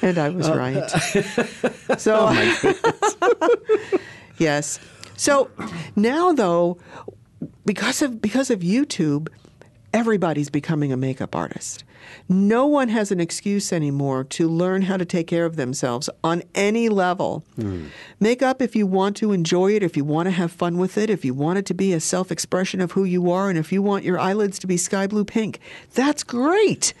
and 0.00 0.16
I 0.16 0.30
was 0.30 0.48
uh. 0.48 0.56
right. 0.56 0.90
So, 2.00 2.28
oh, 2.30 3.98
yes. 4.38 4.80
So 5.18 5.50
now, 5.96 6.32
though, 6.32 6.78
because 7.66 8.00
of 8.00 8.22
because 8.22 8.50
of 8.50 8.60
YouTube, 8.60 9.28
everybody's 9.92 10.48
becoming 10.48 10.94
a 10.94 10.96
makeup 10.96 11.36
artist. 11.36 11.84
No 12.28 12.66
one 12.66 12.88
has 12.88 13.10
an 13.10 13.20
excuse 13.20 13.72
anymore 13.72 14.24
to 14.24 14.48
learn 14.48 14.82
how 14.82 14.96
to 14.96 15.04
take 15.04 15.26
care 15.26 15.44
of 15.44 15.56
themselves 15.56 16.08
on 16.22 16.42
any 16.54 16.88
level. 16.88 17.44
Hmm. 17.56 17.86
Make 18.20 18.42
up 18.42 18.62
if 18.62 18.74
you 18.76 18.86
want 18.86 19.16
to 19.18 19.32
enjoy 19.32 19.74
it, 19.74 19.82
if 19.82 19.96
you 19.96 20.04
want 20.04 20.26
to 20.26 20.30
have 20.30 20.52
fun 20.52 20.78
with 20.78 20.96
it, 20.98 21.10
if 21.10 21.24
you 21.24 21.34
want 21.34 21.58
it 21.58 21.66
to 21.66 21.74
be 21.74 21.92
a 21.92 22.00
self 22.00 22.30
expression 22.30 22.80
of 22.80 22.92
who 22.92 23.04
you 23.04 23.30
are, 23.30 23.48
and 23.48 23.58
if 23.58 23.72
you 23.72 23.82
want 23.82 24.04
your 24.04 24.18
eyelids 24.18 24.58
to 24.60 24.66
be 24.66 24.76
sky 24.76 25.06
blue 25.06 25.24
pink, 25.24 25.58
that's 25.94 26.22
great. 26.22 26.94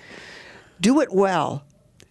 Do 0.80 1.00
it 1.00 1.12
well. 1.12 1.64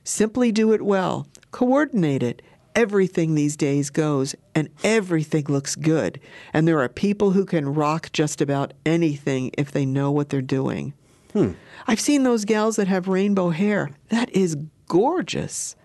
Simply 0.03 0.51
do 0.51 0.71
it 0.73 0.81
well. 0.81 1.27
Coordinate 1.51 2.23
it. 2.23 2.41
Everything 2.73 3.35
these 3.35 3.57
days 3.57 3.89
goes 3.89 4.33
and 4.55 4.69
everything 4.83 5.45
looks 5.49 5.75
good. 5.75 6.21
And 6.53 6.65
there 6.67 6.79
are 6.79 6.87
people 6.87 7.31
who 7.31 7.43
can 7.45 7.73
rock 7.73 8.11
just 8.13 8.39
about 8.39 8.73
anything 8.85 9.51
if 9.57 9.71
they 9.71 9.85
know 9.85 10.09
what 10.09 10.29
they're 10.29 10.41
doing. 10.41 10.93
Hmm. 11.33 11.51
I've 11.91 11.99
seen 11.99 12.23
those 12.23 12.45
gals 12.45 12.77
that 12.77 12.87
have 12.87 13.09
rainbow 13.09 13.49
hair. 13.49 13.91
That 14.07 14.29
is 14.29 14.55
gorgeous. 14.87 15.75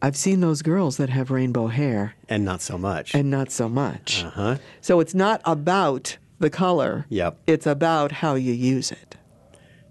I've 0.00 0.16
seen 0.16 0.38
those 0.38 0.62
girls 0.62 0.96
that 0.98 1.08
have 1.08 1.32
rainbow 1.32 1.66
hair 1.66 2.14
And 2.28 2.44
not 2.44 2.62
so 2.62 2.78
much. 2.78 3.16
and 3.16 3.28
not 3.28 3.50
so 3.50 3.68
much. 3.68 4.22
uh-huh. 4.22 4.58
So 4.80 5.00
it's 5.00 5.14
not 5.16 5.40
about 5.44 6.18
the 6.38 6.50
color. 6.50 7.04
Yep. 7.08 7.36
It's 7.48 7.66
about 7.66 8.12
how 8.12 8.36
you 8.36 8.52
use 8.52 8.92
it. 8.92 9.16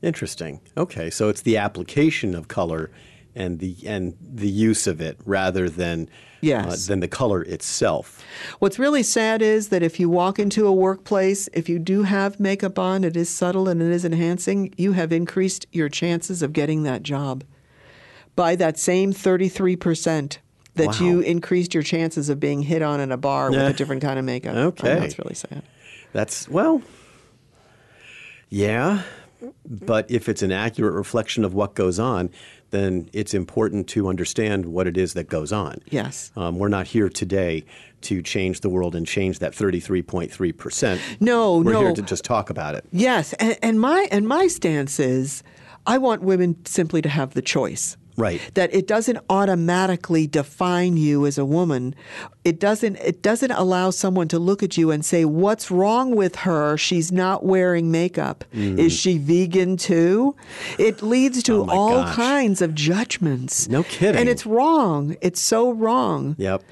Interesting. 0.01 0.61
Okay, 0.77 1.09
so 1.09 1.27
it's 1.27 1.41
the 1.41 1.57
application 1.57 2.33
of 2.33 2.47
color 2.47 2.89
and 3.37 3.59
the 3.59 3.75
and 3.85 4.17
the 4.19 4.49
use 4.49 4.87
of 4.87 4.99
it 4.99 5.17
rather 5.25 5.69
than 5.69 6.03
uh, 6.03 6.11
Yes. 6.41 6.85
than 6.87 6.99
the 6.99 7.07
color 7.07 7.41
itself. 7.41 8.23
What's 8.59 8.77
really 8.77 9.01
sad 9.03 9.41
is 9.41 9.69
that 9.69 9.81
if 9.81 9.99
you 9.99 10.07
walk 10.09 10.37
into 10.37 10.67
a 10.67 10.71
workplace, 10.71 11.47
if 11.53 11.67
you 11.67 11.79
do 11.79 12.03
have 12.03 12.39
makeup 12.39 12.77
on, 12.77 13.03
it 13.03 13.17
is 13.17 13.27
subtle 13.29 13.67
and 13.67 13.81
it 13.81 13.89
is 13.91 14.05
enhancing, 14.05 14.71
you 14.77 14.91
have 14.91 15.11
increased 15.11 15.65
your 15.71 15.89
chances 15.89 16.43
of 16.43 16.53
getting 16.53 16.83
that 16.83 17.01
job 17.01 17.43
by 18.35 18.55
that 18.55 18.77
same 18.77 19.13
33% 19.13 20.37
that 20.75 20.87
Wow. 20.87 20.93
you 20.99 21.19
increased 21.21 21.73
your 21.73 21.81
chances 21.81 22.29
of 22.29 22.39
being 22.39 22.61
hit 22.61 22.83
on 22.83 22.99
in 22.99 23.11
a 23.11 23.17
bar 23.17 23.49
with 23.49 23.59
a 23.59 23.73
different 23.79 24.03
kind 24.03 24.19
of 24.19 24.25
makeup. 24.25 24.55
Okay. 24.55 24.93
know 24.95 25.01
it's 25.03 25.17
really 25.17 25.33
sad. 25.33 25.63
That's 26.13 26.47
well, 26.47 26.83
yeah, 28.49 29.01
but 29.67 30.09
if 30.09 30.29
it's 30.29 30.41
an 30.41 30.51
accurate 30.51 30.93
reflection 30.93 31.43
of 31.43 31.53
what 31.55 31.73
goes 31.75 31.99
on, 31.99 32.29
then 32.71 33.09
it's 33.13 33.33
important 33.33 33.87
to 33.89 34.07
understand 34.07 34.65
what 34.65 34.87
it 34.87 34.97
is 34.97 35.13
that 35.13 35.29
goes 35.29 35.51
on. 35.51 35.81
Yes. 35.89 36.31
Um, 36.35 36.59
we're 36.59 36.67
not 36.67 36.87
here 36.87 37.09
today 37.09 37.65
to 38.01 38.21
change 38.21 38.61
the 38.61 38.69
world 38.69 38.95
and 38.95 39.07
change 39.07 39.39
that 39.39 39.53
33.3%. 39.53 40.99
No, 41.19 41.59
no. 41.59 41.65
we're 41.65 41.73
no. 41.73 41.81
here 41.81 41.93
to 41.93 42.01
just 42.01 42.23
talk 42.23 42.49
about 42.49 42.75
it. 42.75 42.85
Yes, 42.91 43.33
and, 43.33 43.57
and 43.61 43.81
my 43.81 44.07
and 44.11 44.27
my 44.27 44.47
stance 44.47 44.99
is 44.99 45.43
I 45.85 45.97
want 45.97 46.21
women 46.21 46.63
simply 46.65 47.01
to 47.01 47.09
have 47.09 47.33
the 47.33 47.41
choice. 47.41 47.97
Right. 48.17 48.41
That 48.55 48.73
it 48.73 48.87
doesn't 48.87 49.19
automatically 49.29 50.25
define 50.25 50.97
you 50.97 51.25
as 51.27 51.37
a 51.37 51.45
woman. 51.45 51.93
It 52.43 52.59
doesn't 52.59 52.95
it 52.97 53.21
doesn't 53.21 53.51
allow 53.51 53.91
someone 53.91 54.27
to 54.29 54.39
look 54.39 54.63
at 54.63 54.75
you 54.75 54.89
and 54.89 55.05
say, 55.05 55.23
What's 55.23 55.69
wrong 55.69 56.15
with 56.15 56.37
her? 56.37 56.77
She's 56.77 57.11
not 57.11 57.45
wearing 57.45 57.91
makeup. 57.91 58.43
Is 58.53 58.91
she 58.91 59.17
vegan 59.19 59.77
too? 59.77 60.35
It 60.79 61.01
leads 61.01 61.43
to 61.43 61.51
Mm. 61.63 61.67
Oh 61.69 61.77
all 61.77 62.03
gosh. 62.03 62.15
kinds 62.15 62.61
of 62.61 62.73
judgments. 62.73 63.69
No 63.69 63.83
kidding. 63.83 64.19
And 64.19 64.27
it's 64.29 64.45
wrong. 64.45 65.15
It's 65.21 65.39
so 65.41 65.71
wrong. 65.71 66.35
Yep. 66.39 66.63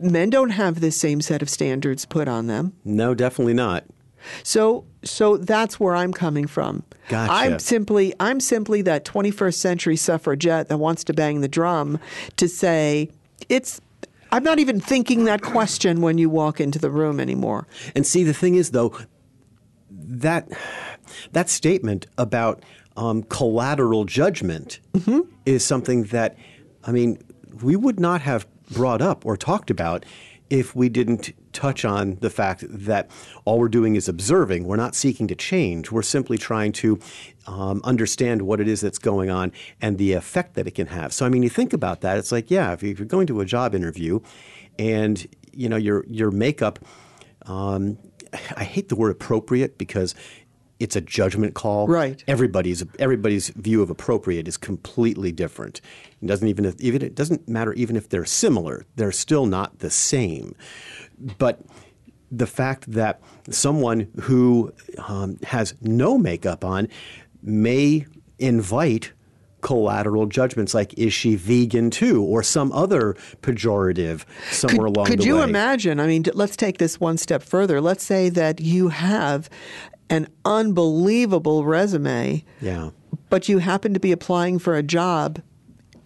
Men 0.00 0.30
don't 0.30 0.50
have 0.50 0.80
this 0.80 0.96
same 0.96 1.20
set 1.20 1.42
of 1.42 1.48
standards 1.50 2.04
put 2.04 2.28
on 2.28 2.46
them. 2.48 2.72
No, 2.84 3.14
definitely 3.14 3.54
not. 3.54 3.84
So 4.42 4.84
so 5.04 5.36
that's 5.36 5.78
where 5.78 5.94
I'm 5.94 6.12
coming 6.12 6.46
from. 6.48 6.82
Gotcha. 7.08 7.32
I'm 7.32 7.58
simply 7.58 8.14
I'm 8.20 8.40
simply 8.40 8.82
that 8.82 9.04
21st 9.04 9.54
century 9.54 9.96
suffragette 9.96 10.68
that 10.68 10.76
wants 10.78 11.04
to 11.04 11.12
bang 11.14 11.40
the 11.40 11.48
drum 11.48 11.98
to 12.36 12.48
say 12.48 13.10
it's 13.48 13.80
I'm 14.30 14.44
not 14.44 14.58
even 14.58 14.78
thinking 14.78 15.24
that 15.24 15.40
question 15.40 16.02
when 16.02 16.18
you 16.18 16.28
walk 16.28 16.60
into 16.60 16.78
the 16.78 16.90
room 16.90 17.18
anymore. 17.18 17.66
And 17.96 18.06
see, 18.06 18.24
the 18.24 18.34
thing 18.34 18.56
is, 18.56 18.72
though, 18.72 18.94
that 19.90 20.48
that 21.32 21.48
statement 21.48 22.06
about 22.18 22.62
um, 22.96 23.22
collateral 23.24 24.04
judgment 24.04 24.80
Mm-hmm. 24.92 25.20
is 25.46 25.64
something 25.64 26.04
that, 26.04 26.36
I 26.84 26.92
mean, 26.92 27.22
we 27.62 27.76
would 27.76 27.98
not 28.00 28.20
have 28.20 28.46
brought 28.70 29.00
up 29.00 29.24
or 29.24 29.36
talked 29.36 29.70
about 29.70 30.04
if 30.50 30.74
we 30.74 30.88
didn't 30.88 31.32
touch 31.52 31.84
on 31.84 32.16
the 32.20 32.30
fact 32.30 32.64
that 32.68 33.10
all 33.44 33.58
we're 33.58 33.68
doing 33.68 33.96
is 33.96 34.08
observing. 34.08 34.64
We're 34.64 34.76
not 34.76 34.94
seeking 34.94 35.26
to 35.28 35.34
change. 35.34 35.90
We're 35.90 36.02
simply 36.02 36.38
trying 36.38 36.72
to 36.72 36.98
um, 37.46 37.80
understand 37.84 38.42
what 38.42 38.60
it 38.60 38.68
is 38.68 38.80
that's 38.80 38.98
going 38.98 39.30
on 39.30 39.52
and 39.80 39.98
the 39.98 40.12
effect 40.12 40.54
that 40.54 40.66
it 40.66 40.72
can 40.72 40.86
have. 40.86 41.12
So, 41.12 41.26
I 41.26 41.28
mean, 41.28 41.42
you 41.42 41.48
think 41.50 41.72
about 41.72 42.00
that. 42.02 42.18
It's 42.18 42.32
like, 42.32 42.50
yeah, 42.50 42.72
if 42.72 42.82
you're 42.82 42.94
going 42.94 43.26
to 43.26 43.40
a 43.40 43.44
job 43.44 43.74
interview, 43.74 44.20
and 44.78 45.26
you 45.52 45.68
know 45.68 45.76
your 45.76 46.04
your 46.06 46.30
makeup. 46.30 46.78
Um, 47.46 47.98
I 48.56 48.64
hate 48.64 48.88
the 48.88 48.96
word 48.96 49.10
appropriate 49.10 49.78
because 49.78 50.14
it's 50.80 50.96
a 50.96 51.00
judgment 51.00 51.54
call. 51.54 51.86
Right. 51.86 52.22
Everybody's 52.28 52.84
everybody's 52.98 53.48
view 53.50 53.82
of 53.82 53.90
appropriate 53.90 54.46
is 54.46 54.56
completely 54.56 55.32
different. 55.32 55.80
It 56.22 56.26
doesn't 56.26 56.46
even 56.46 56.74
even 56.78 57.02
it 57.02 57.14
doesn't 57.14 57.48
matter 57.48 57.72
even 57.74 57.96
if 57.96 58.08
they're 58.08 58.24
similar. 58.24 58.84
They're 58.96 59.12
still 59.12 59.46
not 59.46 59.80
the 59.80 59.90
same. 59.90 60.54
But 61.38 61.60
the 62.30 62.46
fact 62.46 62.90
that 62.92 63.20
someone 63.50 64.08
who 64.20 64.72
um, 65.06 65.38
has 65.44 65.74
no 65.80 66.18
makeup 66.18 66.64
on 66.64 66.88
may 67.42 68.06
invite 68.38 69.12
collateral 69.60 70.26
judgments 70.26 70.72
like 70.72 70.96
is 70.96 71.12
she 71.12 71.34
vegan 71.34 71.90
too 71.90 72.22
or 72.22 72.44
some 72.44 72.70
other 72.70 73.16
pejorative 73.42 74.24
somewhere 74.52 74.86
could, 74.86 74.96
along 74.96 75.06
could 75.06 75.18
the 75.18 75.22
way. 75.22 75.24
Could 75.24 75.24
you 75.24 75.42
imagine? 75.42 75.98
I 75.98 76.06
mean, 76.06 76.24
let's 76.34 76.56
take 76.56 76.78
this 76.78 77.00
one 77.00 77.16
step 77.16 77.42
further. 77.42 77.80
Let's 77.80 78.04
say 78.04 78.28
that 78.28 78.60
you 78.60 78.88
have 78.88 79.50
an 80.10 80.28
unbelievable 80.44 81.64
resume, 81.64 82.44
yeah 82.60 82.90
but 83.30 83.48
you 83.48 83.58
happen 83.58 83.94
to 83.94 84.00
be 84.00 84.12
applying 84.12 84.58
for 84.58 84.74
a 84.74 84.82
job 84.82 85.40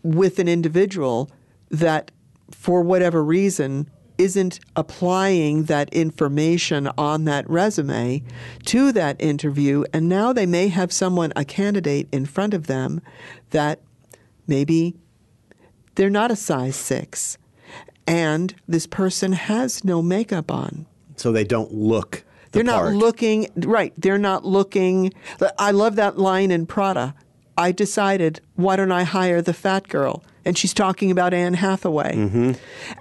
with 0.02 0.38
an 0.38 0.48
individual 0.48 1.30
that, 1.70 2.10
for 2.50 2.82
whatever 2.82 3.22
reason, 3.22 3.88
isn't 4.18 4.60
applying 4.76 5.64
that 5.64 5.92
information 5.92 6.88
on 6.98 7.24
that 7.24 7.48
resume 7.48 8.22
to 8.66 8.92
that 8.92 9.20
interview. 9.20 9.84
And 9.92 10.08
now 10.08 10.32
they 10.32 10.46
may 10.46 10.68
have 10.68 10.92
someone, 10.92 11.32
a 11.34 11.44
candidate 11.44 12.08
in 12.12 12.26
front 12.26 12.54
of 12.54 12.66
them 12.66 13.00
that 13.50 13.80
maybe 14.46 14.96
they're 15.94 16.10
not 16.10 16.30
a 16.30 16.36
size 16.36 16.76
six. 16.76 17.38
And 18.06 18.54
this 18.66 18.86
person 18.86 19.32
has 19.32 19.84
no 19.84 20.02
makeup 20.02 20.50
on. 20.50 20.86
so 21.16 21.30
they 21.30 21.44
don't 21.44 21.72
look 21.72 22.24
the 22.52 22.58
They're 22.58 22.64
not 22.64 22.92
looking 22.92 23.48
right. 23.56 23.92
They're 23.96 24.18
not 24.18 24.44
looking. 24.44 25.12
I 25.58 25.72
love 25.72 25.96
that 25.96 26.18
line 26.18 26.50
in 26.50 26.66
Prada. 26.66 27.14
I 27.56 27.72
decided, 27.72 28.40
why 28.54 28.76
don't 28.76 28.92
I 28.92 29.04
hire 29.04 29.42
the 29.42 29.52
fat 29.52 29.88
girl? 29.88 30.24
And 30.44 30.56
she's 30.56 30.74
talking 30.74 31.10
about 31.10 31.34
Anne 31.34 31.54
Hathaway. 31.54 32.16
Mm-hmm. 32.16 32.52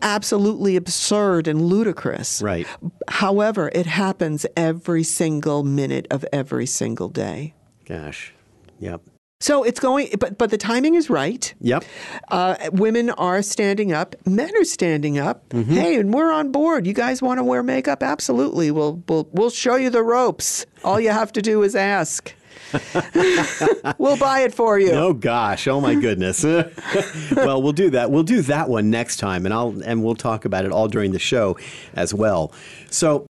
Absolutely 0.02 0.76
absurd 0.76 1.48
and 1.48 1.62
ludicrous. 1.62 2.42
Right. 2.42 2.68
However, 3.08 3.72
it 3.74 3.86
happens 3.86 4.46
every 4.56 5.04
single 5.04 5.64
minute 5.64 6.06
of 6.12 6.26
every 6.32 6.66
single 6.66 7.10
day. 7.10 7.54
gosh 7.86 8.34
yep 8.80 9.02
So 9.42 9.64
it's 9.64 9.80
going, 9.80 10.10
but 10.20 10.38
but 10.38 10.52
the 10.52 10.58
timing 10.58 10.94
is 10.94 11.10
right. 11.10 11.54
yep 11.60 11.84
Uh, 12.30 12.56
women 12.72 13.10
are 13.10 13.42
standing 13.42 13.92
up. 13.92 14.16
Men 14.26 14.52
are 14.56 14.64
standing 14.64 15.18
up. 15.18 15.50
Mm-hmm. 15.50 15.74
Hey, 15.74 15.96
and 16.00 16.14
we're 16.14 16.32
on 16.32 16.52
board. 16.52 16.86
You 16.86 16.94
guys 16.94 17.22
want 17.24 17.40
to 17.40 17.44
wear 17.44 17.64
makeup? 17.64 18.04
Absolutely. 18.04 18.70
We'll 18.70 19.04
we'll 19.10 19.28
we'll 19.32 19.50
show 19.50 19.76
you 19.76 19.90
the 19.90 20.04
ropes. 20.04 20.66
All 20.84 21.00
you 21.00 21.10
have 21.10 21.34
to 21.34 21.42
do 21.42 21.64
is 21.64 21.76
ask. 21.76 22.34
we'll 23.98 24.16
buy 24.18 24.42
it 24.42 24.54
for 24.54 24.80
you. 24.80 24.92
Oh 24.92 25.12
gosh! 25.14 25.68
Oh 25.68 25.82
my 25.82 25.96
goodness! 25.96 26.44
well, 27.36 27.62
we'll 27.62 27.74
do 27.74 27.90
that. 27.90 28.12
We'll 28.12 28.24
do 28.24 28.42
that 28.44 28.70
one 28.70 28.90
next 28.92 29.18
time, 29.18 29.46
and 29.46 29.54
I'll 29.54 29.76
and 29.84 30.04
we'll 30.04 30.16
talk 30.16 30.46
about 30.46 30.64
it 30.66 30.72
all 30.72 30.88
during 30.88 31.12
the 31.12 31.20
show 31.20 31.58
as 31.96 32.14
well. 32.14 32.54
So, 32.90 33.26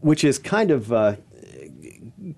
which 0.00 0.24
is 0.24 0.38
kind 0.38 0.70
of 0.70 0.92
uh, 0.92 1.16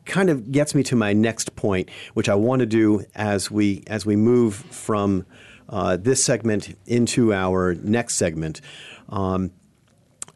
kind 0.04 0.30
of 0.30 0.52
gets 0.52 0.74
me 0.74 0.82
to 0.84 0.96
my 0.96 1.12
next 1.12 1.56
point, 1.56 1.90
which 2.14 2.28
I 2.28 2.34
want 2.34 2.60
to 2.60 2.66
do 2.66 3.04
as 3.14 3.50
we 3.50 3.82
as 3.86 4.04
we 4.06 4.16
move 4.16 4.54
from 4.54 5.26
uh, 5.68 5.96
this 5.96 6.22
segment 6.22 6.76
into 6.86 7.32
our 7.32 7.74
next 7.74 8.14
segment. 8.14 8.60
Um, 9.08 9.50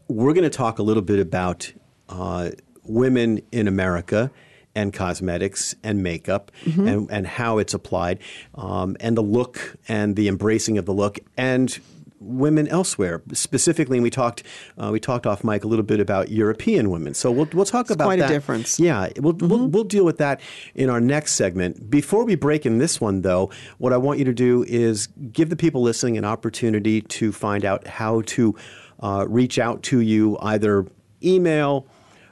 we're 0.09 0.33
going 0.33 0.45
to 0.45 0.57
talk 0.57 0.79
a 0.79 0.83
little 0.83 1.03
bit 1.03 1.19
about 1.19 1.73
uh, 2.09 2.51
women 2.85 3.41
in 3.53 3.69
America 3.69 4.31
and 4.75 4.93
cosmetics 4.93 5.75
and 5.83 6.03
makeup 6.03 6.51
and, 6.87 7.11
and 7.11 7.27
how 7.27 7.59
it's 7.59 7.75
applied 7.75 8.21
um, 8.55 8.97
and 9.01 9.17
the 9.17 9.23
look 9.23 9.77
and 9.89 10.15
the 10.17 10.29
embracing 10.29 10.79
of 10.79 10.87
the 10.87 10.95
look 10.95 11.19
and 11.37 11.79
women 12.21 12.69
elsewhere. 12.69 13.23
Specifically 13.33 13.99
and 13.99 14.03
we 14.03 14.11
talked 14.11 14.43
uh, 14.77 14.91
we 14.93 15.01
talked 15.01 15.27
off 15.27 15.45
mic 15.45 15.65
a 15.65 15.69
little 15.69 15.85
bit 15.85 16.01
about 16.01 16.31
European 16.31 16.91
women. 16.91 17.15
So 17.15 17.31
we'll, 17.31 17.49
we'll 17.53 17.65
talk 17.65 17.91
about 17.91 18.05
quite 18.05 18.19
a 18.19 18.23
that. 18.23 18.29
difference. 18.29 18.79
yeah 18.81 19.09
we'll, 19.19 19.35
we'll, 19.35 19.69
we'll 19.69 19.85
deal 19.85 20.05
with 20.05 20.19
that 20.19 20.41
in 20.75 20.91
our 20.91 21.01
next 21.01 21.33
segment. 21.33 21.91
Before 21.91 22.25
we 22.25 22.35
break 22.35 22.67
in 22.67 22.79
this 22.79 23.01
one 23.01 23.23
though 23.23 23.51
what 23.79 23.93
I 23.93 23.97
want 23.97 24.19
you 24.19 24.25
to 24.27 24.35
do 24.35 24.65
is 24.67 25.07
give 25.33 25.51
the 25.51 25.57
people 25.57 25.83
listening 25.83 26.19
an 26.19 26.25
opportunity 26.25 27.03
to 27.03 27.33
find 27.33 27.65
out 27.65 27.87
how 27.87 28.23
to 28.23 28.55
uh, 29.01 29.27
reach 29.29 29.59
out 29.59 29.83
to 29.85 30.01
you 30.01 30.37
either 30.43 30.87
email, 31.23 31.87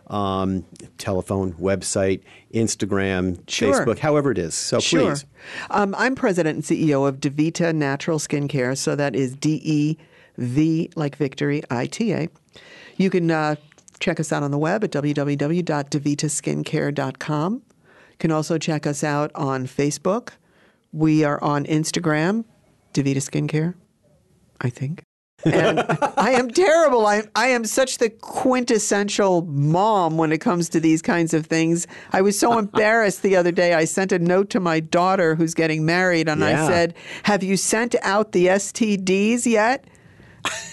um, 0.08 0.64
telephone, 0.98 1.52
website, 1.54 2.20
Instagram, 2.54 3.38
Sure. 3.48 3.84
Facebook, 3.84 3.98
however 3.98 4.30
it 4.30 4.38
is. 4.38 4.54
So 4.54 4.78
Sure. 4.80 5.10
please. 5.12 5.24
Um, 5.70 5.94
I'm 5.98 6.14
president 6.14 6.56
and 6.56 6.64
CEO 6.64 7.06
of 7.08 7.16
Devita 7.20 7.74
Natural 7.74 8.18
Skincare. 8.18 8.76
So 8.76 8.94
that 8.96 9.14
is 9.16 9.34
D 9.34 9.60
E 9.64 9.96
V 10.38 10.90
like 10.96 11.16
victory, 11.16 11.62
I 11.70 11.86
T 11.86 12.12
A. 12.12 12.28
You 12.96 13.08
can 13.10 13.30
uh, 13.30 13.56
check 14.00 14.18
us 14.20 14.32
out 14.32 14.42
on 14.42 14.50
the 14.50 14.58
web 14.58 14.82
at 14.84 14.90
www.devitaskincare.com. 14.92 17.52
You 17.54 17.62
can 18.18 18.30
also 18.30 18.58
check 18.58 18.86
us 18.86 19.02
out 19.04 19.30
on 19.34 19.66
Facebook. 19.66 20.30
We 20.92 21.24
are 21.24 21.42
on 21.42 21.64
Instagram, 21.66 22.44
Devita 22.94 23.16
Skincare, 23.18 23.74
I 24.60 24.70
think. 24.70 25.02
And 25.46 25.80
I 26.16 26.32
am 26.32 26.50
terrible. 26.50 27.06
I, 27.06 27.22
I 27.34 27.48
am 27.48 27.64
such 27.64 27.98
the 27.98 28.10
quintessential 28.10 29.42
mom 29.42 30.16
when 30.16 30.32
it 30.32 30.38
comes 30.38 30.68
to 30.70 30.80
these 30.80 31.02
kinds 31.02 31.34
of 31.34 31.46
things. 31.46 31.86
I 32.12 32.22
was 32.22 32.38
so 32.38 32.58
embarrassed 32.58 33.22
the 33.22 33.36
other 33.36 33.52
day. 33.52 33.74
I 33.74 33.84
sent 33.84 34.12
a 34.12 34.18
note 34.18 34.50
to 34.50 34.60
my 34.60 34.80
daughter 34.80 35.34
who's 35.34 35.54
getting 35.54 35.84
married, 35.84 36.28
and 36.28 36.44
I 36.44 36.66
said, 36.66 36.94
Have 37.24 37.42
you 37.42 37.56
sent 37.56 37.94
out 38.02 38.32
the 38.32 38.46
STDs 38.46 39.46
yet? 39.46 39.86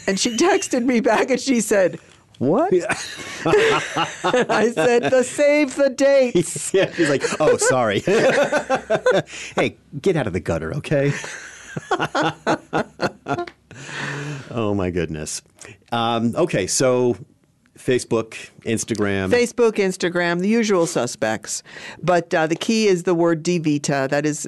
And 0.08 0.20
she 0.20 0.36
texted 0.38 0.86
me 0.86 1.00
back 1.00 1.30
and 1.30 1.40
she 1.40 1.62
said, 1.62 2.00
What? 2.40 2.74
I 3.46 4.72
said, 4.74 5.12
the 5.12 5.24
save 5.24 5.76
the 5.76 5.90
dates. 5.90 6.74
yeah, 6.74 6.92
he's 6.92 7.10
like, 7.10 7.24
oh, 7.40 7.58
sorry. 7.58 8.00
hey, 9.56 9.78
get 10.02 10.16
out 10.16 10.28
of 10.28 10.34
the 10.34 10.40
gutter, 10.40 10.74
okay? 10.76 11.14
Oh 14.54 14.74
my 14.74 14.92
goodness. 14.92 15.42
Um, 15.92 16.36
okay, 16.36 16.68
so 16.68 17.18
Facebook, 17.78 18.50
Instagram. 18.62 19.30
Facebook, 19.30 19.74
Instagram, 19.74 20.40
the 20.40 20.48
usual 20.48 20.86
suspects. 20.86 21.64
But 22.02 22.34
uh, 22.34 22.48
the 22.48 22.56
key 22.56 22.88
is 22.88 23.04
the 23.04 23.16
word 23.16 23.44
DeVita. 23.44 24.10
That 24.10 24.26
is 24.26 24.44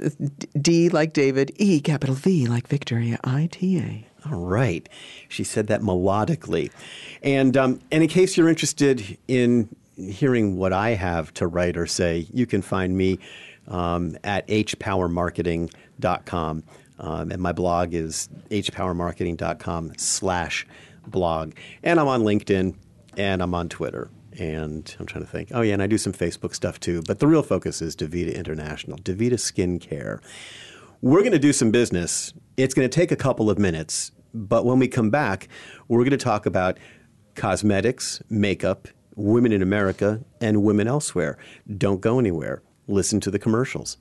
D 0.60 0.90
like 0.90 1.14
David, 1.14 1.52
E 1.56 1.80
capital 1.82 2.16
V 2.16 2.46
like 2.46 2.68
Victoria, 2.68 3.20
I 3.24 3.50
T 3.52 3.80
A. 3.80 4.06
All 4.32 4.40
right. 4.40 4.88
She 5.28 5.44
said 5.44 5.68
that 5.68 5.82
melodically. 5.82 6.72
And, 7.22 7.58
um, 7.58 7.80
and 7.92 8.02
in 8.04 8.10
case 8.10 8.38
you're 8.38 8.50
interested 8.50 9.18
in 9.28 9.70
hearing 9.98 10.58
what 10.58 10.74
I 10.74 10.90
have 10.92 11.34
to 11.36 11.48
write 11.48 11.78
or 11.78 11.88
say, 11.88 12.28
you 12.34 12.46
can 12.48 12.62
find 12.62 12.98
me 12.98 13.20
um, 13.68 14.18
at 14.24 14.48
hpowermarketing.com. 14.48 16.64
Um, 17.00 17.32
and 17.32 17.42
my 17.42 17.52
blog 17.52 17.94
is 17.94 18.30
hpowermarketing.com 18.50 19.94
slash 19.98 20.66
blog. 21.08 21.54
And 21.84 22.00
I'm 22.00 22.08
on 22.08 22.22
LinkedIn 22.24 22.76
and 23.18 23.42
I'm 23.42 23.54
on 23.54 23.70
Twitter. 23.70 24.10
And 24.38 24.94
I'm 25.00 25.06
trying 25.06 25.24
to 25.24 25.30
think. 25.30 25.50
Oh, 25.54 25.62
yeah, 25.62 25.74
and 25.74 25.82
I 25.82 25.88
do 25.88 25.98
some 25.98 26.12
Facebook 26.12 26.54
stuff 26.54 26.80
too. 26.80 27.02
But 27.08 27.20
the 27.20 27.28
real 27.28 27.44
focus 27.44 27.82
is 27.82 27.96
DeVita 27.96 28.36
International, 28.36 28.98
DeVita 28.98 29.34
Skincare. 29.34 30.22
We're 31.02 31.22
going 31.22 31.32
to 31.32 31.40
do 31.40 31.54
some 31.54 31.72
business. 31.72 32.34
It's 32.58 32.74
going 32.74 32.90
to 32.90 32.94
take 32.94 33.12
a 33.12 33.16
couple 33.16 33.50
of 33.50 33.58
minutes, 33.58 34.12
but 34.34 34.66
when 34.66 34.80
we 34.80 34.88
come 34.88 35.10
back, 35.10 35.48
we're 35.88 36.00
going 36.00 36.12
to 36.12 36.18
talk 36.18 36.46
about 36.46 36.78
cosmetics, 37.36 38.22
makeup, 38.30 38.88
Women 39.16 39.54
in 39.54 39.62
America 39.62 40.22
and 40.42 40.64
Women 40.64 40.88
Elsewhere. 40.88 41.38
Don't 41.78 42.02
go 42.02 42.20
anywhere. 42.20 42.62
Listen 42.88 43.22
to 43.22 43.32
the 43.32 43.40
commercials. 43.40 43.98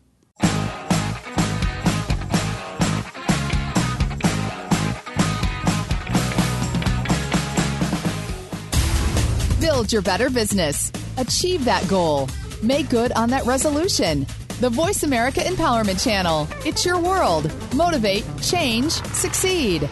Build 9.84 9.92
your 9.92 10.02
better 10.02 10.30
business. 10.30 10.90
Achieve 11.18 11.66
that 11.66 11.86
goal. 11.88 12.30
Make 12.62 12.88
good 12.88 13.12
on 13.12 13.28
that 13.28 13.44
resolution. 13.44 14.26
The 14.60 14.70
Voice 14.70 15.02
America 15.02 15.40
Empowerment 15.40 16.02
Channel. 16.02 16.48
It's 16.64 16.86
your 16.86 16.98
world. 16.98 17.52
Motivate, 17.74 18.24
change, 18.40 18.92
succeed. 18.92 19.82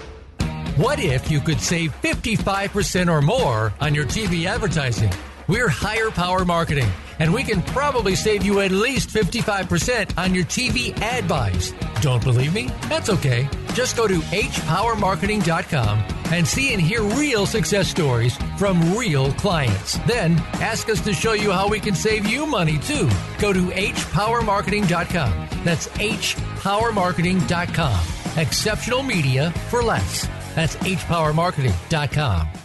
What 0.78 0.98
if 0.98 1.30
you 1.30 1.40
could 1.40 1.60
save 1.60 1.92
55% 2.00 3.12
or 3.12 3.20
more 3.20 3.74
on 3.82 3.94
your 3.94 4.06
TV 4.06 4.46
advertising? 4.46 5.12
We're 5.48 5.68
Higher 5.68 6.10
Power 6.10 6.44
Marketing, 6.44 6.88
and 7.18 7.34
we 7.34 7.42
can 7.42 7.62
probably 7.62 8.14
save 8.14 8.44
you 8.44 8.60
at 8.60 8.70
least 8.70 9.08
55% 9.10 10.16
on 10.16 10.32
your 10.34 10.44
TV 10.44 10.96
ad 11.00 11.26
buys. 11.26 11.74
Don't 12.00 12.22
believe 12.22 12.54
me? 12.54 12.70
That's 12.88 13.10
okay. 13.10 13.48
Just 13.74 13.96
go 13.96 14.06
to 14.06 14.18
hpowermarketing.com 14.18 15.98
and 16.26 16.46
see 16.46 16.72
and 16.72 16.80
hear 16.80 17.02
real 17.02 17.44
success 17.46 17.88
stories 17.88 18.36
from 18.56 18.96
real 18.96 19.32
clients. 19.34 19.98
Then 20.06 20.38
ask 20.60 20.88
us 20.88 21.00
to 21.02 21.12
show 21.12 21.32
you 21.32 21.50
how 21.50 21.68
we 21.68 21.80
can 21.80 21.94
save 21.94 22.26
you 22.26 22.46
money 22.46 22.78
too. 22.78 23.08
Go 23.38 23.52
to 23.52 23.66
hpowermarketing.com. 23.66 25.48
That's 25.64 25.88
hpowermarketing.com. 25.88 28.38
Exceptional 28.38 29.02
media 29.02 29.50
for 29.68 29.82
less. 29.82 30.26
That's 30.54 30.76
hpowermarketing.com. 30.76 32.61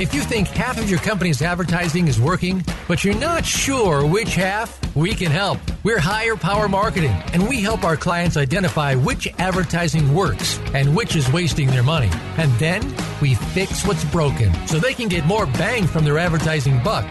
If 0.00 0.14
you 0.14 0.22
think 0.22 0.48
half 0.48 0.78
of 0.78 0.88
your 0.88 0.98
company's 0.98 1.42
advertising 1.42 2.08
is 2.08 2.18
working, 2.18 2.64
but 2.88 3.04
you're 3.04 3.14
not 3.14 3.44
sure 3.44 4.06
which 4.06 4.34
half, 4.34 4.96
we 4.96 5.12
can 5.12 5.30
help. 5.30 5.58
We're 5.84 5.98
Higher 5.98 6.36
Power 6.36 6.70
Marketing, 6.70 7.12
and 7.34 7.46
we 7.46 7.60
help 7.60 7.84
our 7.84 7.98
clients 7.98 8.38
identify 8.38 8.94
which 8.94 9.28
advertising 9.38 10.14
works 10.14 10.58
and 10.72 10.96
which 10.96 11.16
is 11.16 11.30
wasting 11.30 11.66
their 11.68 11.82
money. 11.82 12.08
And 12.38 12.50
then 12.52 12.80
we 13.20 13.34
fix 13.34 13.86
what's 13.86 14.02
broken 14.06 14.54
so 14.66 14.78
they 14.78 14.94
can 14.94 15.08
get 15.08 15.26
more 15.26 15.44
bang 15.44 15.86
from 15.86 16.06
their 16.06 16.16
advertising 16.16 16.82
buck. 16.82 17.04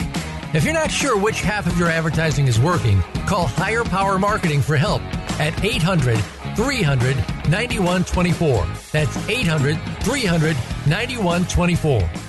If 0.55 0.63
you're 0.63 0.73
not 0.73 0.89
sure 0.89 1.15
which 1.15 1.41
half 1.41 1.67
of 1.67 1.77
your 1.77 1.89
advertising 1.89 2.47
is 2.47 2.59
working, 2.59 3.03
call 3.27 3.45
Higher 3.45 3.83
Power 3.83 4.17
Marketing 4.17 4.63
for 4.63 4.75
help 4.75 5.03
at 5.39 5.63
800 5.63 6.17
300 6.55 7.15
9124. 7.49 8.67
That's 8.91 9.29
800 9.29 9.77
300 10.01 10.57
9124. 10.87 12.28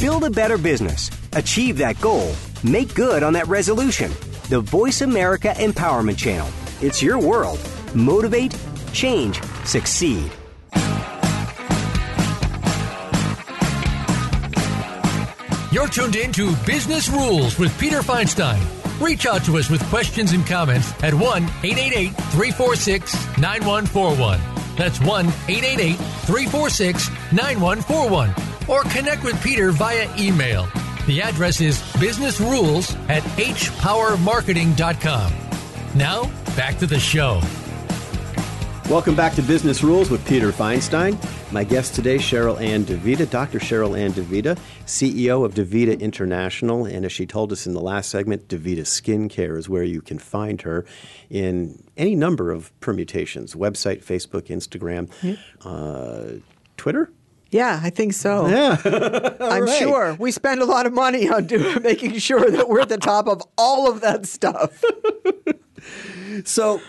Build 0.00 0.24
a 0.24 0.30
better 0.30 0.56
business. 0.56 1.10
Achieve 1.34 1.76
that 1.76 2.00
goal. 2.00 2.32
Make 2.64 2.94
good 2.94 3.22
on 3.22 3.34
that 3.34 3.46
resolution. 3.48 4.10
The 4.48 4.60
Voice 4.60 5.02
America 5.02 5.52
Empowerment 5.58 6.16
Channel. 6.16 6.48
It's 6.80 7.02
your 7.02 7.18
world. 7.18 7.60
Motivate, 7.94 8.56
change, 8.94 9.42
succeed. 9.66 10.32
You're 15.70 15.88
tuned 15.88 16.16
in 16.16 16.32
to 16.32 16.56
Business 16.64 17.10
Rules 17.10 17.58
with 17.58 17.78
Peter 17.78 18.00
Feinstein. 18.00 18.62
Reach 19.02 19.26
out 19.26 19.44
to 19.44 19.58
us 19.58 19.68
with 19.68 19.82
questions 19.90 20.32
and 20.32 20.46
comments 20.46 20.94
at 21.02 21.12
1 21.12 21.42
888 21.62 22.14
346 22.32 23.12
9141. 23.36 24.40
That's 24.78 24.98
1 24.98 25.26
888 25.26 25.96
346 26.24 27.10
9141. 27.32 28.49
Or 28.70 28.82
connect 28.84 29.24
with 29.24 29.42
Peter 29.42 29.72
via 29.72 30.08
email. 30.16 30.68
The 31.06 31.22
address 31.22 31.60
is 31.60 31.82
businessrules 31.98 32.94
at 33.08 33.24
hpowermarketing.com. 33.24 35.32
Now, 35.96 36.30
back 36.54 36.78
to 36.78 36.86
the 36.86 37.00
show. 37.00 37.40
Welcome 38.88 39.16
back 39.16 39.34
to 39.34 39.42
Business 39.42 39.82
Rules 39.82 40.08
with 40.10 40.24
Peter 40.26 40.52
Feinstein. 40.52 41.18
My 41.52 41.64
guest 41.64 41.96
today, 41.96 42.14
Cherylanne 42.16 42.84
DeVita, 42.84 43.28
Dr. 43.28 43.58
Cherylanne 43.58 44.12
DeVita, 44.12 44.56
CEO 44.86 45.44
of 45.44 45.54
DeVita 45.54 45.98
International. 45.98 46.86
And 46.86 47.04
as 47.04 47.10
she 47.10 47.26
told 47.26 47.50
us 47.50 47.66
in 47.66 47.72
the 47.72 47.80
last 47.80 48.08
segment, 48.08 48.46
DeVita 48.46 48.82
Skincare 48.82 49.56
is 49.56 49.68
where 49.68 49.82
you 49.82 50.00
can 50.00 50.20
find 50.20 50.62
her 50.62 50.84
in 51.28 51.82
any 51.96 52.14
number 52.14 52.52
of 52.52 52.70
permutations 52.80 53.54
website, 53.54 54.04
Facebook, 54.04 54.46
Instagram, 54.48 55.10
uh, 55.64 56.38
Twitter. 56.76 57.10
Yeah, 57.50 57.80
I 57.82 57.90
think 57.90 58.12
so. 58.12 58.46
Yeah. 58.46 58.80
I'm 59.40 59.64
right. 59.64 59.78
sure 59.78 60.16
we 60.18 60.30
spend 60.30 60.62
a 60.62 60.64
lot 60.64 60.86
of 60.86 60.92
money 60.92 61.28
on 61.28 61.46
doing, 61.46 61.82
making 61.82 62.16
sure 62.18 62.48
that 62.50 62.68
we're 62.68 62.80
at 62.80 62.88
the 62.88 62.98
top 62.98 63.26
of 63.26 63.42
all 63.58 63.90
of 63.90 64.00
that 64.00 64.26
stuff. 64.26 64.82
So, 66.44 66.80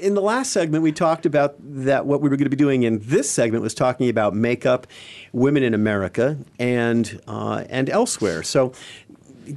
in 0.00 0.14
the 0.14 0.20
last 0.20 0.52
segment, 0.52 0.84
we 0.84 0.92
talked 0.92 1.26
about 1.26 1.56
that 1.58 2.06
what 2.06 2.20
we 2.20 2.28
were 2.28 2.36
going 2.36 2.44
to 2.44 2.50
be 2.50 2.56
doing 2.56 2.84
in 2.84 3.00
this 3.02 3.28
segment 3.28 3.62
was 3.62 3.74
talking 3.74 4.08
about 4.08 4.34
makeup, 4.34 4.86
women 5.32 5.62
in 5.62 5.74
America, 5.74 6.38
and 6.58 7.20
uh, 7.26 7.64
and 7.68 7.90
elsewhere. 7.90 8.42
So, 8.42 8.72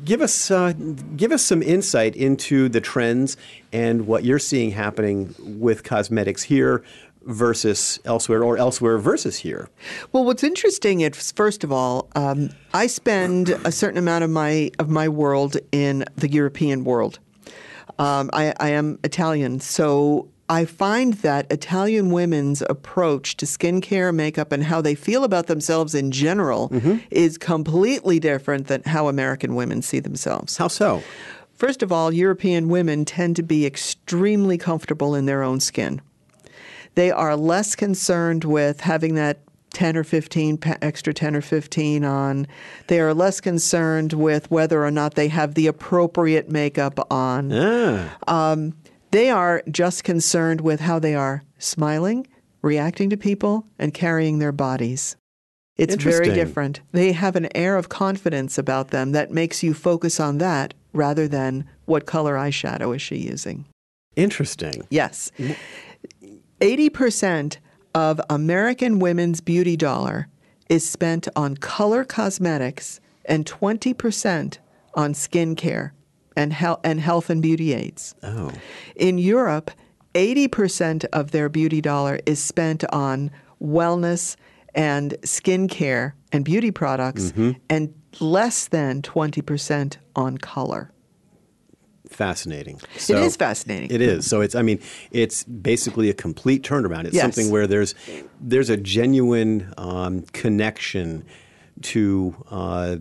give 0.03 0.21
us 0.21 0.51
uh, 0.51 0.73
give 1.15 1.31
us 1.31 1.43
some 1.43 1.61
insight 1.61 2.15
into 2.15 2.69
the 2.69 2.81
trends 2.81 3.37
and 3.71 4.07
what 4.07 4.23
you're 4.23 4.39
seeing 4.39 4.71
happening 4.71 5.35
with 5.39 5.83
cosmetics 5.83 6.43
here 6.43 6.83
versus 7.27 7.99
elsewhere, 8.05 8.43
or 8.43 8.57
elsewhere 8.57 8.97
versus 8.97 9.37
here. 9.37 9.69
Well, 10.11 10.25
what's 10.25 10.43
interesting 10.43 11.01
is 11.01 11.31
first 11.31 11.63
of 11.63 11.71
all, 11.71 12.09
um, 12.15 12.49
I 12.73 12.87
spend 12.87 13.49
a 13.49 13.71
certain 13.71 13.97
amount 13.97 14.23
of 14.23 14.29
my 14.29 14.71
of 14.79 14.89
my 14.89 15.07
world 15.09 15.57
in 15.71 16.05
the 16.15 16.29
European 16.29 16.83
world. 16.83 17.19
Um, 17.99 18.29
I, 18.33 18.53
I 18.59 18.69
am 18.69 18.99
Italian, 19.03 19.59
so 19.59 20.29
I 20.49 20.65
find 20.65 21.15
that 21.15 21.51
Italian 21.51 22.11
women's 22.11 22.61
approach 22.61 23.35
to 23.37 23.45
skincare, 23.45 24.13
makeup, 24.13 24.51
and 24.51 24.63
how 24.63 24.81
they 24.81 24.95
feel 24.95 25.23
about 25.23 25.47
themselves 25.47 25.93
in 25.93 26.11
general 26.11 26.71
is 27.11 27.37
completely 27.37 28.19
different 28.19 28.67
than 28.67 28.83
how 28.85 29.07
American 29.07 29.55
women 29.55 29.81
see 29.81 29.99
themselves. 29.99 30.57
How 30.57 30.67
so? 30.69 31.03
First 31.53 31.81
of 31.81 31.91
all, 31.91 32.13
European 32.13 32.69
women 32.69 33.03
tend 33.03 33.35
to 33.37 33.43
be 33.43 33.65
extremely 33.65 34.57
comfortable 34.59 35.15
in 35.15 35.25
their 35.25 35.41
own 35.41 35.59
skin. 35.59 36.01
They 36.97 37.11
are 37.11 37.35
less 37.35 37.75
concerned 37.75 38.43
with 38.43 38.81
having 38.81 39.13
that 39.13 39.37
10 39.73 39.97
or 39.97 40.03
15 40.03 40.57
extra 40.81 41.13
10 41.13 41.35
or 41.35 41.41
15 41.41 42.03
on. 42.03 42.47
They 42.87 42.99
are 42.99 43.13
less 43.13 43.39
concerned 43.39 44.13
with 44.13 44.49
whether 44.49 44.83
or 44.83 44.89
not 44.89 45.13
they 45.13 45.27
have 45.27 45.53
the 45.53 45.67
appropriate 45.67 46.49
makeup 46.49 46.99
on. 47.11 47.51
yeah. 47.51 48.09
Um, 48.27 48.73
they 49.11 49.29
are 49.29 49.61
just 49.69 50.03
concerned 50.03 50.61
with 50.61 50.79
how 50.79 50.97
they 50.97 51.13
are 51.13 51.43
smiling, 51.59 52.25
reacting 52.63 53.11
to 53.11 53.17
people, 53.17 53.67
and 53.77 53.93
carrying 53.93 54.39
their 54.39 54.51
bodies. 54.51 55.15
It's 55.77 55.93
very 55.93 56.33
different. 56.33 56.81
They 56.93 57.11
have 57.11 57.35
an 57.35 57.47
air 57.55 57.75
of 57.75 57.89
confidence 57.89 58.57
about 58.57 58.89
them 58.89 59.11
that 59.11 59.29
makes 59.29 59.61
you 59.61 59.75
focus 59.75 60.19
on 60.19 60.39
that 60.39 60.73
rather 60.93 61.27
than 61.27 61.69
what 61.85 62.07
color 62.07 62.33
eyeshadow 62.33 62.95
is 62.95 63.03
she 63.03 63.17
using. 63.17 63.65
Interesting. 64.15 64.81
Yes. 64.89 65.31
80% 66.59 67.57
of 67.93 68.19
American 68.29 68.99
women's 68.99 69.41
beauty 69.41 69.77
dollar 69.77 70.27
is 70.69 70.87
spent 70.87 71.27
on 71.35 71.55
color 71.57 72.03
cosmetics 72.03 72.99
and 73.25 73.45
20% 73.45 74.57
on 74.95 75.13
skincare 75.13 75.91
and, 76.35 76.53
hel- 76.53 76.79
and 76.83 76.99
health 76.99 77.29
and 77.29 77.41
beauty 77.41 77.73
aids. 77.73 78.15
Oh, 78.23 78.51
In 78.95 79.17
Europe, 79.17 79.71
80% 80.13 81.05
of 81.13 81.31
their 81.31 81.49
beauty 81.49 81.81
dollar 81.81 82.19
is 82.25 82.39
spent 82.39 82.83
on 82.91 83.31
wellness 83.61 84.35
and 84.73 85.13
skincare 85.21 86.13
and 86.31 86.43
beauty 86.43 86.71
products, 86.71 87.31
mm-hmm. 87.31 87.51
and 87.69 87.93
less 88.19 88.67
than 88.67 89.01
20% 89.01 89.97
on 90.15 90.37
color. 90.37 90.91
Fascinating. 92.09 92.79
it 92.95 93.09
is 93.17 93.35
fascinating. 93.35 93.91
It 93.91 94.01
is. 94.01 94.27
So 94.27 94.41
it's. 94.41 94.55
I 94.55 94.61
mean, 94.61 94.79
it's 95.11 95.43
basically 95.43 96.09
a 96.09 96.13
complete 96.13 96.63
turnaround. 96.63 97.05
It's 97.05 97.15
Yes. 97.15 97.23
something 97.23 97.51
where 97.51 97.67
there's 97.67 97.95
there's 98.39 98.69
a 98.69 98.77
genuine 98.77 99.73
um, 99.77 100.21
connection 100.33 101.25
to 101.83 102.35
uh, 102.49 102.97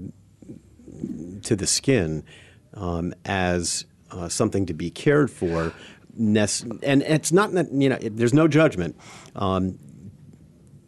to 1.42 1.56
the 1.56 1.66
skin 1.66 2.24
um, 2.74 3.14
as 3.24 3.84
uh, 4.10 4.28
something 4.28 4.66
to 4.66 4.74
be 4.74 4.90
cared 4.90 5.30
for. 5.30 5.72
And 6.18 6.36
it's 7.02 7.30
not 7.32 7.52
that, 7.52 7.70
you 7.72 7.90
know, 7.90 7.98
it, 8.00 8.16
there's 8.16 8.32
no 8.32 8.48
judgment. 8.48 8.96
Um, 9.34 9.78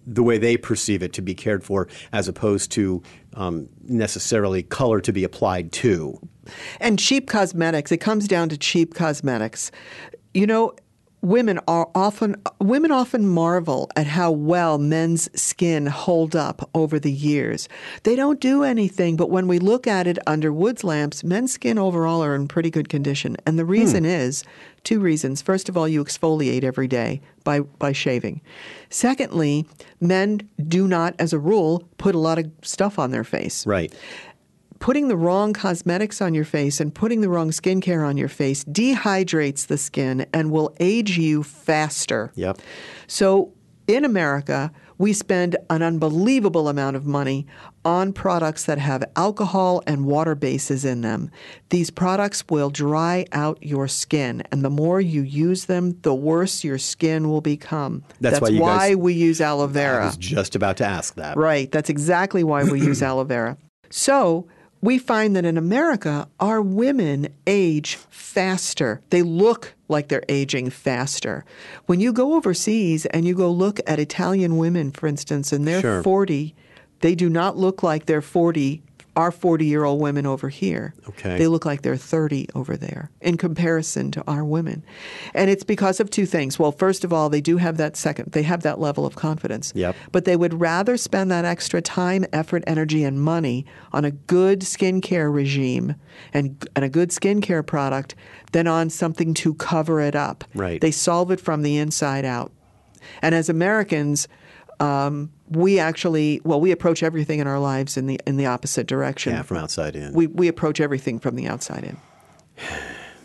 the 0.06 0.22
way 0.22 0.38
they 0.38 0.56
perceive 0.56 1.02
it 1.02 1.12
to 1.12 1.20
be 1.22 1.34
cared 1.34 1.62
for, 1.62 1.86
as 2.14 2.28
opposed 2.28 2.72
to 2.72 3.02
um, 3.34 3.68
necessarily 3.82 4.62
color 4.62 5.02
to 5.02 5.12
be 5.12 5.22
applied 5.22 5.70
to. 5.70 6.18
And 6.80 6.98
cheap 6.98 7.28
cosmetics, 7.28 7.92
it 7.92 7.98
comes 7.98 8.28
down 8.28 8.48
to 8.50 8.58
cheap 8.58 8.94
cosmetics. 8.94 9.70
You 10.34 10.46
know, 10.46 10.74
women 11.20 11.58
are 11.66 11.88
often 11.94 12.36
women 12.60 12.90
often 12.90 13.26
marvel 13.26 13.90
at 13.96 14.06
how 14.06 14.30
well 14.30 14.78
men's 14.78 15.28
skin 15.40 15.86
hold 15.86 16.36
up 16.36 16.68
over 16.74 16.98
the 16.98 17.12
years. 17.12 17.68
They 18.04 18.14
don't 18.14 18.40
do 18.40 18.62
anything, 18.62 19.16
but 19.16 19.30
when 19.30 19.48
we 19.48 19.58
look 19.58 19.86
at 19.86 20.06
it 20.06 20.18
under 20.26 20.52
Wood's 20.52 20.84
lamps, 20.84 21.24
men's 21.24 21.52
skin 21.52 21.78
overall 21.78 22.22
are 22.22 22.34
in 22.34 22.48
pretty 22.48 22.70
good 22.70 22.88
condition. 22.88 23.36
And 23.46 23.58
the 23.58 23.64
reason 23.64 24.04
hmm. 24.04 24.10
is 24.10 24.44
two 24.84 25.00
reasons. 25.00 25.42
First 25.42 25.68
of 25.68 25.76
all, 25.76 25.88
you 25.88 26.04
exfoliate 26.04 26.64
every 26.64 26.88
day 26.88 27.20
by 27.44 27.60
by 27.60 27.92
shaving. 27.92 28.40
Secondly, 28.90 29.66
men 30.00 30.48
do 30.68 30.86
not 30.86 31.14
as 31.18 31.32
a 31.32 31.38
rule 31.38 31.88
put 31.98 32.14
a 32.14 32.18
lot 32.18 32.38
of 32.38 32.50
stuff 32.62 32.98
on 32.98 33.10
their 33.10 33.24
face. 33.24 33.66
Right 33.66 33.92
putting 34.78 35.08
the 35.08 35.16
wrong 35.16 35.52
cosmetics 35.52 36.20
on 36.20 36.34
your 36.34 36.44
face 36.44 36.80
and 36.80 36.94
putting 36.94 37.20
the 37.20 37.28
wrong 37.28 37.50
skincare 37.50 38.06
on 38.06 38.16
your 38.16 38.28
face 38.28 38.64
dehydrates 38.64 39.66
the 39.66 39.78
skin 39.78 40.26
and 40.32 40.50
will 40.50 40.74
age 40.80 41.18
you 41.18 41.42
faster. 41.42 42.32
Yep. 42.34 42.60
So 43.06 43.52
in 43.86 44.04
America, 44.04 44.70
we 44.98 45.12
spend 45.12 45.56
an 45.70 45.82
unbelievable 45.82 46.68
amount 46.68 46.96
of 46.96 47.06
money 47.06 47.46
on 47.84 48.12
products 48.12 48.64
that 48.64 48.78
have 48.78 49.04
alcohol 49.16 49.82
and 49.86 50.04
water 50.04 50.34
bases 50.34 50.84
in 50.84 51.00
them. 51.00 51.30
These 51.70 51.90
products 51.90 52.44
will 52.50 52.68
dry 52.68 53.24
out 53.32 53.62
your 53.62 53.88
skin, 53.88 54.42
and 54.50 54.64
the 54.64 54.70
more 54.70 55.00
you 55.00 55.22
use 55.22 55.66
them, 55.66 55.98
the 56.02 56.14
worse 56.14 56.64
your 56.64 56.78
skin 56.78 57.28
will 57.28 57.40
become. 57.40 58.02
That's, 58.20 58.40
That's 58.40 58.52
why, 58.52 58.58
why 58.58 58.88
guys, 58.88 58.96
we 58.96 59.14
use 59.14 59.40
aloe 59.40 59.68
vera. 59.68 60.02
I 60.02 60.06
was 60.06 60.16
just 60.16 60.56
about 60.56 60.76
to 60.78 60.84
ask 60.84 61.14
that. 61.14 61.36
Right. 61.36 61.70
That's 61.70 61.88
exactly 61.88 62.44
why 62.44 62.64
we 62.64 62.80
use 62.80 63.02
aloe 63.02 63.24
vera. 63.24 63.56
So, 63.90 64.48
we 64.80 64.98
find 64.98 65.34
that 65.36 65.44
in 65.44 65.56
America, 65.56 66.28
our 66.38 66.62
women 66.62 67.28
age 67.46 67.96
faster. 68.10 69.00
They 69.10 69.22
look 69.22 69.74
like 69.88 70.08
they're 70.08 70.24
aging 70.28 70.70
faster. 70.70 71.44
When 71.86 72.00
you 72.00 72.12
go 72.12 72.34
overseas 72.34 73.06
and 73.06 73.26
you 73.26 73.34
go 73.34 73.50
look 73.50 73.80
at 73.86 73.98
Italian 73.98 74.56
women, 74.56 74.92
for 74.92 75.06
instance, 75.06 75.52
and 75.52 75.66
they're 75.66 75.80
sure. 75.80 76.02
40, 76.02 76.54
they 77.00 77.14
do 77.14 77.28
not 77.28 77.56
look 77.56 77.82
like 77.82 78.06
they're 78.06 78.22
40 78.22 78.82
our 79.18 79.32
40 79.32 79.66
year 79.66 79.82
old 79.82 80.00
women 80.00 80.26
over 80.26 80.48
here. 80.48 80.94
Okay. 81.08 81.36
They 81.38 81.48
look 81.48 81.66
like 81.66 81.82
they're 81.82 81.96
30 81.96 82.50
over 82.54 82.76
there 82.76 83.10
in 83.20 83.36
comparison 83.36 84.12
to 84.12 84.22
our 84.28 84.44
women. 84.44 84.84
And 85.34 85.50
it's 85.50 85.64
because 85.64 85.98
of 85.98 86.08
two 86.08 86.24
things. 86.24 86.56
Well, 86.56 86.70
first 86.70 87.02
of 87.02 87.12
all, 87.12 87.28
they 87.28 87.40
do 87.40 87.56
have 87.56 87.78
that 87.78 87.96
second, 87.96 88.30
they 88.30 88.44
have 88.44 88.62
that 88.62 88.78
level 88.78 89.04
of 89.04 89.16
confidence. 89.16 89.72
Yep. 89.74 89.96
But 90.12 90.24
they 90.24 90.36
would 90.36 90.60
rather 90.60 90.96
spend 90.96 91.32
that 91.32 91.44
extra 91.44 91.82
time, 91.82 92.26
effort, 92.32 92.62
energy, 92.68 93.02
and 93.02 93.20
money 93.20 93.66
on 93.92 94.04
a 94.04 94.12
good 94.12 94.60
skincare 94.60 95.34
regime 95.34 95.96
and, 96.32 96.64
and 96.76 96.84
a 96.84 96.88
good 96.88 97.10
skincare 97.10 97.66
product 97.66 98.14
than 98.52 98.68
on 98.68 98.88
something 98.88 99.34
to 99.34 99.52
cover 99.54 100.00
it 100.00 100.14
up. 100.14 100.44
Right. 100.54 100.80
They 100.80 100.92
solve 100.92 101.32
it 101.32 101.40
from 101.40 101.62
the 101.62 101.76
inside 101.76 102.24
out. 102.24 102.52
And 103.20 103.34
as 103.34 103.48
Americans, 103.48 104.28
um, 104.80 105.32
we 105.48 105.78
actually 105.78 106.40
well 106.44 106.60
we 106.60 106.70
approach 106.70 107.02
everything 107.02 107.40
in 107.40 107.46
our 107.46 107.58
lives 107.58 107.96
in 107.96 108.06
the 108.06 108.20
in 108.26 108.36
the 108.36 108.46
opposite 108.46 108.86
direction. 108.86 109.32
Yeah, 109.32 109.42
from 109.42 109.58
outside 109.58 109.96
in. 109.96 110.12
We 110.12 110.26
we 110.26 110.48
approach 110.48 110.80
everything 110.80 111.18
from 111.18 111.36
the 111.36 111.46
outside 111.46 111.84
in. 111.84 111.96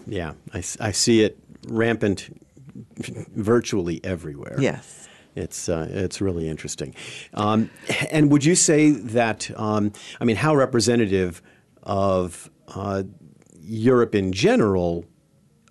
Yeah, 0.06 0.34
I, 0.54 0.58
I 0.82 0.92
see 0.92 1.22
it 1.22 1.40
rampant 1.66 2.30
virtually 3.38 4.02
everywhere. 4.04 4.58
Yes. 4.60 5.08
It's 5.36 5.70
uh, 5.70 5.88
it's 5.90 6.22
really 6.22 6.48
interesting. 6.48 6.94
Um, 7.34 7.70
and 8.12 8.30
would 8.32 8.46
you 8.46 8.54
say 8.56 8.92
that 8.92 9.50
um, 9.58 9.94
I 10.22 10.26
mean 10.26 10.36
how 10.36 10.56
representative 10.56 11.42
of 11.82 12.52
uh, 12.76 13.04
Europe 13.62 14.14
in 14.14 14.32
general 14.32 15.06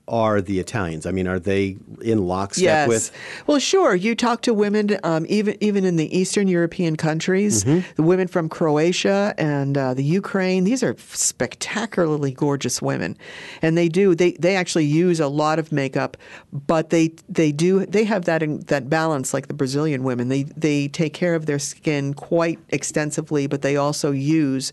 are 0.09 0.41
the 0.41 0.59
Italians? 0.59 1.07
I 1.07 1.13
mean, 1.13 1.29
are 1.29 1.39
they 1.39 1.77
in 2.03 2.27
lockstep 2.27 2.65
yes. 2.65 2.89
with? 2.89 3.13
Well, 3.47 3.59
sure. 3.59 3.95
You 3.95 4.15
talk 4.15 4.43
to 4.43 4.55
women, 4.55 4.99
um, 5.05 5.25
even 5.29 5.57
even 5.61 5.85
in 5.85 5.97
the 5.97 6.17
Eastern 6.17 6.49
European 6.49 6.97
countries, 6.97 7.65
mm-hmm. 7.65 7.89
the 7.95 8.03
women 8.03 8.27
from 8.27 8.49
Croatia 8.49 9.35
and 9.39 9.79
uh, 9.79 9.95
the 9.95 10.03
Ukraine. 10.03 10.65
These 10.65 10.83
are 10.83 10.97
spectacularly 10.99 12.33
gorgeous 12.33 12.83
women, 12.83 13.17
and 13.63 13.79
they 13.79 13.89
do 13.89 14.15
they 14.15 14.33
they 14.33 14.57
actually 14.57 14.87
use 14.87 15.21
a 15.21 15.29
lot 15.29 15.59
of 15.59 15.71
makeup, 15.71 16.17
but 16.53 16.91
they 16.91 17.15
they 17.29 17.53
do 17.53 17.87
they 17.87 18.05
have 18.05 18.25
that 18.25 18.43
in, 18.43 18.61
that 18.63 18.91
balance 18.91 19.33
like 19.33 19.47
the 19.47 19.55
Brazilian 19.55 20.03
women. 20.03 20.29
They 20.29 20.43
they 20.43 20.89
take 20.89 21.15
care 21.15 21.35
of 21.35 21.47
their 21.47 21.61
skin 21.61 22.15
quite 22.15 22.59
extensively, 22.71 23.47
but 23.47 23.63
they 23.63 23.77
also 23.77 24.11
use 24.11 24.73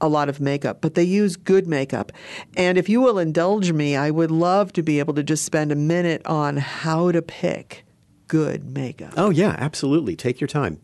a 0.00 0.08
lot 0.08 0.28
of 0.28 0.40
makeup, 0.40 0.80
but 0.80 0.94
they 0.94 1.02
use 1.02 1.36
good 1.36 1.66
makeup. 1.66 2.12
And 2.56 2.78
if 2.78 2.88
you 2.88 3.00
will 3.00 3.18
indulge 3.18 3.72
me, 3.72 3.96
I 3.96 4.10
would 4.10 4.30
love 4.30 4.72
to 4.74 4.82
be 4.82 4.98
able 4.98 5.14
to 5.14 5.22
just 5.22 5.44
spend 5.44 5.72
a 5.72 5.76
minute 5.76 6.24
on 6.26 6.56
how 6.56 7.10
to 7.12 7.22
pick 7.22 7.84
good 8.28 8.72
makeup. 8.74 9.14
Oh, 9.16 9.30
yeah, 9.30 9.54
absolutely. 9.58 10.16
Take 10.16 10.40
your 10.40 10.48
time. 10.48 10.80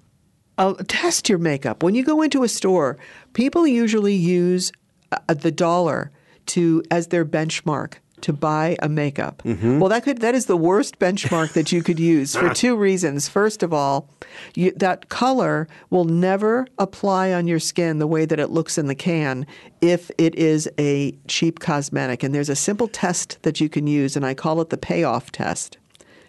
Uh, 0.59 0.74
test 0.88 1.28
your 1.28 1.38
makeup. 1.38 1.82
When 1.82 1.94
you 1.94 2.05
go 2.05 2.22
into 2.22 2.42
a 2.42 2.48
store, 2.48 2.98
people 3.32 3.66
usually 3.66 4.14
use 4.14 4.72
uh, 5.11 5.34
the 5.34 5.51
dollar 5.51 6.12
to 6.46 6.82
as 6.90 7.09
their 7.09 7.24
benchmark 7.24 7.94
to 8.31 8.39
buy 8.39 8.76
a 8.81 8.89
makeup. 8.89 9.43
Mm-hmm. 9.45 9.81
Well, 9.81 9.89
that 9.89 10.05
could 10.05 10.20
that 10.20 10.35
is 10.35 10.47
the 10.47 10.57
worst 10.57 10.99
benchmark 11.01 11.53
that 11.55 11.72
you 11.72 11.83
could 11.83 11.99
use 11.99 12.37
for 12.37 12.55
two 12.55 12.76
reasons. 12.76 13.28
First 13.28 13.62
of 13.64 13.72
all, 13.72 14.09
you, 14.55 14.70
that 14.76 15.09
color 15.09 15.66
will 15.91 16.05
never 16.05 16.68
apply 16.78 17.33
on 17.33 17.49
your 17.49 17.59
skin 17.59 17.99
the 17.99 18.07
way 18.07 18.24
that 18.24 18.39
it 18.39 18.51
looks 18.51 18.78
in 18.78 18.87
the 18.87 18.95
can 18.95 19.47
if 19.81 20.11
it 20.16 20.35
is 20.37 20.70
a 20.78 21.12
cheap 21.26 21.59
cosmetic. 21.59 22.22
And 22.22 22.33
there's 22.33 22.49
a 22.49 22.57
simple 22.57 22.87
test 22.87 23.39
that 23.43 23.61
you 23.61 23.68
can 23.68 23.89
use, 23.89 24.16
and 24.16 24.24
I 24.24 24.35
call 24.35 24.61
it 24.61 24.70
the 24.70 24.78
payoff 24.78 25.33
test. 25.33 25.76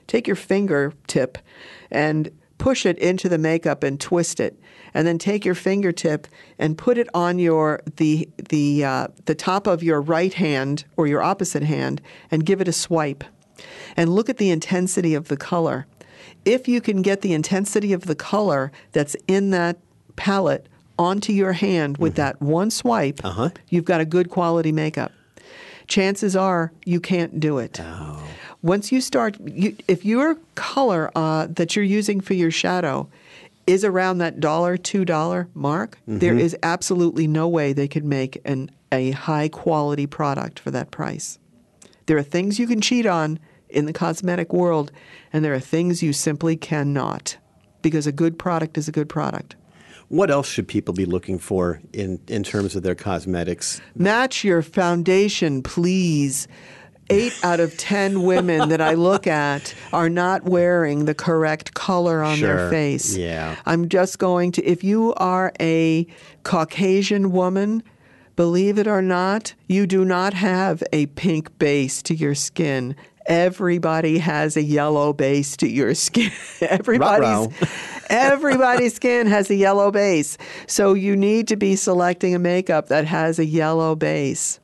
Take 0.08 0.26
your 0.26 0.36
fingertip 0.36 1.38
and 1.92 2.32
push 2.62 2.86
it 2.86 3.00
into 3.00 3.28
the 3.28 3.40
makeup 3.40 3.82
and 3.82 4.00
twist 4.00 4.40
it 4.40 4.56
and 4.94 5.08
then 5.08 5.18
take 5.18 5.44
your 5.44 5.56
fingertip 5.56 6.28
and 6.60 6.78
put 6.78 6.96
it 6.96 7.08
on 7.12 7.40
your 7.40 7.82
the 7.96 8.30
the 8.50 8.86
uh, 8.86 9.08
the 9.26 9.34
top 9.34 9.66
of 9.66 9.82
your 9.82 10.00
right 10.00 10.36
hand 10.36 10.86
or 10.96 11.08
your 11.08 11.24
opposite 11.24 11.64
hand 11.64 12.02
and 12.30 12.46
give 12.46 12.62
it 12.62 12.68
a 12.68 12.72
swipe 12.72 13.24
and 13.98 14.14
look 14.14 14.30
at 14.30 14.38
the 14.38 14.52
intensity 14.52 15.16
of 15.16 15.28
the 15.28 15.38
color. 15.38 15.88
If 16.46 16.68
you 16.68 16.82
can 16.82 17.02
get 17.02 17.22
the 17.22 17.34
intensity 17.34 17.94
of 17.94 18.06
the 18.06 18.16
color 18.16 18.72
that's 18.92 19.16
in 19.28 19.50
that 19.50 19.80
palette 20.16 20.68
onto 21.00 21.34
your 21.34 21.54
hand 21.54 21.98
with 21.98 22.14
mm-hmm. 22.14 22.22
that 22.22 22.42
one 22.44 22.70
swipe, 22.70 23.26
uh-huh. 23.26 23.50
you've 23.70 23.86
got 23.86 24.02
a 24.02 24.06
good 24.06 24.30
quality 24.30 24.72
makeup. 24.72 25.12
Chances 25.88 26.36
are 26.36 26.72
you 26.86 27.00
can't 27.00 27.40
do 27.40 27.58
it. 27.58 27.80
Oh. 27.82 28.24
Once 28.64 28.92
you 28.92 29.02
start, 29.02 29.38
you, 29.46 29.76
if 29.88 30.06
your 30.06 30.38
color 30.56 31.12
uh, 31.16 31.48
that 31.50 31.76
you're 31.76 31.86
using 31.86 32.22
for 32.22 32.34
your 32.34 32.52
shadow 32.52 33.10
is 33.66 33.84
around 33.84 34.20
that 34.20 34.40
dollar, 34.40 34.78
two 34.78 35.06
dollar 35.06 35.48
mark, 35.54 35.98
mm-hmm. 36.02 36.20
there 36.20 36.38
is 36.38 36.56
absolutely 36.64 37.28
no 37.28 37.48
way 37.48 37.74
they 37.74 37.88
could 37.88 38.06
make 38.06 38.40
an, 38.46 38.70
a 38.92 39.12
high 39.12 39.48
quality 39.48 40.06
product 40.06 40.60
for 40.60 40.72
that 40.72 40.92
price. 40.92 41.40
There 42.06 42.18
are 42.18 42.24
things 42.24 42.60
you 42.60 42.68
can 42.68 42.82
cheat 42.82 43.06
on 43.06 43.40
in 43.70 43.86
the 43.86 43.94
cosmetic 43.94 44.52
world, 44.54 44.92
and 45.32 45.44
there 45.46 45.54
are 45.54 45.60
things 45.60 46.04
you 46.04 46.14
simply 46.14 46.56
cannot 46.56 47.38
because 47.82 48.06
a 48.06 48.12
good 48.12 48.38
product 48.38 48.78
is 48.78 48.88
a 48.88 48.92
good 48.92 49.10
product. 49.10 49.56
What 50.10 50.30
else 50.30 50.48
should 50.50 50.68
people 50.68 50.94
be 50.94 51.06
looking 51.06 51.40
for 51.40 51.82
in, 51.94 52.20
in 52.28 52.44
terms 52.44 52.76
of 52.76 52.84
their 52.84 52.96
cosmetics? 52.96 53.80
Match 53.96 54.44
your 54.44 54.62
foundation, 54.62 55.64
please 55.64 56.50
eight 57.12 57.34
out 57.44 57.60
of 57.60 57.78
ten 57.78 58.24
women 58.24 58.70
that 58.70 58.82
I 58.82 58.94
look 58.94 59.28
at 59.28 59.74
are 59.94 60.10
not 60.10 60.44
wearing 60.44 61.06
the 61.06 61.14
correct 61.14 61.74
color 61.74 62.24
on 62.24 62.38
sure. 62.38 62.56
their 62.56 62.70
face. 62.70 63.16
Yeah. 63.16 63.56
I'm 63.66 63.90
just 63.90 64.20
going 64.20 64.52
to, 64.54 64.66
if 64.66 64.84
you 64.84 65.14
are 65.16 65.52
a 65.60 66.08
Caucasian 66.44 67.32
woman, 67.32 67.84
believe 68.36 68.78
it 68.78 68.88
or 68.88 69.02
not, 69.02 69.54
you 69.68 69.86
do 69.86 70.06
not 70.06 70.34
have 70.34 70.84
a 70.92 71.06
pink 71.08 71.58
base 71.60 72.02
to 72.04 72.16
your 72.16 72.36
skin. 72.36 72.96
Everybody 73.28 74.18
has 74.18 74.58
a 74.58 74.64
yellow 74.64 75.14
base 75.14 75.56
to 75.58 75.68
your 75.68 75.94
skin. 75.94 76.32
Everybody's 76.62 77.50
everybody's 78.10 78.94
skin 78.96 79.28
has 79.28 79.50
a 79.50 79.56
yellow 79.56 79.92
base. 79.92 80.38
So 80.68 80.94
you 80.94 81.16
need 81.16 81.48
to 81.48 81.56
be 81.56 81.76
selecting 81.76 82.36
a 82.36 82.40
makeup 82.40 82.88
that 82.88 83.06
has 83.06 83.40
a 83.40 83.46
yellow 83.46 83.96
base. 83.96 84.60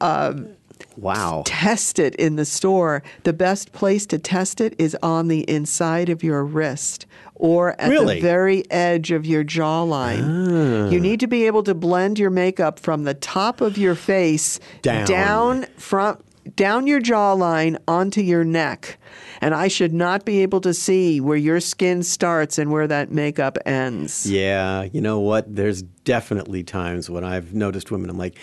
Um, 0.00 0.48
Wow. 0.96 1.42
Test 1.46 1.98
it 1.98 2.14
in 2.16 2.36
the 2.36 2.44
store. 2.44 3.02
The 3.24 3.32
best 3.32 3.72
place 3.72 4.06
to 4.06 4.18
test 4.18 4.60
it 4.60 4.74
is 4.78 4.96
on 5.02 5.28
the 5.28 5.48
inside 5.50 6.08
of 6.08 6.22
your 6.22 6.44
wrist 6.44 7.06
or 7.34 7.80
at 7.80 7.90
Really? 7.90 8.16
the 8.16 8.20
very 8.20 8.70
edge 8.70 9.10
of 9.10 9.26
your 9.26 9.44
jawline. 9.44 10.90
You 10.92 10.98
ah. 10.98 11.02
need 11.02 11.20
to 11.20 11.26
be 11.26 11.46
able 11.46 11.62
to 11.64 11.74
blend 11.74 12.18
your 12.18 12.30
makeup 12.30 12.78
from 12.78 13.04
the 13.04 13.14
top 13.14 13.60
of 13.60 13.76
your 13.76 13.94
face 13.94 14.60
Down. 14.82 15.06
down 15.06 15.66
from 15.76 16.18
down 16.56 16.86
your 16.86 17.00
jawline 17.00 17.78
onto 17.86 18.20
your 18.20 18.44
neck. 18.44 18.98
And 19.40 19.54
I 19.54 19.68
should 19.68 19.92
not 19.92 20.24
be 20.24 20.42
able 20.42 20.60
to 20.62 20.74
see 20.74 21.20
where 21.20 21.36
your 21.36 21.60
skin 21.60 22.02
starts 22.02 22.58
and 22.58 22.70
where 22.70 22.86
that 22.86 23.10
makeup 23.10 23.58
ends. 23.66 24.28
Yeah, 24.30 24.82
you 24.84 25.00
know 25.00 25.20
what? 25.20 25.54
There's 25.54 25.82
definitely 25.82 26.62
times 26.62 27.10
when 27.10 27.24
I've 27.24 27.54
noticed 27.54 27.90
women, 27.90 28.10
I'm 28.10 28.18
like, 28.18 28.36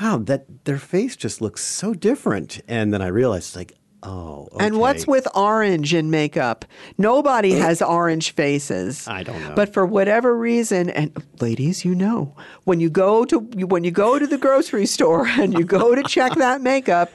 wow, 0.00 0.18
that 0.18 0.64
their 0.64 0.78
face 0.78 1.16
just 1.16 1.40
looks 1.40 1.62
so 1.64 1.94
different. 1.94 2.60
And 2.68 2.92
then 2.92 3.02
I 3.02 3.08
realized, 3.08 3.48
it's 3.48 3.56
like, 3.56 3.72
oh, 4.02 4.48
And 4.60 4.78
what's 4.78 5.06
with 5.06 5.26
orange 5.34 5.94
in 5.94 6.10
makeup? 6.10 6.64
Nobody 6.98 7.52
has 7.64 7.82
orange 7.82 8.32
faces. 8.32 9.06
I 9.08 9.22
don't 9.22 9.40
know. 9.42 9.54
But 9.54 9.72
for 9.72 9.84
whatever 9.86 10.36
reason, 10.36 10.90
and 10.90 11.12
ladies, 11.40 11.84
you 11.84 11.94
know, 11.94 12.34
when 12.64 12.80
you 12.80 12.90
go 12.90 13.24
to 13.24 13.38
when 13.38 13.84
you 13.84 13.90
go 13.90 14.18
to 14.18 14.26
the 14.26 14.38
grocery 14.38 14.86
store 14.96 15.26
and 15.26 15.54
you 15.54 15.64
go 15.64 15.94
to 15.94 16.02
check 16.02 16.34
that 16.36 16.60
makeup, 16.60 17.10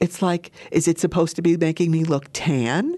it's 0.00 0.22
like, 0.22 0.52
is 0.70 0.86
it 0.86 0.98
supposed 1.00 1.34
to 1.36 1.42
be 1.42 1.56
making 1.56 1.90
me 1.90 2.04
look 2.04 2.26
tan? 2.32 2.96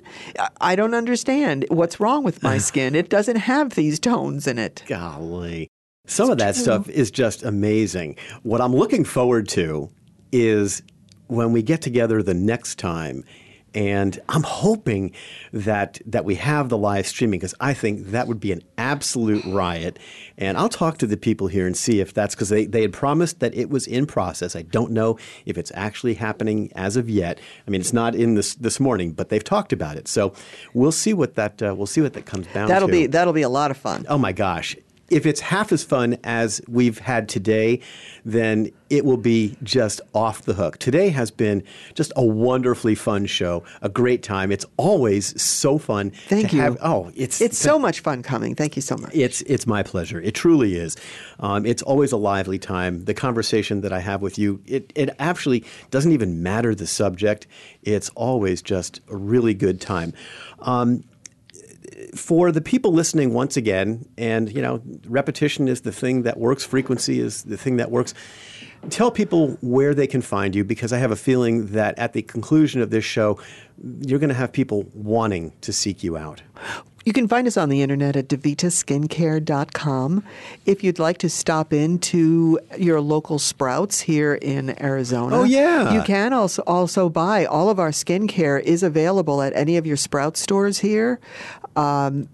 I 0.60 0.76
don't 0.76 0.94
understand. 0.94 1.64
What's 1.70 1.98
wrong 1.98 2.24
with 2.24 2.42
my 2.42 2.58
skin? 2.68 2.94
It 2.94 3.08
doesn't 3.08 3.36
have 3.36 3.74
these 3.74 3.98
tones 3.98 4.46
in 4.46 4.58
it. 4.58 4.82
Golly. 4.86 5.68
Some 6.10 6.28
of 6.28 6.38
that 6.38 6.56
stuff 6.56 6.88
is 6.88 7.10
just 7.12 7.44
amazing. 7.44 8.16
What 8.42 8.60
I'm 8.60 8.74
looking 8.74 9.04
forward 9.04 9.46
to 9.50 9.90
is 10.32 10.82
when 11.28 11.52
we 11.52 11.62
get 11.62 11.80
together 11.82 12.20
the 12.20 12.34
next 12.34 12.78
time. 12.80 13.24
And 13.72 14.18
I'm 14.28 14.42
hoping 14.42 15.12
that 15.52 16.00
that 16.04 16.24
we 16.24 16.34
have 16.34 16.68
the 16.68 16.76
live 16.76 17.06
streaming 17.06 17.38
because 17.38 17.54
I 17.60 17.72
think 17.72 18.06
that 18.08 18.26
would 18.26 18.40
be 18.40 18.50
an 18.50 18.62
absolute 18.76 19.44
riot. 19.44 20.00
And 20.36 20.58
I'll 20.58 20.68
talk 20.68 20.98
to 20.98 21.06
the 21.06 21.16
people 21.16 21.46
here 21.46 21.68
and 21.68 21.76
see 21.76 22.00
if 22.00 22.12
that's 22.12 22.34
because 22.34 22.48
they, 22.48 22.66
they 22.66 22.82
had 22.82 22.92
promised 22.92 23.38
that 23.38 23.54
it 23.54 23.70
was 23.70 23.86
in 23.86 24.06
process. 24.06 24.56
I 24.56 24.62
don't 24.62 24.90
know 24.90 25.16
if 25.46 25.56
it's 25.56 25.70
actually 25.76 26.14
happening 26.14 26.72
as 26.74 26.96
of 26.96 27.08
yet. 27.08 27.38
I 27.64 27.70
mean, 27.70 27.80
it's 27.80 27.92
not 27.92 28.16
in 28.16 28.34
this 28.34 28.56
this 28.56 28.80
morning, 28.80 29.12
but 29.12 29.28
they've 29.28 29.44
talked 29.44 29.72
about 29.72 29.96
it. 29.96 30.08
So 30.08 30.34
we'll 30.74 30.90
see 30.90 31.14
what 31.14 31.36
that 31.36 31.62
uh, 31.62 31.72
we'll 31.72 31.86
see 31.86 32.00
what 32.00 32.14
that 32.14 32.26
comes 32.26 32.48
down 32.48 32.66
That'll 32.66 32.88
to. 32.88 32.92
be 32.92 33.06
that'll 33.06 33.32
be 33.32 33.42
a 33.42 33.48
lot 33.48 33.70
of 33.70 33.76
fun. 33.76 34.04
Oh 34.08 34.18
my 34.18 34.32
gosh. 34.32 34.76
If 35.10 35.26
it's 35.26 35.40
half 35.40 35.72
as 35.72 35.82
fun 35.82 36.16
as 36.24 36.60
we've 36.68 36.98
had 36.98 37.28
today, 37.28 37.80
then 38.24 38.70
it 38.90 39.04
will 39.04 39.16
be 39.16 39.56
just 39.62 40.00
off 40.14 40.42
the 40.42 40.54
hook. 40.54 40.78
Today 40.78 41.08
has 41.10 41.30
been 41.30 41.62
just 41.94 42.12
a 42.16 42.24
wonderfully 42.24 42.94
fun 42.94 43.26
show, 43.26 43.64
a 43.82 43.88
great 43.88 44.22
time. 44.22 44.50
It's 44.52 44.64
always 44.76 45.40
so 45.40 45.78
fun 45.78 46.10
Thank 46.28 46.50
to 46.50 46.56
you. 46.56 46.62
have. 46.62 46.78
Oh, 46.80 47.10
it's 47.16 47.40
It's 47.40 47.58
so 47.58 47.78
much 47.78 48.00
fun 48.00 48.22
coming. 48.22 48.54
Thank 48.54 48.76
you 48.76 48.82
so 48.82 48.96
much. 48.96 49.10
it's 49.14 49.42
it's 49.42 49.66
my 49.66 49.82
pleasure. 49.82 50.20
It 50.20 50.34
truly 50.34 50.76
is. 50.76 50.96
Um, 51.40 51.66
it's 51.66 51.82
always 51.82 52.12
a 52.12 52.16
lively 52.16 52.58
time. 52.58 53.04
The 53.04 53.14
conversation 53.14 53.80
that 53.80 53.92
I 53.92 54.00
have 54.00 54.22
with 54.22 54.38
you, 54.38 54.60
it 54.66 54.92
it 54.94 55.10
actually 55.18 55.64
doesn't 55.90 56.12
even 56.12 56.42
matter 56.42 56.74
the 56.74 56.86
subject. 56.86 57.46
It's 57.82 58.10
always 58.10 58.62
just 58.62 59.00
a 59.08 59.16
really 59.16 59.54
good 59.54 59.80
time. 59.80 60.12
Um, 60.60 61.04
for 62.14 62.50
the 62.52 62.60
people 62.60 62.92
listening 62.92 63.32
once 63.34 63.56
again, 63.56 64.06
and 64.18 64.50
you 64.52 64.62
know, 64.62 64.82
repetition 65.06 65.68
is 65.68 65.82
the 65.82 65.92
thing 65.92 66.22
that 66.22 66.38
works, 66.38 66.64
frequency 66.64 67.20
is 67.20 67.42
the 67.44 67.56
thing 67.56 67.76
that 67.76 67.90
works. 67.90 68.14
Tell 68.88 69.10
people 69.10 69.58
where 69.60 69.94
they 69.94 70.06
can 70.06 70.22
find 70.22 70.54
you 70.54 70.64
because 70.64 70.90
I 70.92 70.98
have 70.98 71.10
a 71.10 71.16
feeling 71.16 71.66
that 71.72 71.98
at 71.98 72.14
the 72.14 72.22
conclusion 72.22 72.80
of 72.80 72.88
this 72.90 73.04
show, 73.04 73.38
you're 74.00 74.18
going 74.18 74.28
to 74.30 74.34
have 74.34 74.52
people 74.52 74.86
wanting 74.94 75.52
to 75.60 75.72
seek 75.72 76.02
you 76.02 76.16
out. 76.16 76.42
You 77.04 77.12
can 77.14 77.28
find 77.28 77.46
us 77.46 77.56
on 77.56 77.68
the 77.70 77.80
internet 77.82 78.14
at 78.16 78.28
devitaskincare.com. 78.28 80.22
If 80.66 80.84
you'd 80.84 80.98
like 80.98 81.18
to 81.18 81.30
stop 81.30 81.72
into 81.72 82.58
your 82.78 83.00
local 83.00 83.38
Sprouts 83.38 84.00
here 84.00 84.34
in 84.34 84.80
Arizona, 84.82 85.40
Oh, 85.40 85.44
yeah. 85.44 85.94
you 85.94 86.02
can 86.02 86.32
also 86.32 86.62
also 86.66 87.08
buy 87.08 87.46
all 87.46 87.70
of 87.70 87.78
our 87.78 87.90
skincare 87.90 88.60
is 88.60 88.82
available 88.82 89.40
at 89.42 89.54
any 89.56 89.76
of 89.78 89.86
your 89.86 89.96
Sprout 89.96 90.36
stores 90.36 90.78
here. 90.80 91.20
Um, 91.76 92.28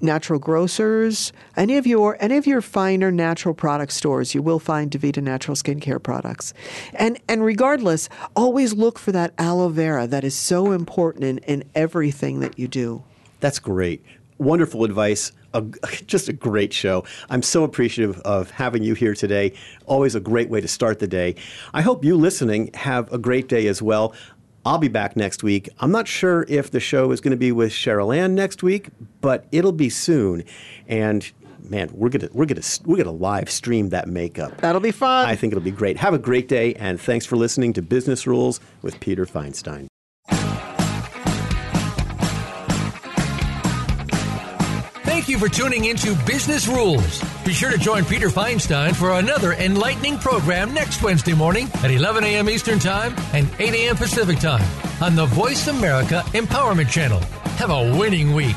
Natural 0.00 0.38
grocers, 0.38 1.32
any 1.56 1.76
of 1.76 1.84
your 1.84 2.16
any 2.20 2.36
of 2.36 2.46
your 2.46 2.62
finer 2.62 3.10
natural 3.10 3.52
product 3.52 3.90
stores, 3.90 4.32
you 4.32 4.40
will 4.40 4.60
find 4.60 4.92
Devita 4.92 5.20
natural 5.20 5.56
skincare 5.56 6.00
products. 6.00 6.54
And 6.94 7.18
and 7.28 7.44
regardless, 7.44 8.08
always 8.36 8.74
look 8.74 8.96
for 8.96 9.10
that 9.10 9.34
aloe 9.38 9.70
vera 9.70 10.06
that 10.06 10.22
is 10.22 10.36
so 10.36 10.70
important 10.70 11.24
in, 11.24 11.38
in 11.38 11.64
everything 11.74 12.38
that 12.40 12.60
you 12.60 12.68
do. 12.68 13.02
That's 13.40 13.58
great. 13.58 14.04
Wonderful 14.38 14.84
advice. 14.84 15.32
A, 15.52 15.62
just 16.06 16.28
a 16.28 16.32
great 16.32 16.72
show. 16.72 17.04
I'm 17.28 17.42
so 17.42 17.64
appreciative 17.64 18.20
of 18.20 18.52
having 18.52 18.84
you 18.84 18.94
here 18.94 19.14
today. 19.14 19.52
Always 19.86 20.14
a 20.14 20.20
great 20.20 20.48
way 20.48 20.60
to 20.60 20.68
start 20.68 21.00
the 21.00 21.08
day. 21.08 21.34
I 21.74 21.82
hope 21.82 22.04
you 22.04 22.14
listening 22.14 22.70
have 22.74 23.12
a 23.12 23.18
great 23.18 23.48
day 23.48 23.66
as 23.66 23.82
well. 23.82 24.14
I'll 24.64 24.78
be 24.78 24.88
back 24.88 25.16
next 25.16 25.42
week. 25.42 25.68
I'm 25.80 25.90
not 25.90 26.06
sure 26.08 26.44
if 26.48 26.70
the 26.70 26.80
show 26.80 27.10
is 27.12 27.20
going 27.20 27.30
to 27.30 27.38
be 27.38 27.52
with 27.52 27.70
Cherylanne 27.70 28.32
next 28.32 28.62
week, 28.62 28.88
but 29.20 29.46
it'll 29.50 29.72
be 29.72 29.88
soon. 29.88 30.44
And 30.86 31.30
man, 31.70 31.90
we're 31.92 32.08
gonna 32.08 32.28
we're 32.32 32.46
gonna 32.46 32.62
we're 32.84 32.96
gonna 32.96 33.12
live 33.12 33.50
stream 33.50 33.90
that 33.90 34.08
makeup. 34.08 34.58
That'll 34.58 34.80
be 34.80 34.90
fun. 34.90 35.26
I 35.26 35.36
think 35.36 35.52
it'll 35.52 35.62
be 35.62 35.70
great. 35.70 35.96
Have 35.98 36.14
a 36.14 36.18
great 36.18 36.48
day, 36.48 36.74
and 36.74 37.00
thanks 37.00 37.26
for 37.26 37.36
listening 37.36 37.72
to 37.74 37.82
Business 37.82 38.26
Rules 38.26 38.60
with 38.82 39.00
Peter 39.00 39.26
Feinstein. 39.26 39.87
You 45.40 45.48
for 45.48 45.54
tuning 45.54 45.86
into 45.86 46.14
Business 46.24 46.68
Rules. 46.68 47.22
Be 47.44 47.52
sure 47.52 47.70
to 47.70 47.78
join 47.78 48.04
Peter 48.04 48.28
Feinstein 48.28 48.94
for 48.94 49.12
another 49.12 49.52
enlightening 49.52 50.18
program 50.18 50.72
next 50.72 51.02
Wednesday 51.02 51.34
morning 51.34 51.68
at 51.76 51.90
11 51.90 52.24
a.m. 52.24 52.48
Eastern 52.48 52.78
Time 52.78 53.14
and 53.32 53.48
8 53.58 53.74
a.m. 53.74 53.96
Pacific 53.96 54.38
Time 54.38 54.64
on 55.02 55.14
the 55.14 55.26
Voice 55.26 55.68
America 55.68 56.22
Empowerment 56.28 56.88
Channel. 56.88 57.20
Have 57.58 57.70
a 57.70 57.98
winning 57.98 58.34
week. 58.34 58.56